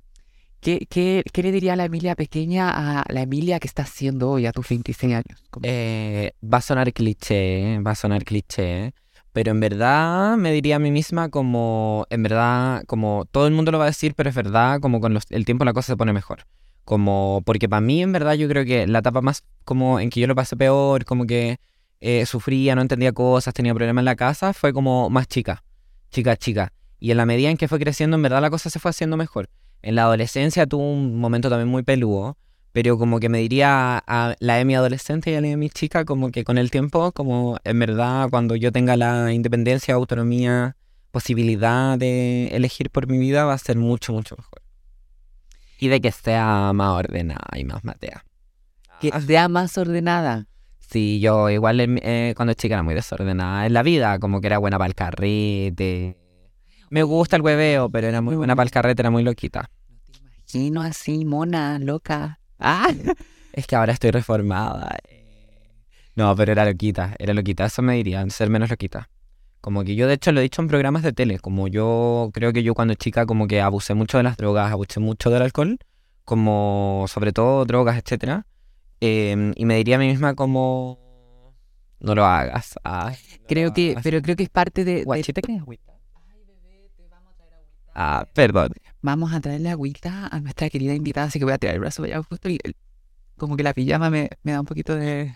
¿qué, 0.61 0.87
qué, 0.89 1.23
qué 1.33 1.43
le 1.43 1.53
diría 1.53 1.77
la 1.77 1.85
Emilia 1.85 2.15
pequeña 2.15 2.71
a 3.01 3.05
la 3.13 3.23
Emilia 3.23 3.59
que 3.61 3.67
está 3.69 3.83
haciendo 3.83 4.31
hoy 4.31 4.47
a 4.47 4.53
tus 4.53 4.69
26 4.69 5.15
años? 5.15 5.43
Eh, 5.63 6.33
va 6.43 6.59
a 6.59 6.63
sonar 6.63 6.93
cliché, 6.93 7.81
va 7.81 7.91
a 7.91 7.95
sonar 7.97 8.25
cliché, 8.25 8.95
pero 9.33 9.51
en 9.51 9.61
verdad 9.61 10.37
me 10.37 10.53
diría 10.53 10.77
a 10.77 10.79
mí 10.79 10.91
misma 10.91 11.29
como, 11.29 12.07
en 12.11 12.23
verdad, 12.23 12.85
como 12.87 13.25
todo 13.31 13.47
el 13.49 13.53
mundo 13.55 13.73
lo 13.73 13.79
va 13.79 13.85
a 13.85 13.89
decir, 13.89 14.15
pero 14.15 14.29
es 14.31 14.37
verdad, 14.37 14.79
como 14.81 15.01
con 15.01 15.13
los- 15.15 15.31
el 15.31 15.45
tiempo 15.45 15.65
la 15.65 15.73
cosa 15.73 15.93
se 15.93 15.97
pone 15.97 16.13
mejor. 16.13 16.45
Como, 16.85 17.43
porque 17.45 17.69
para 17.69 17.81
mí, 17.81 18.03
en 18.03 18.13
verdad, 18.13 18.35
yo 18.35 18.49
creo 18.49 18.65
que 18.65 18.87
la 18.87 18.99
etapa 18.99 19.21
más 19.21 19.45
como 19.65 20.01
en 20.01 20.11
que 20.11 20.21
yo 20.21 20.27
lo 20.27 20.35
pasé 20.35 20.57
peor, 20.57 21.05
como 21.05 21.27
que 21.27 21.59
eh, 22.01 22.27
sufría, 22.27 22.75
no 22.75 22.83
entendía 22.83 23.13
cosas, 23.13 23.55
tenía 23.55 23.75
problemas 23.75 24.03
en 24.03 24.07
la 24.07 24.17
casa, 24.17 24.53
fue 24.53 24.73
como 24.73 25.09
más 25.09 25.29
chica, 25.29 25.63
chica, 26.11 26.37
chica. 26.37 26.73
Y 26.99 27.11
en 27.11 27.17
la 27.17 27.27
medida 27.27 27.51
en 27.51 27.57
que 27.57 27.69
fue 27.69 27.79
creciendo, 27.79 28.17
en 28.17 28.23
verdad 28.23 28.41
la 28.41 28.51
cosa 28.51 28.71
se 28.71 28.79
fue 28.79 28.91
haciendo 28.91 29.17
mejor. 29.17 29.49
En 29.83 29.95
la 29.95 30.03
adolescencia 30.05 30.67
tuve 30.67 30.83
un 30.83 31.19
momento 31.19 31.49
también 31.49 31.69
muy 31.69 31.83
peludo, 31.83 32.37
pero 32.73 32.97
como 32.99 33.21
que 33.21 33.29
me 33.29 33.39
diría 33.39 34.03
a 34.07 34.35
la 34.39 34.61
Emi 34.61 34.75
adolescente 34.75 35.31
y 35.31 35.35
a 35.35 35.41
la 35.41 35.49
Emi 35.49 35.69
chica, 35.71 36.05
como 36.05 36.31
que 36.31 36.45
con 36.45 36.59
el 36.59 36.71
tiempo, 36.71 37.13
como 37.13 37.59
en 37.65 37.79
verdad 37.79 38.29
cuando 38.31 38.57
yo 38.57 38.73
tenga 38.73 38.97
la 38.97 39.33
independencia, 39.33 39.95
autonomía, 39.95 40.77
posibilidad 41.11 41.99
de 41.99 42.49
elegir 42.49 42.91
por 42.91 43.07
mi 43.07 43.19
vida, 43.19 43.45
va 43.45 43.55
a 43.55 43.59
ser 43.59 43.77
mucho, 43.77 44.13
mucho 44.13 44.37
mejor. 44.37 44.62
Y 45.83 45.89
de 45.89 46.01
que 46.01 46.13
sea 46.13 46.73
más 46.73 46.91
ordenada 46.93 47.49
y 47.57 47.65
más 47.65 47.83
matea. 47.83 48.25
Que 49.01 49.11
sea 49.21 49.49
más 49.49 49.77
ordenada. 49.77 50.47
Sí, 50.79 51.19
yo 51.19 51.51
igual 51.51 51.81
eh, 51.81 52.35
cuando 52.37 52.55
chica 52.55 52.77
era 52.77 52.85
muy 52.85 52.95
desordenada 52.95 53.67
en 53.67 53.73
la 53.73 53.83
vida, 53.83 54.21
como 54.21 54.41
que 54.41 54.47
era 54.47 54.59
buena 54.59 54.79
para 54.79 54.87
el 54.87 54.95
carrete. 54.95 56.17
Me 56.89 57.03
gusta 57.03 57.35
el 57.35 57.43
hueveo, 57.43 57.91
pero 57.91 58.07
era 58.07 58.21
muy 58.21 58.37
buena 58.37 58.55
para 58.55 58.67
el 58.67 58.71
carrete, 58.71 59.03
era 59.03 59.11
muy 59.11 59.25
loquita. 59.25 59.73
No 59.89 59.99
te 60.07 60.19
imagino 60.19 60.83
así, 60.83 61.25
mona, 61.25 61.81
loca. 61.81 62.39
Ah, 62.61 62.89
es 63.53 63.67
que 63.67 63.75
ahora 63.75 63.93
estoy 63.93 64.13
reformada. 64.13 64.99
No, 66.15 66.37
pero 66.37 66.53
era 66.53 66.65
loquita, 66.65 67.17
era 67.19 67.35
loquita, 67.35 67.65
eso 67.65 67.83
me 67.83 67.95
diría, 67.95 68.25
ser 68.31 68.51
menos 68.51 68.71
loquita. 68.71 69.11
Como 69.63 69.85
que 69.85 69.95
yo 69.95 70.09
de 70.09 70.15
hecho 70.15 70.33
lo 70.33 70.41
he 70.41 70.43
dicho 70.43 70.61
en 70.61 70.67
programas 70.67 71.05
de 71.05 71.13
tele, 71.13 71.39
como 71.39 71.69
yo 71.69 72.31
creo 72.35 72.53
que 72.53 72.65
yo 72.65 72.75
cuando 72.75 72.95
chica 72.95 73.27
como 73.27 73.47
que 73.47 73.61
abusé 73.61 73.95
mucho 73.95 74.17
de 74.17 74.25
las 74.25 74.37
drogas, 74.37 74.73
abusé 74.73 74.99
mucho 74.99 75.31
del 75.31 75.41
alcohol, 75.41 75.79
como 76.25 77.07
sobre 77.09 77.33
todo 77.33 77.65
drogas, 77.65 77.97
etcétera. 77.97 78.45
Em, 78.99 79.53
y 79.55 79.65
me 79.65 79.77
diría 79.77 79.97
a 79.97 79.99
mí 80.01 80.09
misma 80.09 80.35
como 80.35 80.99
no 82.01 82.17
lo 82.17 82.25
hagas. 82.25 82.75
creo 83.47 83.73
que, 83.73 83.97
pero 84.03 84.21
creo 84.21 84.35
que 84.35 84.43
es 84.43 84.51
parte 84.51 84.85
de. 84.85 85.05
de... 85.05 85.81
Ah, 87.95 88.27
perdón. 88.35 88.71
Vamos 89.01 89.33
a 89.33 89.41
traerle 89.41 89.71
agüita 89.71 90.27
a 90.27 90.41
nuestra 90.41 90.71
querida 90.71 90.93
invitada, 90.93 91.29
así 91.29 91.39
que 91.39 91.45
voy 91.45 91.55
a 91.55 91.59
tirar 91.59 91.77
el 91.77 91.81
brazo 91.81 92.03
allá 92.03 92.21
justo 92.21 92.49
y 92.49 92.59
como 93.37 93.57
que 93.57 93.63
la 93.63 93.75
pijama 93.75 94.11
me, 94.11 94.29
me 94.43 94.53
da 94.53 94.61
un 94.61 94.67
poquito 94.67 94.97
de, 94.97 95.33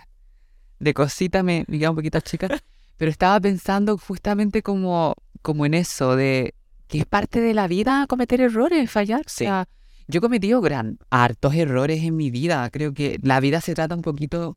de 0.81 0.95
cosita, 0.95 1.45
me, 1.45 1.65
me 1.69 1.79
queda 1.79 1.91
un 1.91 1.97
poquito 1.97 2.19
chica. 2.19 2.49
Pero 2.97 3.11
estaba 3.11 3.39
pensando 3.41 3.99
justamente 3.99 4.63
como, 4.63 5.15
como 5.43 5.67
en 5.67 5.75
eso, 5.75 6.17
de 6.17 6.55
que 6.89 6.99
es 6.99 7.07
parte 7.07 7.41
de 7.41 7.55
la 7.55 7.69
vida 7.69 8.07
cometer 8.09 8.41
errores, 8.41 8.91
fallar. 8.91 9.21
O 9.21 9.29
sea, 9.29 9.69
yo 10.09 10.19
he 10.19 10.21
cometido 10.21 10.61
gran, 10.61 10.99
hartos 11.11 11.55
errores 11.55 12.03
en 12.05 12.17
mi 12.17 12.31
vida. 12.31 12.69
Creo 12.71 12.95
que 12.95 13.19
la 13.23 13.41
vida 13.41 13.61
se 13.61 13.75
trata 13.75 13.95
un 13.95 14.03
poquito. 14.03 14.57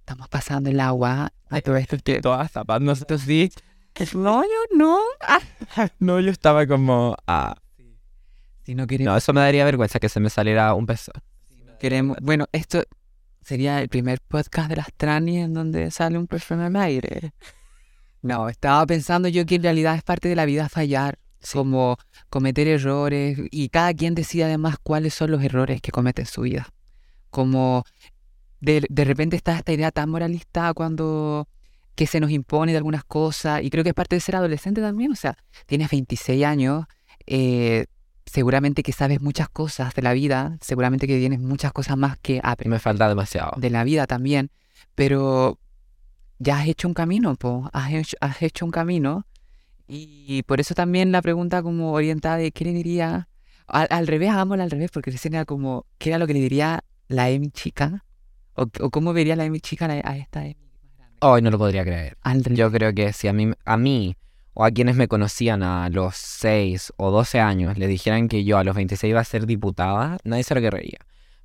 Estamos 0.00 0.28
pasando 0.28 0.70
el 0.70 0.80
agua. 0.80 1.32
A 1.50 1.60
todo 1.60 1.76
esto 1.76 1.96
estoy 1.96 2.20
todas 2.20 2.52
tapándose. 2.52 3.04
sí. 3.18 3.50
No, 4.14 4.42
yo 4.44 4.76
no. 4.76 5.00
no, 5.98 6.20
yo 6.20 6.30
estaba 6.30 6.66
como. 6.66 7.16
Ah. 7.26 7.56
Si 8.62 8.74
no 8.74 8.86
queremos. 8.86 9.12
No, 9.12 9.16
eso 9.16 9.32
me 9.32 9.40
daría 9.40 9.64
vergüenza 9.64 9.98
que 9.98 10.08
se 10.08 10.20
me 10.20 10.30
saliera 10.30 10.72
un 10.74 10.86
peso. 10.86 11.10
queremos. 11.80 12.16
Bueno, 12.22 12.46
esto 12.52 12.84
sería 13.42 13.80
el 13.80 13.88
primer 13.88 14.20
podcast 14.20 14.68
de 14.68 14.76
las 14.76 14.92
tranis 14.96 15.44
en 15.44 15.54
donde 15.54 15.90
sale 15.90 16.16
un 16.16 16.26
perfume 16.26 16.66
al 16.66 16.76
aire. 16.76 17.32
No, 18.22 18.48
estaba 18.48 18.84
pensando 18.86 19.28
yo 19.28 19.46
que 19.46 19.56
en 19.56 19.62
realidad 19.62 19.94
es 19.94 20.02
parte 20.02 20.28
de 20.28 20.36
la 20.36 20.44
vida 20.44 20.68
fallar 20.68 21.18
como 21.52 21.96
cometer 22.30 22.66
errores 22.66 23.38
y 23.50 23.68
cada 23.68 23.94
quien 23.94 24.14
decide 24.14 24.44
además 24.44 24.76
cuáles 24.82 25.14
son 25.14 25.30
los 25.30 25.42
errores 25.42 25.80
que 25.80 25.92
comete 25.92 26.22
en 26.22 26.26
su 26.26 26.42
vida. 26.42 26.68
Como 27.30 27.84
de, 28.60 28.84
de 28.88 29.04
repente 29.04 29.36
está 29.36 29.56
esta 29.56 29.72
idea 29.72 29.92
tan 29.92 30.10
moralista 30.10 30.72
cuando 30.74 31.48
que 31.94 32.06
se 32.06 32.20
nos 32.20 32.30
impone 32.30 32.72
de 32.72 32.78
algunas 32.78 33.04
cosas 33.04 33.62
y 33.62 33.70
creo 33.70 33.82
que 33.82 33.90
es 33.90 33.94
parte 33.94 34.16
de 34.16 34.20
ser 34.20 34.36
adolescente 34.36 34.80
también, 34.80 35.10
o 35.10 35.16
sea, 35.16 35.36
tienes 35.66 35.90
26 35.90 36.44
años, 36.44 36.86
eh, 37.26 37.86
seguramente 38.24 38.84
que 38.84 38.92
sabes 38.92 39.20
muchas 39.20 39.48
cosas 39.48 39.94
de 39.94 40.02
la 40.02 40.12
vida, 40.12 40.56
seguramente 40.60 41.06
que 41.08 41.18
tienes 41.18 41.40
muchas 41.40 41.72
cosas 41.72 41.96
más 41.96 42.16
que 42.18 42.40
aprender. 42.42 42.76
Me 42.76 42.78
falta 42.78 43.08
demasiado. 43.08 43.52
De 43.56 43.70
la 43.70 43.82
vida 43.82 44.06
también, 44.06 44.50
pero 44.94 45.58
ya 46.38 46.58
has 46.58 46.68
hecho 46.68 46.88
un 46.88 46.94
camino, 46.94 47.34
po, 47.36 47.68
has 47.72 47.92
hecho, 47.92 48.16
has 48.20 48.42
hecho 48.42 48.64
un 48.64 48.70
camino 48.70 49.26
y 49.88 50.42
por 50.42 50.60
eso 50.60 50.74
también 50.74 51.12
la 51.12 51.22
pregunta 51.22 51.62
como 51.62 51.92
orientada 51.92 52.36
de 52.36 52.52
qué 52.52 52.64
le 52.64 52.72
diría, 52.72 53.28
al, 53.66 54.06
revés, 54.06 54.30
hagámosla 54.30 54.64
al 54.64 54.70
revés, 54.70 54.90
porque 54.90 55.10
recién 55.10 55.34
era 55.34 55.46
como, 55.46 55.86
¿qué 55.96 56.10
era 56.10 56.18
lo 56.18 56.26
que 56.26 56.34
le 56.34 56.40
diría 56.40 56.84
la 57.08 57.30
Emi 57.30 57.50
chica? 57.50 58.04
¿O, 58.52 58.66
cómo 58.90 59.14
vería 59.14 59.34
la 59.34 59.46
Emi 59.46 59.60
chica 59.60 59.86
a 59.86 60.16
esta 60.16 60.44
Emi 60.44 60.56
Hoy 61.20 61.42
no 61.42 61.50
lo 61.50 61.58
podría 61.58 61.84
creer. 61.84 62.16
Yo 62.50 62.70
creo 62.70 62.94
que 62.94 63.12
si 63.12 63.26
a 63.26 63.32
mí, 63.32 63.50
a 63.64 63.76
mí 63.76 64.14
o 64.54 64.64
a 64.64 64.70
quienes 64.70 64.94
me 64.94 65.08
conocían 65.08 65.62
a 65.62 65.88
los 65.88 66.16
6 66.16 66.92
o 66.96 67.10
12 67.10 67.40
años 67.40 67.76
le 67.76 67.88
dijeran 67.88 68.28
que 68.28 68.44
yo 68.44 68.58
a 68.58 68.62
los 68.62 68.76
26 68.76 69.10
iba 69.10 69.20
a 69.20 69.24
ser 69.24 69.46
diputada, 69.46 70.18
nadie 70.22 70.44
se 70.44 70.54
lo 70.54 70.60
querría. 70.60 70.98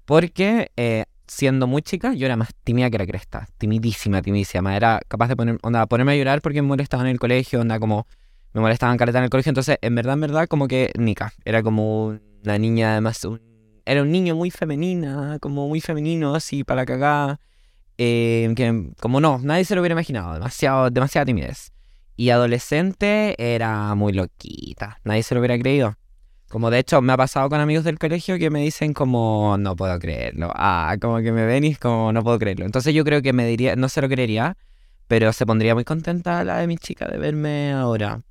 Porque 0.05 0.71
eh, 0.75 1.05
siendo 1.27 1.67
muy 1.67 1.81
chica, 1.81 2.13
yo 2.13 2.25
era 2.25 2.35
más 2.35 2.49
tímida 2.63 2.89
que 2.89 2.97
la 2.97 3.05
cresta. 3.05 3.47
Timidísima, 3.57 4.21
timidísima. 4.21 4.75
Era 4.75 5.01
capaz 5.07 5.27
de 5.27 5.35
poner, 5.35 5.57
onda, 5.61 5.85
ponerme 5.85 6.13
a 6.13 6.15
llorar 6.15 6.41
porque 6.41 6.61
me 6.61 6.67
molestaba 6.67 7.03
en 7.03 7.09
el 7.09 7.19
colegio, 7.19 7.61
onda 7.61 7.79
como 7.79 8.07
me 8.53 8.61
molestaban 8.61 8.97
caleta 8.97 9.17
en 9.17 9.25
el 9.25 9.29
colegio. 9.29 9.49
Entonces, 9.49 9.77
en 9.81 9.95
verdad, 9.95 10.13
en 10.13 10.21
verdad, 10.21 10.47
como 10.47 10.67
que 10.67 10.91
Nika. 10.97 11.33
Era 11.43 11.63
como 11.63 12.19
una 12.43 12.57
niña, 12.57 12.91
además, 12.91 13.21
era 13.85 14.01
un 14.01 14.11
niño 14.11 14.35
muy 14.35 14.51
femenina, 14.51 15.37
como 15.41 15.67
muy 15.67 15.81
femenino, 15.81 16.35
así, 16.35 16.63
para 16.63 16.85
cagar. 16.85 17.39
Eh, 17.97 18.51
que, 18.55 18.91
como 18.99 19.19
no, 19.19 19.39
nadie 19.39 19.65
se 19.65 19.75
lo 19.75 19.81
hubiera 19.81 19.93
imaginado. 19.93 20.33
Demasiado, 20.33 20.89
demasiada 20.89 21.25
timidez. 21.25 21.71
Y 22.15 22.29
adolescente 22.29 23.35
era 23.37 23.95
muy 23.95 24.13
loquita. 24.13 24.99
Nadie 25.03 25.23
se 25.23 25.33
lo 25.33 25.41
hubiera 25.41 25.57
creído. 25.57 25.97
Como 26.53 26.69
de 26.69 26.77
hecho 26.77 27.01
me 27.01 27.11
ha 27.11 27.17
pasado 27.17 27.49
con 27.49 27.59
amigos 27.59 27.83
del 27.83 27.97
colegio 27.97 28.37
que 28.37 28.51
me 28.51 28.61
dicen 28.61 28.93
como 28.93 29.57
no 29.57 29.75
puedo 29.75 29.97
creerlo. 29.97 30.51
Ah, 30.53 30.97
como 31.01 31.17
que 31.17 31.31
me 31.31 31.47
ven 31.47 31.63
y 31.63 31.69
es 31.69 31.79
como 31.79 32.13
no 32.13 32.23
puedo 32.23 32.37
creerlo. 32.37 32.63
Entonces 32.63 32.93
yo 32.93 33.03
creo 33.03 33.23
que 33.23 33.33
me 33.33 33.47
diría, 33.47 33.75
no 33.75 33.89
se 33.89 34.01
lo 34.01 34.07
creería, 34.07 34.55
pero 35.07 35.33
se 35.33 35.47
pondría 35.47 35.73
muy 35.73 35.83
contenta 35.83 36.43
la 36.43 36.59
de 36.59 36.67
mi 36.67 36.77
chica 36.77 37.07
de 37.07 37.17
verme 37.17 37.71
ahora. 37.71 38.21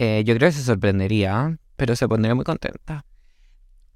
Eh, 0.00 0.24
yo 0.26 0.34
creo 0.34 0.48
que 0.48 0.56
se 0.56 0.64
sorprendería, 0.64 1.56
pero 1.76 1.94
se 1.94 2.08
pondría 2.08 2.34
muy 2.34 2.44
contenta. 2.44 3.04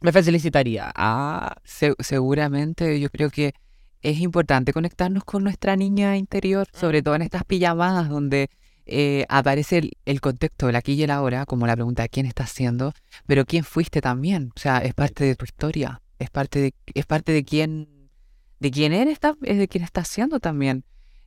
Me 0.02 0.12
felicitaría. 0.12 0.92
Ah, 0.94 1.56
seguramente 1.64 3.00
yo 3.00 3.10
creo 3.10 3.28
que 3.28 3.54
es 4.02 4.20
importante 4.20 4.72
conectarnos 4.72 5.24
con 5.24 5.42
nuestra 5.42 5.74
niña 5.74 6.16
interior, 6.16 6.68
sobre 6.72 7.02
todo 7.02 7.16
en 7.16 7.22
estas 7.22 7.42
pijamadas 7.42 8.08
donde 8.08 8.50
eh, 8.88 9.26
aparece 9.28 9.90
el, 10.04 10.20
contexto, 10.20 10.68
el 10.68 10.76
aquí 10.76 10.94
y 10.94 11.02
el 11.02 11.10
ahora, 11.10 11.46
como 11.46 11.66
la 11.66 11.74
pregunta 11.74 12.02
de 12.02 12.08
quién 12.08 12.26
estás 12.26 12.50
siendo, 12.50 12.92
pero 13.26 13.44
quién 13.44 13.64
fuiste 13.64 14.00
también. 14.00 14.52
O 14.56 14.58
sea, 14.58 14.78
es 14.78 14.94
parte 14.94 15.24
de 15.24 15.36
tu 15.36 15.44
historia, 15.44 16.02
es 16.18 16.30
parte 16.30 16.60
de, 16.60 16.74
es 16.94 17.06
parte 17.06 17.32
de 17.32 17.44
quién, 17.44 18.10
de 18.58 18.70
quién 18.70 18.92
eres, 18.92 19.18
es 19.42 19.58
de 19.58 19.68
quién 19.68 19.84
estás 19.84 20.08
siendo 20.08 20.40
también. 20.40 20.84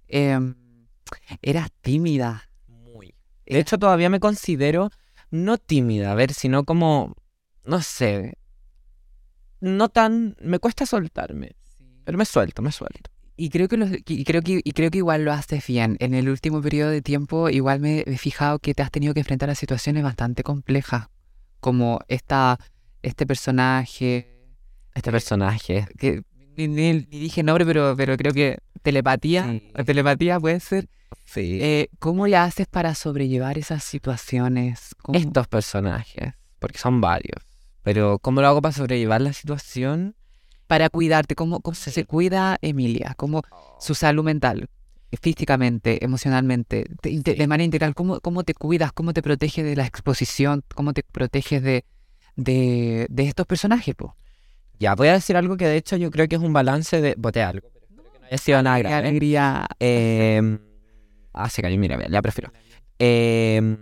Em, 0.08 0.56
eras 1.42 1.70
tímida, 1.82 2.52
de 3.46 3.60
hecho, 3.60 3.78
todavía 3.78 4.10
me 4.10 4.22
considero 4.22 4.92
no 5.30 5.58
tímida, 5.58 6.14
a 6.14 6.16
ver, 6.16 6.34
sino 6.34 6.64
como, 6.64 7.16
no 7.66 7.82
sé, 7.82 8.38
no 9.60 9.90
tan, 9.90 10.38
me 10.40 10.60
cuesta 10.60 10.86
soltarme, 10.86 11.56
pero 12.06 12.18
me 12.18 12.24
suelto, 12.24 12.62
me 12.62 12.72
suelto. 12.72 13.12
Y 13.42 13.50
creo 13.50 13.68
que, 13.68 14.04
y 14.06 14.24
creo 14.24 14.44
que 14.44 14.62
y 14.64 14.72
creo 14.74 14.92
que 14.92 15.00
igual 15.00 15.26
lo 15.26 15.34
haces 15.34 15.66
bien. 15.66 15.98
En 16.00 16.14
el 16.14 16.30
último 16.30 16.62
periodo 16.62 16.92
de 16.92 17.02
tiempo 17.02 17.50
igual 17.50 17.80
me 17.80 18.04
he 18.06 18.18
fijado 18.20 18.60
que 18.60 18.76
te 18.76 18.84
has 18.84 18.92
tenido 18.92 19.16
que 19.16 19.22
enfrentar 19.22 19.50
a 19.50 19.56
situaciones 19.56 20.04
bastante 20.04 20.44
complejas, 20.44 21.08
como 21.60 22.02
esta 22.08 22.60
este 23.02 23.26
personaje, 23.26 24.38
este 24.94 25.12
personaje 25.12 25.88
que 25.98 26.22
ni, 26.56 27.00
dije 27.00 27.42
nombre, 27.42 27.66
pero 27.66 27.96
pero 27.98 28.16
creo 28.16 28.32
que 28.32 28.60
telepatía, 28.84 29.60
telepatía 29.88 30.40
puede 30.40 30.60
ser 30.60 30.88
Sí. 31.26 31.58
Eh, 31.62 31.90
¿Cómo 31.98 32.28
le 32.28 32.38
haces 32.38 32.68
para 32.68 32.94
sobrellevar 32.94 33.58
esas 33.58 33.84
situaciones? 33.84 34.96
Estos 35.14 35.48
personajes, 35.48 36.36
porque 36.60 36.78
son 36.78 37.02
varios. 37.02 37.44
Pero 37.82 38.20
¿cómo 38.20 38.42
lo 38.42 38.48
hago 38.48 38.62
para 38.62 38.74
sobrellevar 38.74 39.22
la 39.22 39.34
situación? 39.34 40.16
Para 40.72 40.90
cuidarte, 40.90 41.36
¿cómo, 41.36 41.60
cómo 41.60 41.76
se 41.76 42.06
cuida 42.06 42.58
Emilia? 42.62 43.14
¿Cómo 43.18 43.44
su 43.78 43.94
salud 43.94 44.24
mental? 44.24 44.70
físicamente, 45.22 46.06
emocionalmente, 46.06 46.86
de, 47.04 47.48
manera 47.48 47.66
integral, 47.66 47.94
¿cómo, 47.94 48.22
¿cómo 48.22 48.46
te 48.46 48.54
cuidas? 48.54 48.94
¿Cómo 48.94 49.12
te 49.12 49.22
proteges 49.22 49.66
de 49.66 49.76
la 49.76 49.86
exposición? 49.86 50.64
¿Cómo 50.74 50.94
te 50.94 51.04
proteges 51.04 51.62
de, 51.62 51.84
de, 52.38 53.06
de 53.10 53.24
estos 53.24 53.46
personajes? 53.46 53.94
Po? 53.96 54.16
Ya, 54.80 54.96
voy 54.96 55.10
a 55.10 55.14
decir 55.14 55.36
algo 55.36 55.58
que 55.58 55.68
de 55.68 55.76
hecho 55.76 55.98
yo 55.98 56.10
creo 56.10 56.30
que 56.30 56.38
es 56.38 56.42
un 56.42 56.54
balance 56.54 57.02
de... 57.02 57.16
Boté 57.18 57.44
algo, 57.44 57.68
pero 57.74 57.86
espero 57.90 58.10
que 58.14 58.20
no 58.20 58.26
haya 58.28 58.38
sido 58.38 58.64
nada 58.64 58.80
grave. 58.80 58.96
Alegría. 58.96 59.68
Eh, 59.78 60.58
Ah, 61.34 61.50
se 61.50 61.62
cayó, 61.62 61.78
mira, 61.78 62.00
ya 62.10 62.22
prefiero. 62.22 62.54
Em, 62.98 63.78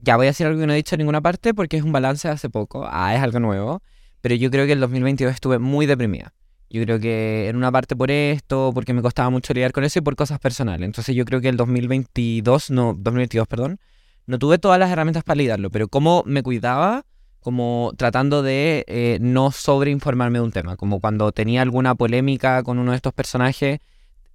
ya 0.00 0.16
voy 0.16 0.26
a 0.26 0.30
decir 0.30 0.46
algo 0.46 0.60
que 0.60 0.66
no 0.68 0.72
he 0.74 0.76
dicho 0.76 0.94
en 0.94 1.00
ninguna 1.00 1.20
parte 1.20 1.54
porque 1.54 1.76
es 1.76 1.82
un 1.82 1.90
balance 1.90 2.28
de 2.28 2.34
hace 2.34 2.48
poco. 2.48 2.86
Ah, 2.88 3.16
es 3.16 3.20
algo 3.20 3.40
nuevo. 3.40 3.82
Pero 4.20 4.34
yo 4.34 4.50
creo 4.50 4.66
que 4.66 4.72
el 4.72 4.80
2022 4.80 5.32
estuve 5.32 5.58
muy 5.58 5.86
deprimida. 5.86 6.34
Yo 6.70 6.82
creo 6.82 7.00
que 7.00 7.48
en 7.48 7.56
una 7.56 7.72
parte 7.72 7.96
por 7.96 8.10
esto, 8.10 8.72
porque 8.74 8.92
me 8.92 9.00
costaba 9.00 9.30
mucho 9.30 9.54
lidiar 9.54 9.72
con 9.72 9.84
eso 9.84 10.00
y 10.00 10.02
por 10.02 10.16
cosas 10.16 10.38
personales. 10.38 10.84
Entonces 10.84 11.16
yo 11.16 11.24
creo 11.24 11.40
que 11.40 11.48
el 11.48 11.56
2022, 11.56 12.70
no, 12.70 12.94
2022, 12.94 13.46
perdón, 13.48 13.80
no 14.26 14.38
tuve 14.38 14.58
todas 14.58 14.78
las 14.78 14.90
herramientas 14.90 15.24
para 15.24 15.38
lidiarlo. 15.38 15.70
Pero 15.70 15.88
cómo 15.88 16.22
me 16.26 16.42
cuidaba, 16.42 17.06
como 17.40 17.92
tratando 17.96 18.42
de 18.42 18.84
eh, 18.86 19.18
no 19.20 19.50
sobreinformarme 19.50 20.40
de 20.40 20.44
un 20.44 20.52
tema, 20.52 20.76
como 20.76 21.00
cuando 21.00 21.32
tenía 21.32 21.62
alguna 21.62 21.94
polémica 21.94 22.62
con 22.62 22.78
uno 22.78 22.90
de 22.90 22.96
estos 22.96 23.14
personajes 23.14 23.80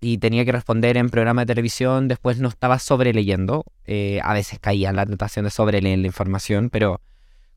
y 0.01 0.17
tenía 0.17 0.43
que 0.43 0.51
responder 0.51 0.97
en 0.97 1.09
programa 1.09 1.43
de 1.43 1.45
televisión, 1.45 2.07
después 2.07 2.39
no 2.39 2.49
estaba 2.49 2.79
sobreleyendo, 2.79 3.65
eh, 3.86 4.19
a 4.23 4.34
veces 4.34 4.59
caía 4.59 4.89
en 4.89 4.95
la 4.95 5.05
tentación 5.05 5.45
de 5.45 5.51
sobreleer 5.51 5.99
la 5.99 6.07
información, 6.07 6.69
pero 6.69 6.99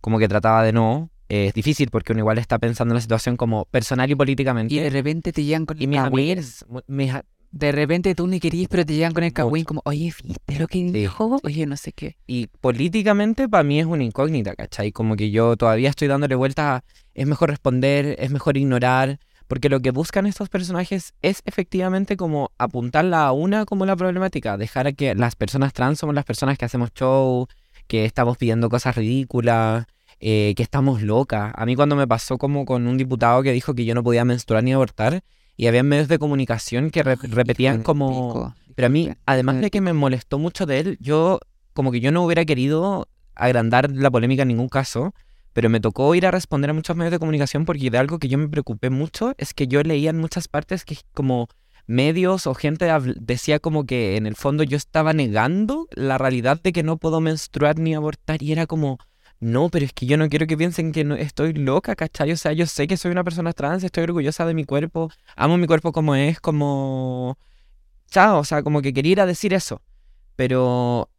como 0.00 0.18
que 0.18 0.28
trataba 0.28 0.62
de 0.62 0.72
no. 0.72 1.10
Eh, 1.28 1.46
es 1.48 1.54
difícil 1.54 1.90
porque 1.90 2.12
uno 2.12 2.20
igual 2.20 2.38
está 2.38 2.58
pensando 2.58 2.92
en 2.92 2.96
la 2.96 3.00
situación 3.00 3.36
como 3.36 3.64
personal 3.66 4.10
y 4.10 4.14
políticamente. 4.14 4.74
Y 4.74 4.78
de 4.78 4.90
repente 4.90 5.32
te 5.32 5.42
llegan 5.44 5.66
con 5.66 5.76
Y 5.80 5.84
el 5.84 5.88
mis 5.90 5.98
cagüín. 6.00 6.30
amigas, 6.32 6.64
mu- 6.68 6.80
mis 6.86 7.12
a- 7.14 7.24
De 7.52 7.72
repente 7.72 8.14
tú 8.14 8.26
ni 8.26 8.38
querías, 8.38 8.68
pero 8.68 8.84
te 8.84 8.94
llegan 8.94 9.12
con 9.14 9.24
el 9.24 9.32
cagüín 9.32 9.64
como, 9.64 9.80
oye, 9.84 10.12
¿viste 10.22 10.58
lo 10.58 10.66
que 10.68 10.82
dijo? 10.92 11.38
Oye, 11.42 11.64
no 11.66 11.76
sé 11.76 11.92
qué. 11.92 12.16
Y 12.26 12.48
políticamente 12.60 13.48
para 13.48 13.62
mí 13.64 13.80
es 13.80 13.86
una 13.86 14.04
incógnita, 14.04 14.54
¿cachai? 14.54 14.92
Como 14.92 15.16
que 15.16 15.30
yo 15.30 15.56
todavía 15.56 15.88
estoy 15.88 16.08
dándole 16.08 16.34
vuelta 16.34 16.76
a 16.76 16.84
es 17.14 17.26
mejor 17.26 17.48
responder, 17.50 18.14
es 18.18 18.30
mejor 18.30 18.56
ignorar, 18.58 19.18
porque 19.48 19.68
lo 19.70 19.80
que 19.80 19.90
buscan 19.90 20.26
estos 20.26 20.48
personajes 20.50 21.14
es 21.22 21.40
efectivamente 21.46 22.16
como 22.16 22.50
apuntarla 22.58 23.26
a 23.26 23.32
una 23.32 23.64
como 23.64 23.86
la 23.86 23.96
problemática, 23.96 24.56
dejar 24.58 24.86
a 24.88 24.92
que 24.92 25.14
las 25.14 25.34
personas 25.34 25.72
trans 25.72 25.98
somos 25.98 26.14
las 26.14 26.24
personas 26.26 26.58
que 26.58 26.64
hacemos 26.66 26.92
show, 26.94 27.46
que 27.86 28.04
estamos 28.04 28.36
pidiendo 28.36 28.68
cosas 28.68 28.96
ridículas, 28.96 29.86
eh, 30.20 30.54
que 30.56 30.62
estamos 30.62 31.02
locas. 31.02 31.52
A 31.56 31.66
mí 31.66 31.76
cuando 31.76 31.96
me 31.96 32.06
pasó 32.06 32.38
como 32.38 32.64
con 32.64 32.86
un 32.86 32.96
diputado 32.96 33.42
que 33.42 33.52
dijo 33.52 33.74
que 33.74 33.84
yo 33.84 33.94
no 33.94 34.02
podía 34.02 34.24
menstruar 34.24 34.64
ni 34.64 34.72
abortar, 34.72 35.22
y 35.56 35.66
había 35.68 35.82
medios 35.82 36.08
de 36.08 36.18
comunicación 36.18 36.90
que 36.90 37.02
re- 37.02 37.16
repetían 37.22 37.82
como... 37.82 38.54
Pero 38.74 38.86
a 38.86 38.88
mí, 38.90 39.08
además 39.24 39.60
de 39.62 39.70
que 39.70 39.80
me 39.80 39.94
molestó 39.94 40.38
mucho 40.38 40.66
de 40.66 40.80
él, 40.80 40.98
yo 41.00 41.40
como 41.72 41.90
que 41.92 42.00
yo 42.00 42.12
no 42.12 42.24
hubiera 42.24 42.44
querido 42.44 43.08
agrandar 43.34 43.90
la 43.90 44.10
polémica 44.10 44.42
en 44.42 44.48
ningún 44.48 44.68
caso, 44.68 45.14
pero 45.54 45.70
me 45.70 45.80
tocó 45.80 46.14
ir 46.14 46.26
a 46.26 46.30
responder 46.30 46.68
a 46.68 46.74
muchos 46.74 46.94
medios 46.94 47.12
de 47.12 47.18
comunicación 47.18 47.64
porque 47.64 47.90
de 47.90 47.96
algo 47.96 48.18
que 48.18 48.28
yo 48.28 48.36
me 48.36 48.48
preocupé 48.48 48.90
mucho 48.90 49.32
es 49.38 49.54
que 49.54 49.66
yo 49.66 49.82
leía 49.82 50.10
en 50.10 50.18
muchas 50.18 50.46
partes 50.48 50.84
que 50.84 50.98
como 51.14 51.48
medios 51.86 52.46
o 52.46 52.54
gente 52.54 52.86
decía 53.18 53.58
como 53.58 53.86
que 53.86 54.16
en 54.16 54.26
el 54.26 54.36
fondo 54.36 54.62
yo 54.62 54.76
estaba 54.76 55.14
negando 55.14 55.86
la 55.92 56.18
realidad 56.18 56.60
de 56.62 56.72
que 56.72 56.82
no 56.82 56.98
puedo 56.98 57.22
menstruar 57.22 57.78
ni 57.78 57.94
abortar 57.94 58.42
y 58.42 58.52
era 58.52 58.66
como... 58.66 58.98
No, 59.38 59.68
pero 59.68 59.84
es 59.84 59.92
que 59.92 60.06
yo 60.06 60.16
no 60.16 60.28
quiero 60.28 60.46
que 60.46 60.56
piensen 60.56 60.92
que 60.92 61.06
estoy 61.18 61.52
loca, 61.52 61.94
¿cachai? 61.94 62.32
O 62.32 62.36
sea, 62.36 62.52
yo 62.52 62.66
sé 62.66 62.86
que 62.86 62.96
soy 62.96 63.10
una 63.10 63.22
persona 63.24 63.52
trans, 63.52 63.84
estoy 63.84 64.04
orgullosa 64.04 64.46
de 64.46 64.54
mi 64.54 64.64
cuerpo, 64.64 65.10
amo 65.36 65.58
mi 65.58 65.66
cuerpo 65.66 65.92
como 65.92 66.14
es, 66.14 66.40
como 66.40 67.36
chao, 68.10 68.38
o 68.38 68.44
sea, 68.44 68.62
como 68.62 68.80
que 68.80 68.94
quería 68.94 69.12
ir 69.12 69.20
a 69.20 69.26
decir 69.26 69.52
eso. 69.52 69.82
Pero 70.36 71.10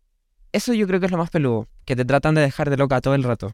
eso 0.52 0.74
yo 0.74 0.88
creo 0.88 1.00
que 1.00 1.06
es 1.06 1.12
lo 1.12 1.18
más 1.18 1.30
peludo, 1.30 1.68
que 1.86 1.96
te 1.96 2.06
tratan 2.06 2.36
de 2.36 2.42
dejar 2.42 2.70
de 2.70 2.78
loca 2.78 3.02
todo 3.02 3.14
el 3.14 3.24
rato. 3.24 3.54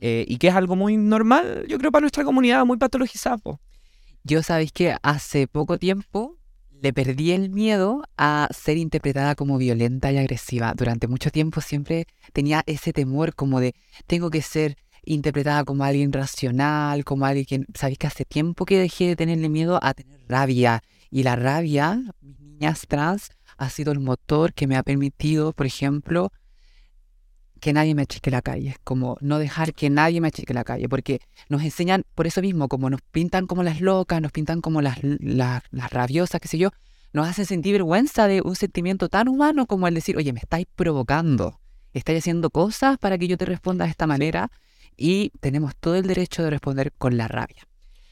Eh, 0.00 0.24
y 0.28 0.36
que 0.38 0.48
es 0.48 0.54
algo 0.54 0.76
muy 0.76 0.96
normal, 0.96 1.64
yo 1.68 1.78
creo, 1.78 1.90
para 1.90 2.02
nuestra 2.02 2.24
comunidad, 2.24 2.64
muy 2.64 2.76
patologizada. 2.76 3.38
po. 3.38 3.60
Yo 4.22 4.42
sabéis 4.42 4.72
que 4.72 4.96
hace 5.02 5.48
poco 5.48 5.78
tiempo 5.78 6.35
le 6.82 6.92
perdí 6.92 7.32
el 7.32 7.50
miedo 7.50 8.02
a 8.16 8.48
ser 8.52 8.76
interpretada 8.76 9.34
como 9.34 9.58
violenta 9.58 10.12
y 10.12 10.18
agresiva. 10.18 10.74
Durante 10.74 11.08
mucho 11.08 11.30
tiempo 11.30 11.60
siempre 11.60 12.06
tenía 12.32 12.62
ese 12.66 12.92
temor 12.92 13.34
como 13.34 13.60
de 13.60 13.74
tengo 14.06 14.30
que 14.30 14.42
ser 14.42 14.76
interpretada 15.04 15.64
como 15.64 15.84
alguien 15.84 16.12
racional, 16.12 17.04
como 17.04 17.24
alguien 17.24 17.46
que... 17.46 17.78
Sabéis 17.78 17.98
que 17.98 18.06
hace 18.06 18.24
tiempo 18.24 18.64
que 18.64 18.78
dejé 18.78 19.06
de 19.06 19.16
tenerle 19.16 19.48
miedo 19.48 19.78
a 19.82 19.94
tener 19.94 20.20
rabia. 20.28 20.82
Y 21.10 21.22
la 21.22 21.36
rabia, 21.36 22.02
mis 22.20 22.38
niñas 22.40 22.86
trans, 22.88 23.30
ha 23.56 23.70
sido 23.70 23.92
el 23.92 24.00
motor 24.00 24.52
que 24.52 24.66
me 24.66 24.76
ha 24.76 24.82
permitido, 24.82 25.52
por 25.52 25.66
ejemplo, 25.66 26.30
que 27.66 27.72
nadie 27.72 27.96
me 27.96 28.02
achique 28.02 28.30
la 28.30 28.42
calle. 28.42 28.76
Como 28.84 29.18
no 29.20 29.40
dejar 29.40 29.74
que 29.74 29.90
nadie 29.90 30.20
me 30.20 30.28
achique 30.28 30.54
la 30.54 30.62
calle. 30.62 30.88
Porque 30.88 31.20
nos 31.48 31.64
enseñan, 31.64 32.04
por 32.14 32.28
eso 32.28 32.40
mismo, 32.40 32.68
como 32.68 32.90
nos 32.90 33.00
pintan 33.02 33.48
como 33.48 33.64
las 33.64 33.80
locas, 33.80 34.22
nos 34.22 34.30
pintan 34.30 34.60
como 34.60 34.82
las, 34.82 35.02
las, 35.02 35.64
las 35.72 35.90
rabiosas, 35.90 36.40
qué 36.40 36.46
sé 36.46 36.58
yo, 36.58 36.70
nos 37.12 37.26
hacen 37.26 37.44
sentir 37.44 37.72
vergüenza 37.72 38.28
de 38.28 38.40
un 38.40 38.54
sentimiento 38.54 39.08
tan 39.08 39.26
humano 39.26 39.66
como 39.66 39.88
el 39.88 39.94
decir, 39.94 40.16
oye, 40.16 40.32
me 40.32 40.38
estáis 40.38 40.68
provocando, 40.76 41.58
estáis 41.92 42.20
haciendo 42.20 42.50
cosas 42.50 42.98
para 42.98 43.18
que 43.18 43.26
yo 43.26 43.36
te 43.36 43.46
responda 43.46 43.84
de 43.84 43.90
esta 43.90 44.06
manera 44.06 44.52
y 44.96 45.32
tenemos 45.40 45.74
todo 45.74 45.96
el 45.96 46.06
derecho 46.06 46.44
de 46.44 46.50
responder 46.50 46.92
con 46.92 47.16
la 47.16 47.26
rabia. 47.26 47.66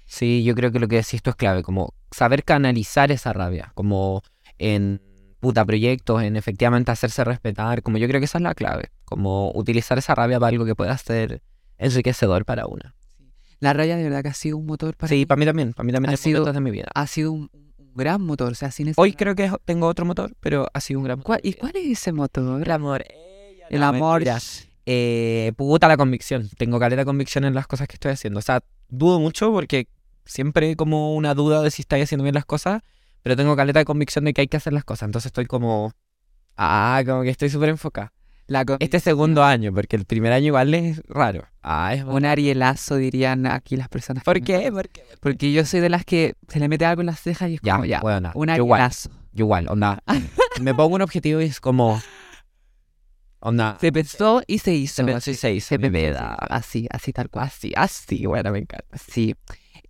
Sí, 0.04 0.42
yo 0.42 0.56
creo 0.56 0.72
que 0.72 0.80
lo 0.80 0.88
que 0.88 0.96
decís 0.96 1.14
esto 1.14 1.30
es 1.30 1.36
clave, 1.36 1.62
como 1.62 1.94
saber 2.10 2.42
canalizar 2.42 3.12
esa 3.12 3.32
rabia, 3.32 3.70
como 3.76 4.22
en 4.58 5.00
puta 5.38 5.62
proyectos, 5.64 6.22
en 6.22 6.36
efectivamente 6.36 6.90
hacerse 6.90 7.22
respetar, 7.22 7.82
como 7.82 7.98
yo 7.98 8.08
creo 8.08 8.18
que 8.18 8.24
esa 8.24 8.38
es 8.38 8.42
la 8.42 8.54
clave, 8.54 8.90
como 9.14 9.52
utilizar 9.54 9.96
esa 9.98 10.14
rabia 10.14 10.40
para 10.40 10.48
algo 10.50 10.64
que 10.64 10.74
pueda 10.74 10.96
ser 10.98 11.40
enriquecedor 11.78 12.44
para 12.44 12.66
una. 12.66 12.94
La 13.60 13.72
rabia 13.72 13.96
de 13.96 14.02
verdad 14.02 14.22
que 14.22 14.28
ha 14.28 14.34
sido 14.34 14.56
un 14.56 14.66
motor 14.66 14.96
para 14.96 15.08
Sí, 15.08 15.14
mí. 15.18 15.26
para 15.26 15.38
mí 15.38 15.46
también, 15.46 15.72
para 15.72 15.84
mí 15.86 15.92
también 15.92 16.12
Ha 16.12 16.16
sido- 16.16 16.44
de 16.52 16.60
mi 16.60 16.70
vida. 16.70 16.88
Ha 16.94 17.06
sido 17.06 17.32
un, 17.32 17.48
un 17.52 17.94
gran 17.94 18.20
motor, 18.22 18.52
o 18.52 18.54
sea, 18.54 18.70
sin 18.70 18.88
Hoy 18.96 19.10
rabia- 19.12 19.16
creo 19.16 19.34
que 19.36 19.50
tengo 19.64 19.86
otro 19.86 20.04
motor, 20.04 20.34
pero 20.40 20.66
ha 20.74 20.80
sido 20.80 20.98
un 21.00 21.04
gran 21.04 21.20
¿Cuál- 21.22 21.38
motor. 21.38 21.48
¿Y 21.50 21.54
cuál 21.54 21.72
es 21.76 21.98
ese 21.98 22.12
motor? 22.12 22.62
El 22.62 22.70
amor. 22.70 23.04
El 23.70 23.80
No, 23.80 23.86
amor. 23.86 24.22
Eh, 24.86 25.52
puta 25.56 25.88
la 25.88 25.96
convicción. 25.96 26.48
Tengo 26.58 26.78
caleta 26.78 27.02
de 27.02 27.06
convicción 27.06 27.44
en 27.44 27.54
las 27.54 27.66
cosas 27.66 27.88
que 27.88 27.94
estoy 27.94 28.12
haciendo. 28.12 28.38
O 28.40 28.42
sea, 28.42 28.62
dudo 28.88 29.18
mucho 29.20 29.50
porque 29.52 29.88
siempre 30.26 30.68
hay 30.68 30.76
como 30.76 31.14
una 31.14 31.34
duda 31.34 31.62
de 31.62 31.70
si 31.70 31.82
estoy 31.82 32.02
haciendo 32.02 32.22
bien 32.24 32.34
las 32.34 32.44
cosas, 32.44 32.82
pero 33.22 33.36
tengo 33.36 33.56
caleta 33.56 33.78
de 33.78 33.84
convicción 33.86 34.24
de 34.26 34.34
que 34.34 34.42
hay 34.42 34.48
que 34.48 34.58
hacer 34.58 34.72
las 34.74 34.84
cosas. 34.84 35.06
Entonces 35.06 35.26
estoy 35.26 35.46
como... 35.46 35.92
Ah, 36.56 37.02
como 37.06 37.22
que 37.22 37.30
estoy 37.30 37.48
súper 37.48 37.70
enfocada. 37.70 38.12
La 38.46 38.64
Este 38.78 39.00
segundo 39.00 39.42
año, 39.42 39.72
porque 39.72 39.96
el 39.96 40.04
primer 40.04 40.32
año 40.32 40.48
igual 40.48 40.74
es 40.74 41.00
raro. 41.08 41.46
Ah, 41.62 41.94
es 41.94 42.04
Un 42.04 42.26
arielazo, 42.26 42.96
dirían 42.96 43.46
aquí 43.46 43.76
las 43.76 43.88
personas. 43.88 44.22
¿Por 44.22 44.42
qué? 44.42 44.70
¿Por 44.70 44.90
qué? 44.90 45.02
Porque 45.20 45.50
yo 45.52 45.64
soy 45.64 45.80
de 45.80 45.88
las 45.88 46.04
que 46.04 46.34
se 46.48 46.60
le 46.60 46.68
mete 46.68 46.84
algo 46.84 47.00
en 47.00 47.06
las 47.06 47.20
cejas 47.20 47.48
y 47.50 47.54
es 47.54 47.60
Ya, 47.62 47.72
como, 47.74 47.84
ya, 47.86 48.00
bueno, 48.00 48.32
un 48.34 48.50
arielazo. 48.50 49.08
yo 49.32 49.44
igual, 49.44 49.66
onda. 49.68 50.02
me 50.60 50.74
pongo 50.74 50.94
un 50.96 51.02
objetivo 51.02 51.40
y 51.40 51.44
es 51.46 51.60
como... 51.60 52.00
Onda... 53.40 53.78
Se 53.80 53.92
pensó 53.92 54.42
y 54.46 54.58
se 54.58 54.74
hizo. 54.74 54.96
Se 54.96 55.04
pensó 55.04 55.30
y 55.30 55.34
se 55.34 55.52
hizo, 55.52 55.76
Se 55.76 55.76
hizo. 55.76 56.18
Así, 56.50 56.86
así 56.90 57.12
tal 57.12 57.28
cual. 57.30 57.46
Así, 57.46 57.72
así, 57.76 58.26
bueno, 58.26 58.52
me 58.52 58.58
encanta. 58.60 58.96
Sí. 58.96 59.34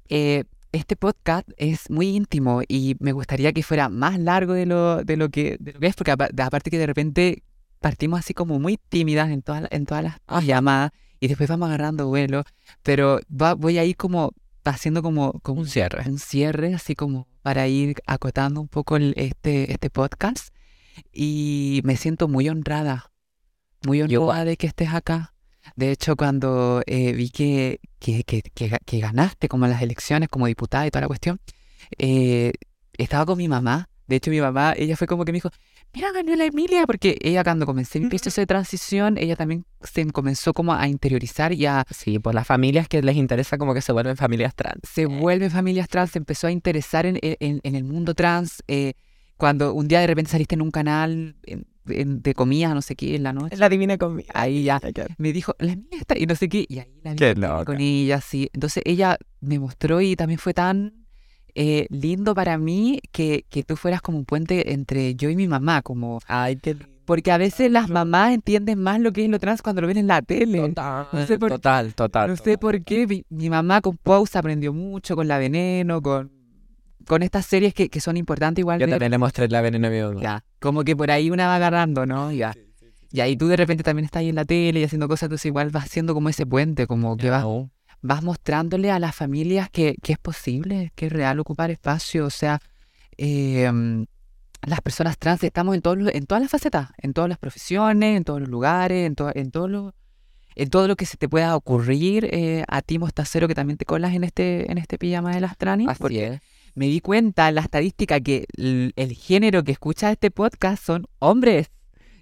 Eh, 0.08 0.44
este 0.72 0.96
podcast 0.96 1.48
es 1.56 1.88
muy 1.88 2.08
íntimo 2.08 2.62
y 2.66 2.96
me 2.98 3.12
gustaría 3.12 3.52
que 3.52 3.62
fuera 3.62 3.88
más 3.88 4.18
largo 4.18 4.54
de 4.54 4.66
lo, 4.66 5.04
de 5.04 5.16
lo, 5.16 5.28
que, 5.28 5.56
de 5.60 5.72
lo 5.72 5.80
que 5.80 5.86
es, 5.86 5.94
porque 5.94 6.10
aparte 6.12 6.70
que 6.70 6.78
de 6.78 6.86
repente 6.86 7.42
partimos 7.80 8.20
así 8.20 8.34
como 8.34 8.58
muy 8.58 8.76
tímidas 8.88 9.30
en 9.30 9.42
todas, 9.42 9.68
en 9.70 9.86
todas 9.86 10.04
las 10.04 10.44
llamadas 10.44 10.90
y 11.20 11.28
después 11.28 11.48
vamos 11.48 11.68
agarrando 11.68 12.08
vuelo, 12.08 12.44
pero 12.82 13.20
va- 13.30 13.54
voy 13.54 13.78
a 13.78 13.84
ir 13.84 13.96
como 13.96 14.32
haciendo 14.64 15.02
como, 15.02 15.32
como 15.40 15.60
Un 15.62 15.66
cierre. 15.68 16.08
un 16.08 16.18
cierre, 16.18 16.74
así 16.74 16.94
como 16.94 17.28
para 17.42 17.66
ir 17.68 17.96
acotando 18.06 18.60
un 18.60 18.68
poco 18.68 18.96
el- 18.96 19.14
este, 19.16 19.70
este 19.72 19.90
podcast. 19.90 20.48
Y 21.12 21.80
me 21.84 21.96
siento 21.96 22.28
muy 22.28 22.48
honrada, 22.48 23.10
muy 23.84 23.98
Yo 24.08 24.22
honrada 24.22 24.44
de 24.44 24.56
que 24.56 24.66
estés 24.66 24.94
acá. 24.94 25.34
De 25.76 25.90
hecho, 25.90 26.14
cuando 26.16 26.82
eh, 26.86 27.12
vi 27.12 27.30
que, 27.30 27.80
que, 27.98 28.22
que, 28.24 28.42
que 28.42 28.70
ga- 28.70 28.80
que 28.84 29.00
ganaste 29.00 29.48
como 29.48 29.64
en 29.64 29.72
las 29.72 29.82
elecciones 29.82 30.28
como 30.28 30.46
diputada 30.46 30.86
y 30.86 30.90
toda 30.90 31.02
la 31.02 31.06
cuestión, 31.08 31.40
eh, 31.98 32.52
estaba 32.96 33.26
con 33.26 33.38
mi 33.38 33.48
mamá. 33.48 33.88
De 34.06 34.16
hecho, 34.16 34.30
mi 34.30 34.40
mamá, 34.40 34.74
ella 34.76 34.96
fue 34.96 35.06
como 35.06 35.24
que 35.24 35.32
me 35.32 35.36
dijo, 35.36 35.50
mira, 35.94 36.12
ganó 36.12 36.34
la 36.36 36.44
Emilia, 36.44 36.86
porque 36.86 37.16
ella 37.20 37.42
cuando 37.44 37.66
comencé 37.66 38.00
mi 38.00 38.08
proceso 38.08 38.40
de 38.40 38.46
transición, 38.46 39.16
ella 39.18 39.36
también 39.36 39.64
se 39.82 40.04
comenzó 40.10 40.52
como 40.52 40.72
a 40.74 40.88
interiorizar 40.88 41.52
y 41.52 41.66
a, 41.66 41.84
Sí, 41.90 42.18
por 42.18 42.34
las 42.34 42.46
familias 42.46 42.88
que 42.88 43.00
les 43.02 43.16
interesa 43.16 43.58
como 43.58 43.74
que 43.74 43.80
se 43.80 43.92
vuelven 43.92 44.16
familias 44.16 44.54
trans. 44.54 44.80
se 44.88 45.06
vuelve 45.06 45.50
familias 45.50 45.88
trans, 45.88 46.10
se 46.10 46.18
empezó 46.18 46.46
a 46.46 46.50
interesar 46.50 47.06
en, 47.06 47.18
en- 47.22 47.60
en 47.62 47.74
el 47.74 47.84
mundo 47.84 48.14
trans. 48.14 48.62
eh, 48.68 48.94
cuando 49.36 49.74
un 49.74 49.88
día 49.88 50.00
de 50.00 50.06
repente 50.06 50.30
saliste 50.30 50.54
en 50.54 50.62
un 50.62 50.70
canal 50.70 51.36
en- 51.44 51.66
de 52.22 52.34
comida, 52.34 52.72
no 52.72 52.80
sé 52.80 52.96
qué, 52.96 53.16
en 53.16 53.24
la 53.24 53.32
noche, 53.34 53.56
La 53.58 53.68
divina 53.68 53.98
conmigo. 53.98 54.28
ahí 54.32 54.62
ya 54.62 54.80
me 55.18 55.32
dijo, 55.32 55.54
la 55.58 55.76
mía 55.76 55.98
está, 56.00 56.16
y 56.18 56.24
no 56.24 56.34
sé 56.34 56.48
qué, 56.48 56.64
y 56.68 56.78
ahí 56.78 57.00
la 57.02 57.12
vi 57.14 57.64
con 57.66 57.78
ella, 57.80 58.20
sí. 58.22 58.48
Entonces 58.54 58.82
ella 58.86 59.18
me 59.40 59.58
mostró 59.58 60.00
y 60.00 60.16
también 60.16 60.38
fue 60.38 60.54
tan 60.54 61.03
eh, 61.54 61.86
lindo 61.90 62.34
para 62.34 62.58
mí 62.58 63.00
que, 63.12 63.44
que 63.48 63.62
tú 63.62 63.76
fueras 63.76 64.02
como 64.02 64.18
un 64.18 64.24
puente 64.24 64.72
entre 64.72 65.14
yo 65.14 65.30
y 65.30 65.36
mi 65.36 65.46
mamá, 65.48 65.82
como... 65.82 66.20
Ay, 66.26 66.56
qué 66.56 66.76
Porque 67.04 67.30
a 67.32 67.38
veces 67.38 67.70
las 67.70 67.88
mamás 67.90 68.32
entienden 68.32 68.78
más 68.80 68.98
lo 69.00 69.12
que 69.12 69.24
es 69.24 69.30
lo 69.30 69.38
trans 69.38 69.62
cuando 69.62 69.80
lo 69.82 69.86
ven 69.88 69.98
en 69.98 70.06
la 70.06 70.22
tele. 70.22 70.58
Total, 70.68 71.06
No 71.12 71.26
sé 71.26 71.38
por- 71.38 71.50
total, 71.50 71.94
total. 71.94 72.30
No 72.30 72.36
sé 72.36 72.58
por 72.58 72.82
qué, 72.82 73.06
mi, 73.06 73.24
mi 73.28 73.50
mamá 73.50 73.80
con 73.80 73.96
Pose 73.96 74.38
aprendió 74.38 74.72
mucho, 74.72 75.14
con 75.14 75.28
La 75.28 75.38
Veneno, 75.38 76.00
con, 76.02 76.32
con 77.06 77.22
estas 77.22 77.44
series 77.46 77.74
que, 77.74 77.88
que 77.88 78.00
son 78.00 78.16
importantes 78.16 78.62
igual. 78.62 78.80
Yo 78.80 78.86
ver. 78.86 78.94
también 78.94 79.10
le 79.10 79.18
mostré 79.18 79.46
la 79.48 79.60
veneno 79.60 79.86
a 79.86 79.90
mi 79.90 80.00
mamá. 80.00 80.20
Ya, 80.20 80.44
como 80.60 80.82
que 80.84 80.96
por 80.96 81.10
ahí 81.10 81.30
una 81.30 81.46
va 81.46 81.56
agarrando, 81.56 82.06
¿no? 82.06 82.32
Ya. 82.32 82.54
Y 83.12 83.20
ahí 83.20 83.36
tú 83.36 83.46
de 83.46 83.56
repente 83.56 83.84
también 83.84 84.06
estás 84.06 84.20
ahí 84.20 84.30
en 84.30 84.34
la 84.34 84.44
tele 84.44 84.80
y 84.80 84.84
haciendo 84.84 85.06
cosas, 85.06 85.24
entonces 85.24 85.46
igual 85.46 85.70
vas 85.70 85.84
haciendo 85.84 86.14
como 86.14 86.30
ese 86.30 86.46
puente, 86.46 86.86
como 86.88 87.16
que 87.16 87.30
vas, 87.30 87.42
No. 87.44 87.70
Vas 88.06 88.22
mostrándole 88.22 88.90
a 88.90 88.98
las 88.98 89.14
familias 89.16 89.70
que, 89.70 89.94
que 90.02 90.12
es 90.12 90.18
posible, 90.18 90.92
que 90.94 91.06
es 91.06 91.12
real 91.12 91.40
ocupar 91.40 91.70
espacio, 91.70 92.26
o 92.26 92.30
sea, 92.30 92.60
eh, 93.16 93.70
las 94.66 94.80
personas 94.82 95.16
trans 95.18 95.42
estamos 95.42 95.74
en, 95.74 95.80
todos 95.82 95.98
en 96.12 96.26
todas 96.26 96.42
las 96.42 96.50
facetas, 96.50 96.90
en 96.98 97.12
todas 97.14 97.28
las 97.28 97.38
profesiones, 97.38 98.16
en 98.16 98.24
todos 98.24 98.40
los 98.40 98.48
lugares, 98.48 99.06
en, 99.06 99.14
to- 99.14 99.34
en 99.34 99.50
todos 99.50 99.70
los... 99.70 99.92
en 100.54 100.68
todo 100.70 100.86
lo 100.86 100.96
que 100.96 101.06
se 101.06 101.16
te 101.16 101.28
pueda 101.28 101.56
ocurrir 101.56 102.28
eh, 102.30 102.64
a 102.68 102.82
ti, 102.82 102.98
Mostacero, 102.98 103.48
que 103.48 103.54
también 103.54 103.78
te 103.78 103.84
colas 103.86 104.14
en 104.14 104.24
este, 104.24 104.70
en 104.70 104.76
este 104.78 104.98
pijama 104.98 105.34
de 105.34 105.40
las 105.40 105.56
tranis. 105.56 105.88
Así 105.88 106.02
porque 106.02 106.26
es. 106.34 106.40
me 106.74 106.86
di 106.86 107.00
cuenta 107.00 107.48
en 107.48 107.54
la 107.56 107.60
estadística 107.62 108.20
que 108.20 108.46
el, 108.56 108.92
el 108.96 109.12
género 109.14 109.64
que 109.64 109.72
escucha 109.72 110.12
este 110.12 110.30
podcast 110.30 110.82
son 110.84 111.06
hombres. 111.20 111.70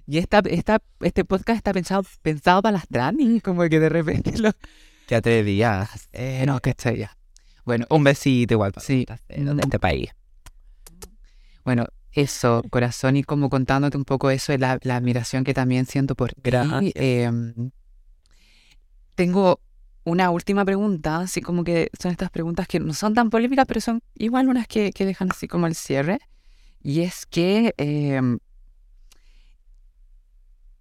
Y 0.07 0.19
esta, 0.19 0.43
esta, 0.49 0.81
este 1.01 1.25
podcast 1.25 1.57
está 1.59 1.73
pensado, 1.73 2.03
pensado 2.23 2.61
para 2.63 2.73
las 2.79 2.89
tranis, 2.89 3.43
como 3.43 3.63
que 3.69 3.81
de 3.81 3.89
repente 3.89 4.37
lo... 4.39 4.53
Te 5.13 5.17
atrevías. 5.17 6.09
Eh, 6.13 6.43
no, 6.47 6.59
que 6.61 6.71
estoy 6.71 6.97
ya. 7.01 7.15
Bueno, 7.67 7.85
Un 7.91 8.03
besito 8.03 8.55
igual 8.55 8.73
para 8.73 8.87
Sí. 8.87 9.05
en 9.29 9.61
este 9.61 9.79
país. 9.79 10.09
Bueno, 11.67 11.85
eso, 12.13 12.63
corazón, 12.71 13.19
y 13.19 13.23
como 13.23 13.51
contándote 13.51 13.99
un 13.99 14.07
poco 14.07 14.31
eso, 14.31 14.53
de 14.53 14.59
la, 14.59 14.79
la 14.83 14.97
admiración 14.97 15.45
que 15.45 15.53
también 15.53 15.85
siento 15.85 16.15
por 16.15 16.33
ti. 16.33 16.41
Em, 16.95 17.71
tengo 19.15 19.61
una 20.05 20.31
última 20.31 20.65
pregunta, 20.65 21.19
así 21.21 21.43
como 21.43 21.63
que 21.63 21.91
son 22.01 22.11
estas 22.11 22.31
preguntas 22.31 22.67
que 22.67 22.81
no 22.81 22.95
son 22.95 23.13
tan 23.13 23.29
polémicas, 23.29 23.67
pero 23.69 23.83
son 23.83 24.03
igual 24.15 24.49
unas 24.49 24.67
que, 24.67 24.93
que 24.93 25.05
dejan 25.05 25.31
así 25.31 25.47
como 25.47 25.67
el 25.67 25.75
cierre. 25.75 26.21
Y 26.83 27.03
es 27.03 27.27
que, 27.27 27.75
em, 27.77 28.39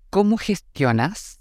¿cómo 0.10 0.38
gestionas? 0.38 1.41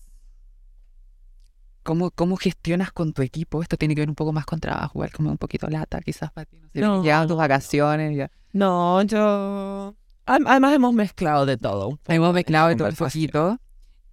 ¿Cómo, 1.82 2.10
¿Cómo 2.10 2.36
gestionas 2.36 2.92
con 2.92 3.12
tu 3.12 3.22
equipo? 3.22 3.62
Esto 3.62 3.76
tiene 3.76 3.94
que 3.94 4.02
ver 4.02 4.08
un 4.08 4.14
poco 4.14 4.32
más 4.32 4.44
con 4.46 4.60
trabajo, 4.60 4.92
igual 4.98 5.12
como 5.12 5.30
un 5.30 5.38
poquito 5.38 5.68
lata, 5.68 6.00
quizás 6.00 6.30
para 6.32 6.44
ti. 6.44 6.58
No 6.60 6.68
sé, 6.72 6.80
No. 6.80 7.02
llegan 7.02 7.26
tus 7.28 7.36
vacaciones, 7.36 8.16
ya. 8.16 8.30
No, 8.52 9.02
yo... 9.02 9.94
Ad- 10.26 10.42
Además 10.46 10.74
hemos 10.74 10.92
mezclado 10.94 11.46
de 11.46 11.56
todo. 11.56 11.98
Hemos 12.06 12.34
mezclado 12.34 12.68
de 12.68 12.76
todo 12.76 12.88
un 12.88 12.94
poquito. 12.96 13.58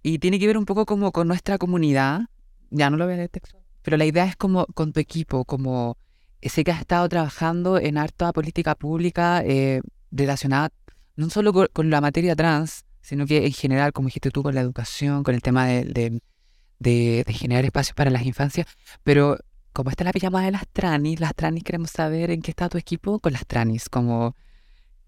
Y 0.02 0.18
tiene 0.18 0.38
que 0.38 0.46
ver 0.46 0.56
un 0.58 0.64
poco 0.64 0.86
como 0.86 1.12
con 1.12 1.28
nuestra 1.28 1.58
comunidad. 1.58 2.22
Ya 2.70 2.88
no 2.90 2.96
lo 2.96 3.06
veo 3.06 3.16
en 3.16 3.22
el 3.22 3.30
texto. 3.30 3.58
Pero 3.82 3.96
la 3.96 4.04
idea 4.06 4.24
es 4.24 4.36
como 4.36 4.66
con 4.74 4.92
tu 4.92 5.00
equipo, 5.00 5.44
como 5.44 5.96
sé 6.42 6.64
que 6.64 6.70
has 6.72 6.80
estado 6.80 7.08
trabajando 7.08 7.78
en 7.78 7.98
harta 7.98 8.32
política 8.32 8.74
pública 8.74 9.42
eh, 9.44 9.80
relacionada 10.10 10.70
no 11.16 11.30
solo 11.30 11.52
con, 11.52 11.66
con 11.72 11.90
la 11.90 12.00
materia 12.00 12.36
trans, 12.36 12.84
sino 13.00 13.26
que 13.26 13.44
en 13.46 13.52
general, 13.52 13.92
como 13.92 14.06
dijiste 14.06 14.30
tú, 14.30 14.42
con 14.42 14.54
la 14.54 14.60
educación, 14.60 15.24
con 15.24 15.34
el 15.34 15.42
tema 15.42 15.66
de, 15.66 15.84
de, 15.84 16.20
de- 16.78 17.24
generar 17.28 17.64
espacios 17.64 17.94
para 17.94 18.10
las 18.10 18.24
infancias. 18.26 18.66
Pero 19.04 19.38
como 19.72 19.90
está 19.90 20.04
la 20.04 20.12
pijama 20.12 20.44
de 20.44 20.50
las 20.50 20.66
tranis, 20.68 21.20
las 21.20 21.34
tranis 21.34 21.62
queremos 21.64 21.90
saber 21.90 22.30
en 22.30 22.42
qué 22.42 22.50
está 22.50 22.68
tu 22.68 22.78
equipo 22.78 23.20
con 23.20 23.32
las 23.32 23.46
tranis. 23.46 23.88
Como, 23.88 24.34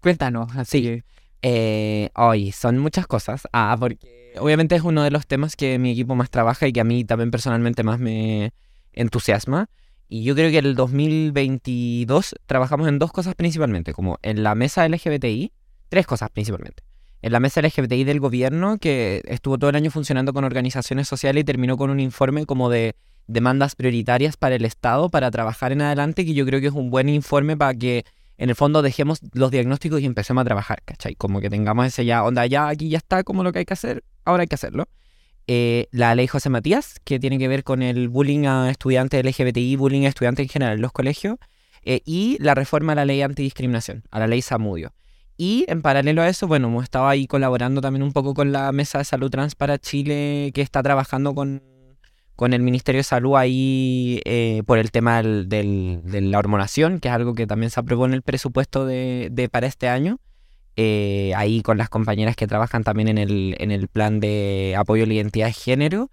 cuéntanos, 0.01 0.55
así. 0.55 0.81
que- 0.83 1.03
Eh, 1.43 2.11
hoy 2.15 2.51
son 2.51 2.77
muchas 2.77 3.07
cosas. 3.07 3.47
Ah, 3.51 3.75
porque 3.79 4.33
obviamente 4.39 4.75
es 4.75 4.83
uno 4.83 5.01
de 5.01 5.09
los 5.09 5.25
temas 5.25 5.55
que 5.55 5.79
mi 5.79 5.89
equipo 5.91 6.13
más 6.13 6.29
trabaja 6.29 6.67
y 6.67 6.71
que 6.73 6.81
a 6.81 6.83
mí 6.83 7.03
también 7.03 7.31
personalmente 7.31 7.81
más 7.83 7.99
me 7.99 8.53
entusiasma. 8.93 9.67
Y 10.07 10.23
yo 10.23 10.35
creo 10.35 10.51
que 10.51 10.59
el 10.59 10.75
2022 10.75 12.35
trabajamos 12.45 12.87
en 12.87 12.99
dos 12.99 13.11
cosas 13.11 13.33
principalmente, 13.35 13.93
como 13.93 14.19
en 14.21 14.43
la 14.43 14.53
mesa 14.55 14.85
LGBTI, 14.85 15.51
tres 15.89 16.05
cosas 16.05 16.29
principalmente. 16.29 16.83
En 17.21 17.31
la 17.31 17.39
mesa 17.39 17.61
LGBTI 17.61 18.03
del 18.03 18.19
gobierno, 18.19 18.77
que 18.77 19.21
estuvo 19.25 19.57
todo 19.57 19.69
el 19.69 19.75
año 19.75 19.91
funcionando 19.91 20.33
con 20.33 20.43
organizaciones 20.43 21.07
sociales 21.07 21.41
y 21.41 21.43
terminó 21.43 21.77
con 21.77 21.89
un 21.89 21.99
informe 21.99 22.45
como 22.45 22.69
de 22.69 22.95
demandas 23.27 23.75
prioritarias 23.75 24.37
para 24.37 24.55
el 24.55 24.65
Estado 24.65 25.09
para 25.09 25.29
trabajar 25.29 25.71
en 25.71 25.81
adelante, 25.81 26.25
que 26.25 26.33
yo 26.33 26.45
creo 26.45 26.59
que 26.59 26.67
es 26.67 26.73
un 26.73 26.89
buen 26.89 27.09
informe 27.09 27.55
para 27.55 27.73
que 27.75 28.05
en 28.37 28.49
el 28.49 28.55
fondo 28.55 28.81
dejemos 28.81 29.19
los 29.33 29.51
diagnósticos 29.51 30.01
y 30.01 30.05
empecemos 30.05 30.41
a 30.41 30.45
trabajar, 30.45 30.81
¿cachai? 30.83 31.13
Como 31.13 31.41
que 31.41 31.49
tengamos 31.51 31.85
ese 31.85 32.05
ya, 32.05 32.23
onda, 32.23 32.45
ya 32.47 32.67
aquí 32.69 32.89
ya 32.89 32.97
está 32.97 33.23
como 33.23 33.43
lo 33.43 33.51
que 33.51 33.59
hay 33.59 33.65
que 33.65 33.73
hacer, 33.73 34.03
ahora 34.25 34.41
hay 34.41 34.47
que 34.47 34.55
hacerlo. 34.55 34.87
Eh, 35.45 35.87
la 35.91 36.15
ley 36.15 36.25
José 36.27 36.49
Matías, 36.49 36.99
que 37.03 37.19
tiene 37.19 37.37
que 37.37 37.47
ver 37.47 37.63
con 37.63 37.83
el 37.83 38.09
bullying 38.09 38.45
a 38.45 38.71
estudiantes 38.71 39.23
LGBTI, 39.23 39.75
bullying 39.75 40.05
a 40.05 40.09
estudiantes 40.09 40.43
en 40.43 40.49
general 40.49 40.75
en 40.75 40.81
los 40.81 40.91
colegios, 40.91 41.37
eh, 41.83 42.01
y 42.05 42.37
la 42.39 42.55
reforma 42.55 42.93
a 42.93 42.95
la 42.95 43.05
ley 43.05 43.21
antidiscriminación, 43.21 44.03
a 44.09 44.19
la 44.19 44.27
ley 44.27 44.41
Samudio. 44.41 44.91
Y 45.43 45.65
en 45.69 45.81
paralelo 45.81 46.21
a 46.21 46.29
eso, 46.29 46.47
bueno, 46.47 46.67
hemos 46.67 46.83
estado 46.83 47.07
ahí 47.07 47.25
colaborando 47.25 47.81
también 47.81 48.03
un 48.03 48.11
poco 48.13 48.35
con 48.35 48.51
la 48.51 48.71
Mesa 48.71 48.99
de 48.99 49.05
Salud 49.05 49.31
Trans 49.31 49.55
para 49.55 49.79
Chile, 49.79 50.51
que 50.53 50.61
está 50.61 50.83
trabajando 50.83 51.33
con, 51.33 51.63
con 52.35 52.53
el 52.53 52.61
Ministerio 52.61 52.99
de 52.99 53.03
Salud 53.03 53.35
ahí 53.35 54.21
eh, 54.25 54.61
por 54.67 54.77
el 54.77 54.91
tema 54.91 55.23
del- 55.23 55.49
de 56.03 56.21
la 56.21 56.37
hormonación, 56.37 56.99
que 56.99 57.07
es 57.07 57.13
algo 57.15 57.33
que 57.33 57.47
también 57.47 57.71
se 57.71 57.79
aprobó 57.79 58.05
en 58.05 58.13
el 58.13 58.21
presupuesto 58.21 58.85
de, 58.85 59.29
de 59.31 59.49
para 59.49 59.65
este 59.65 59.87
año. 59.89 60.19
Eh, 60.75 61.33
ahí 61.35 61.63
con 61.63 61.79
las 61.79 61.89
compañeras 61.89 62.35
que 62.35 62.45
trabajan 62.45 62.83
también 62.83 63.07
en 63.07 63.17
el, 63.17 63.55
en 63.57 63.71
el 63.71 63.87
plan 63.87 64.19
de 64.19 64.75
apoyo 64.77 65.05
a 65.05 65.07
la 65.07 65.15
identidad 65.15 65.47
de 65.47 65.53
género. 65.53 66.11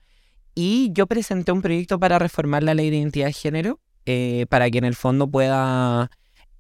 Y 0.55 0.91
yo 0.95 1.07
presenté 1.07 1.53
un 1.53 1.61
proyecto 1.61 1.99
para 2.01 2.19
reformar 2.19 2.63
la 2.63 2.73
ley 2.73 2.89
de 2.89 2.97
identidad 2.97 3.27
de 3.27 3.35
género 3.35 3.79
eh, 4.07 4.47
para 4.49 4.71
que 4.71 4.79
en 4.79 4.85
el 4.87 4.95
fondo 4.95 5.31
pueda 5.31 6.11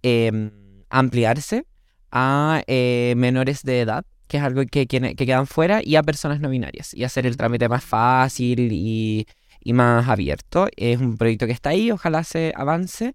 em, 0.02 0.50
ampliarse 0.90 1.64
a 2.10 2.62
eh, 2.66 3.14
menores 3.16 3.62
de 3.62 3.80
edad, 3.80 4.04
que 4.26 4.36
es 4.38 4.42
algo 4.42 4.62
que, 4.70 4.86
que, 4.86 5.00
que 5.14 5.26
quedan 5.26 5.46
fuera, 5.46 5.80
y 5.82 5.96
a 5.96 6.02
personas 6.02 6.40
no 6.40 6.50
binarias, 6.50 6.94
y 6.94 7.04
hacer 7.04 7.26
el 7.26 7.36
trámite 7.36 7.68
más 7.68 7.84
fácil 7.84 8.70
y, 8.72 9.26
y 9.60 9.72
más 9.72 10.08
abierto. 10.08 10.68
Es 10.76 11.00
un 11.00 11.16
proyecto 11.16 11.46
que 11.46 11.52
está 11.52 11.70
ahí, 11.70 11.90
ojalá 11.90 12.24
se 12.24 12.52
avance, 12.56 13.14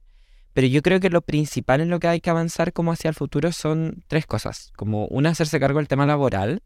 pero 0.54 0.68
yo 0.68 0.82
creo 0.82 1.00
que 1.00 1.10
lo 1.10 1.22
principal 1.22 1.82
en 1.82 1.90
lo 1.90 2.00
que 2.00 2.08
hay 2.08 2.22
que 2.22 2.30
avanzar 2.30 2.74
como 2.74 2.92
hacia 2.92 3.10
el 3.10 3.16
futuro 3.16 3.52
son 3.52 4.04
tres 4.08 4.26
cosas, 4.26 4.72
como 4.76 5.06
una, 5.08 5.30
hacerse 5.30 5.60
cargo 5.60 5.80
del 5.80 5.88
tema 5.88 6.06
laboral, 6.06 6.62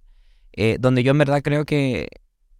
eh, 0.53 0.78
donde 0.80 1.03
yo 1.03 1.11
en 1.11 1.17
verdad 1.19 1.41
creo 1.43 1.65
que 1.65 2.09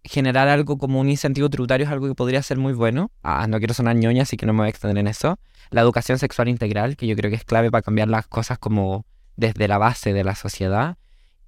generar 0.04 0.48
algo 0.48 0.78
como 0.78 1.00
un 1.00 1.10
incentivo 1.10 1.50
tributario 1.50 1.84
es 1.84 1.92
algo 1.92 2.08
que 2.08 2.14
podría 2.14 2.42
ser 2.42 2.56
muy 2.56 2.72
bueno. 2.72 3.10
Ah, 3.22 3.46
no 3.46 3.58
quiero 3.58 3.74
sonar 3.74 3.96
ñoña, 3.96 4.22
así 4.22 4.36
que 4.36 4.46
no 4.46 4.52
me 4.52 4.60
voy 4.60 4.66
a 4.66 4.70
extender 4.70 4.98
en 4.98 5.06
eso. 5.06 5.38
La 5.70 5.82
educación 5.82 6.18
sexual 6.18 6.48
integral, 6.48 6.96
que 6.96 7.06
yo 7.06 7.14
creo 7.14 7.30
que 7.30 7.36
es 7.36 7.44
clave 7.44 7.70
para 7.70 7.82
cambiar 7.82 8.08
las 8.08 8.26
cosas 8.26 8.58
como 8.58 9.04
desde 9.38 9.68
la 9.68 9.78
base 9.78 10.12
de 10.12 10.24
la 10.24 10.34
sociedad. 10.34 10.98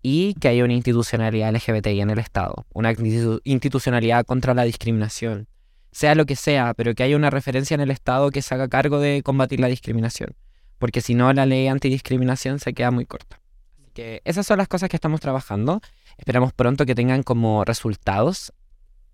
Y 0.03 0.33
que 0.41 0.49
haya 0.49 0.65
una 0.65 0.73
institucionalidad 0.73 1.55
LGBTI 1.55 2.01
en 2.01 2.09
el 2.09 2.19
Estado, 2.19 2.65
una 2.73 2.91
institu- 2.91 3.43
institucionalidad 3.45 4.25
contra 4.25 4.55
la 4.55 4.63
discriminación, 4.63 5.47
sea 5.93 6.15
lo 6.15 6.25
que 6.25 6.37
sea, 6.37 6.73
pero 6.73 6.95
que 6.95 7.03
haya 7.03 7.17
una 7.17 7.29
referencia 7.29 7.75
en 7.75 7.83
el 7.83 7.91
Estado 7.91 8.31
que 8.31 8.41
se 8.41 8.55
haga 8.55 8.67
cargo 8.69 8.99
de 8.99 9.23
combatir 9.23 9.61
la 9.61 9.67
discriminación, 9.67 10.35
porque 10.79 11.03
si 11.03 11.13
no 11.15 11.31
la 11.35 11.45
ley 11.45 11.67
antidiscriminación 11.69 12.61
se 12.61 12.73
queda 12.73 12.91
muy 12.91 13.05
corta. 13.05 13.41
Así 13.77 13.91
que 13.93 14.23
esas 14.25 14.47
son 14.47 14.57
las 14.57 14.69
cosas 14.69 14.89
que 14.89 14.97
estamos 14.97 15.21
trabajando. 15.21 15.83
Esperamos 16.17 16.55
pronto 16.55 16.87
que 16.87 16.95
tengan 16.95 17.23
como 17.23 17.67
resultados. 17.67 18.55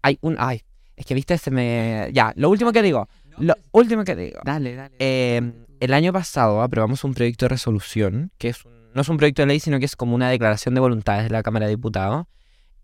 Hay 0.03 0.19
un... 0.21 0.37
Ay, 0.39 0.63
es 0.95 1.05
que 1.05 1.15
viste, 1.15 1.37
se 1.37 1.51
me... 1.51 2.11
Ya, 2.13 2.33
lo 2.37 2.49
último 2.49 2.71
que 2.71 2.83
digo. 2.83 3.09
Lo 3.39 3.55
último 3.73 4.05
que 4.05 4.15
digo. 4.15 4.39
Dale, 4.45 4.77
dale. 4.77 4.95
Eh, 5.01 5.43
el 5.81 5.95
año 5.95 6.13
pasado 6.13 6.63
aprobamos 6.63 7.05
un 7.05 7.15
proyecto 7.15 7.47
de 7.47 7.51
resolución, 7.51 8.31
que 8.39 8.49
es 8.49 8.65
no 8.97 9.03
es 9.03 9.09
un 9.11 9.19
proyecto 9.19 9.43
de 9.43 9.47
ley, 9.47 9.61
sino 9.61 9.79
que 9.79 9.85
es 9.85 9.95
como 9.95 10.15
una 10.15 10.31
declaración 10.31 10.75
de 10.75 10.81
voluntades 10.81 11.25
de 11.25 11.31
la 11.31 11.43
Cámara 11.43 11.67
de 11.67 11.73
Diputados 11.73 12.25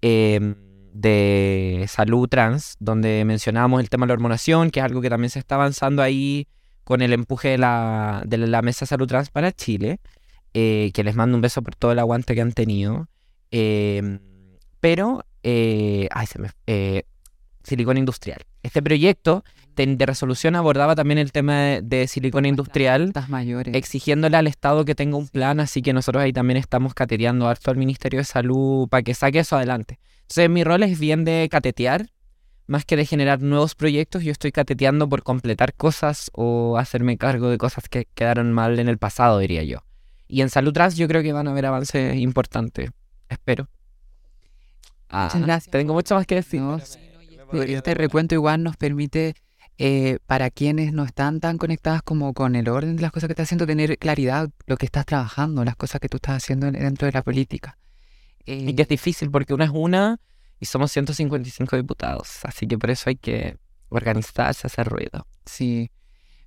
eh, 0.03 0.55
de 0.93 1.87
salud 1.89 2.29
trans, 2.29 2.77
donde 2.81 3.25
mencionábamos 3.25 3.81
el 3.81 3.89
tema 3.89 4.05
de 4.05 4.09
la 4.09 4.15
hormonación, 4.15 4.71
que 4.71 4.81
es 4.81 4.85
algo 4.85 5.01
que 5.01 5.09
también 5.09 5.31
se 5.31 5.39
está 5.39 5.55
avanzando 5.55 6.03
ahí 6.03 6.49
con 6.85 7.01
el 7.01 7.15
empuje 7.15 7.49
de 7.49 7.59
la, 7.59 8.23
de 8.27 8.37
la 8.37 8.61
Mesa 8.61 8.85
Salud 8.85 9.07
Trans 9.07 9.31
para 9.31 9.53
Chile, 9.53 10.01
eh, 10.53 10.91
que 10.93 11.03
les 11.03 11.15
mando 11.15 11.37
un 11.37 11.41
beso 11.41 11.63
por 11.63 11.77
todo 11.77 11.93
el 11.93 11.99
aguante 11.99 12.35
que 12.35 12.43
han 12.43 12.53
tenido. 12.53 13.09
Eh, 13.51 14.19
pero, 14.81 15.25
eh, 15.43 16.09
ay, 16.11 16.27
se 16.27 16.41
eh, 16.67 17.05
industrial. 17.97 18.43
Este 18.63 18.83
proyecto 18.83 19.45
de, 19.77 19.87
de 19.97 20.07
resolución 20.07 20.57
abordaba 20.57 20.95
también 20.95 21.19
el 21.19 21.33
tema 21.33 21.59
de, 21.61 21.83
de 21.83 22.07
silicona 22.07 22.49
industrial, 22.49 23.05
Estás 23.09 23.29
mayores. 23.29 23.75
exigiéndole 23.75 24.37
al 24.37 24.47
Estado 24.47 24.85
que 24.85 24.95
tenga 24.95 25.17
un 25.17 25.29
plan, 25.29 25.61
así 25.61 25.83
que 25.83 25.93
nosotros 25.93 26.23
ahí 26.23 26.33
también 26.33 26.57
estamos 26.57 26.95
cateteando 26.95 27.49
harto 27.49 27.71
al 27.71 27.77
Ministerio 27.77 28.21
de 28.21 28.25
Salud 28.25 28.89
para 28.89 29.03
que 29.03 29.15
saque 29.15 29.41
eso 29.41 29.57
adelante. 29.57 29.99
Entonces 30.23 30.51
mi 30.51 30.65
rol 30.65 30.83
es 30.83 30.99
bien 30.99 31.25
de 31.25 31.49
catetear, 31.51 32.07
más 32.67 32.85
que 32.85 32.97
de 32.97 33.05
generar 33.05 33.43
nuevos 33.43 33.75
proyectos, 33.75 34.23
yo 34.23 34.33
estoy 34.33 34.53
cateteando 34.53 35.09
por 35.09 35.23
completar 35.23 35.75
cosas 35.75 36.31
o 36.33 36.79
hacerme 36.79 37.19
cargo 37.19 37.49
de 37.51 37.59
cosas 37.59 37.89
que 37.89 38.07
quedaron 38.15 38.53
mal 38.53 38.79
en 38.79 38.89
el 38.89 38.99
pasado, 38.99 39.39
diría 39.39 39.63
yo. 39.65 39.79
Y 40.29 40.41
en 40.41 40.49
salud 40.49 40.73
trans 40.73 40.97
yo 40.97 41.07
creo 41.09 41.23
que 41.23 41.33
van 41.33 41.49
a 41.49 41.51
haber 41.51 41.67
avances 41.67 42.17
importantes, 42.17 42.91
espero. 43.29 43.69
Ah, 45.11 45.25
Muchas 45.25 45.43
gracias. 45.43 45.71
Tengo 45.71 45.93
mucho 45.93 46.15
más 46.15 46.27
que 46.27 46.37
decir. 46.37 46.61
No, 46.63 46.79
sí, 46.79 46.99
no, 47.53 47.61
este, 47.61 47.75
este 47.75 47.95
recuento 47.95 48.35
igual 48.35 48.63
nos 48.63 48.77
permite, 48.79 49.35
eh, 49.79 50.19
para 50.27 50.51
quienes 50.51 50.93
no 50.93 51.05
están 51.05 51.41
tan 51.41 51.59
conectadas 51.59 52.03
como 52.03 52.35
con 52.35 52.55
el 52.57 52.69
orden 52.69 52.97
de 52.97 53.03
las 53.03 53.11
cosas 53.13 53.27
que 53.29 53.33
estás 53.33 53.45
haciendo, 53.49 53.67
tener 53.67 53.99
claridad 53.99 54.51
lo 54.67 54.77
que 54.77 54.87
estás 54.87 55.07
trabajando, 55.07 55.65
las 55.65 55.77
cosas 55.77 56.01
que 56.01 56.09
tú 56.09 56.17
estás 56.19 56.37
haciendo 56.43 56.67
en- 56.67 56.75
dentro 56.75 57.07
de 57.07 57.13
la 57.13 57.23
política. 57.23 57.79
Y 58.45 58.71
Eh, 58.71 58.75
que 58.77 58.83
es 58.83 58.89
difícil 58.89 59.31
porque 59.31 59.55
una 59.55 59.65
es 59.65 59.71
una 59.73 60.19
y 60.61 60.67
somos 60.67 60.93
155 60.93 61.77
diputados. 61.77 62.41
Así 62.45 62.67
que 62.67 62.79
por 62.79 62.91
eso 62.91 63.09
hay 63.11 63.17
que 63.17 63.57
organizarse, 63.89 64.67
hacer 64.67 64.89
ruido. 64.89 65.27
Sí. 65.47 65.91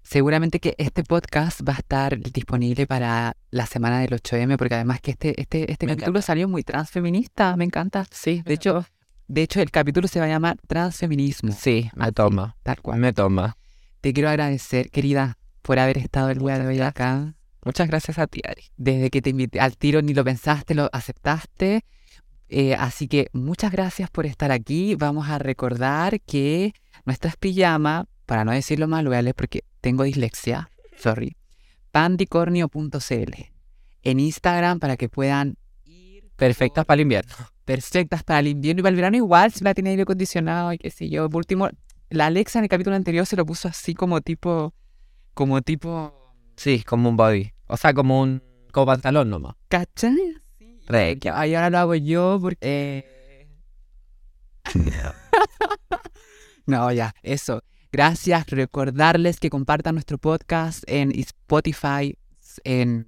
Seguramente 0.03 0.59
que 0.59 0.75
este 0.77 1.03
podcast 1.03 1.61
va 1.67 1.73
a 1.73 1.77
estar 1.79 2.19
disponible 2.19 2.85
para 2.85 3.35
la 3.49 3.65
semana 3.65 3.99
del 4.01 4.11
8M, 4.13 4.55
porque 4.57 4.75
además 4.75 5.01
que 5.01 5.11
este, 5.11 5.39
este, 5.41 5.71
este 5.71 5.87
capítulo 5.87 6.21
salió 6.21 6.47
muy 6.47 6.63
transfeminista, 6.63 7.55
me 7.57 7.65
encanta. 7.65 8.05
Sí, 8.11 8.43
De 8.45 8.53
hecho, 8.53 8.85
De 9.27 9.41
hecho, 9.41 9.61
el 9.61 9.71
capítulo 9.71 10.07
se 10.07 10.19
va 10.19 10.25
a 10.25 10.29
llamar 10.29 10.57
Transfeminismo. 10.67 11.51
Sí, 11.51 11.89
me 11.95 12.11
toma. 12.11 12.55
Tal 12.63 12.81
cual. 12.81 12.99
Me 12.99 13.11
toma. 13.13 13.57
Te 14.01 14.13
quiero 14.13 14.29
agradecer, 14.29 14.91
querida, 14.91 15.37
por 15.61 15.79
haber 15.79 15.97
estado 15.97 16.29
el 16.29 16.37
día 16.37 16.59
de 16.59 16.67
hoy 16.67 16.79
acá. 16.81 17.33
Muchas 17.63 17.87
gracias 17.87 18.19
a 18.19 18.27
ti, 18.27 18.41
Ari. 18.47 18.65
Desde 18.77 19.09
que 19.09 19.23
te 19.23 19.31
invité 19.31 19.59
al 19.59 19.77
tiro 19.77 20.03
ni 20.03 20.13
lo 20.13 20.23
pensaste, 20.23 20.75
lo 20.75 20.89
aceptaste. 20.93 21.83
Eh, 22.47 22.75
así 22.75 23.07
que 23.07 23.29
muchas 23.33 23.71
gracias 23.71 24.11
por 24.11 24.27
estar 24.27 24.51
aquí. 24.51 24.93
Vamos 24.93 25.27
a 25.27 25.39
recordar 25.39 26.21
que 26.21 26.73
nuestras 27.05 27.35
pijamas, 27.37 28.05
para 28.27 28.45
no 28.45 28.51
decirlo 28.51 28.87
mal, 28.87 29.03
lo 29.03 29.09
voy 29.09 29.17
a 29.17 29.23
leer 29.23 29.35
porque 29.35 29.63
tengo 29.81 30.03
dislexia, 30.03 30.69
sorry, 30.97 31.35
pandicornio.cl. 31.91 33.33
En 34.03 34.19
Instagram 34.19 34.79
para 34.79 34.97
que 34.97 35.09
puedan 35.09 35.57
ir 35.83 36.29
Perfectas 36.35 36.85
para 36.85 36.95
el 36.95 37.01
invierno. 37.01 37.33
Perfectas 37.65 38.23
para 38.23 38.39
el 38.39 38.47
invierno 38.47 38.79
y 38.79 38.83
para 38.83 38.91
el 38.91 38.95
verano 38.95 39.17
igual, 39.17 39.51
si 39.51 39.63
la 39.63 39.73
tiene 39.73 39.89
aire 39.91 40.03
acondicionado 40.03 40.71
y 40.73 40.77
qué 40.77 40.91
sé 40.91 41.09
yo. 41.09 41.29
Por 41.29 41.39
último, 41.39 41.69
la 42.09 42.27
Alexa 42.27 42.59
en 42.59 42.65
el 42.65 42.69
capítulo 42.69 42.95
anterior 42.95 43.25
se 43.25 43.35
lo 43.35 43.45
puso 43.45 43.67
así 43.67 43.93
como 43.93 44.21
tipo, 44.21 44.73
como 45.33 45.61
tipo, 45.61 46.25
Sí, 46.55 46.83
como 46.83 47.09
un 47.09 47.17
body. 47.17 47.51
O 47.67 47.77
sea, 47.77 47.93
como 47.93 48.21
un 48.21 48.41
como 48.71 48.85
pantalón 48.85 49.29
nomás. 49.29 49.55
¿cachai? 49.67 50.15
Re, 50.87 51.17
Que, 51.19 51.29
Ay, 51.29 51.55
ahora 51.55 51.69
lo 51.69 51.77
hago 51.79 51.95
yo 51.95 52.37
porque... 52.41 52.57
Eh, 52.61 53.47
No, 56.65 56.91
ya, 56.91 57.13
eso. 57.21 57.63
Gracias. 57.91 58.47
Recordarles 58.47 59.39
que 59.39 59.49
compartan 59.49 59.95
nuestro 59.95 60.17
podcast 60.17 60.83
en 60.87 61.11
Spotify, 61.11 62.17
en 62.63 63.07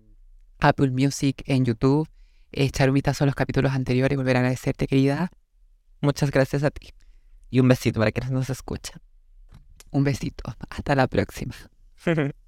Apple 0.59 0.91
Music, 0.91 1.43
en 1.45 1.65
YouTube. 1.65 2.07
Echar 2.51 2.89
un 2.89 2.95
vistazo 2.95 3.23
a 3.23 3.27
los 3.27 3.35
capítulos 3.35 3.73
anteriores 3.73 4.15
y 4.15 4.17
volver 4.17 4.37
a 4.37 4.39
agradecerte, 4.39 4.87
querida. 4.87 5.29
muchas 6.01 6.31
gracias 6.31 6.63
a 6.63 6.71
ti. 6.71 6.93
Y 7.49 7.59
un 7.59 7.67
besito 7.67 7.99
para 7.99 8.11
quienes 8.11 8.31
nos 8.31 8.49
escuchan. 8.49 9.01
Un 9.91 10.03
besito. 10.03 10.43
Hasta 10.69 10.95
la 10.95 11.07
próxima. 11.07 11.55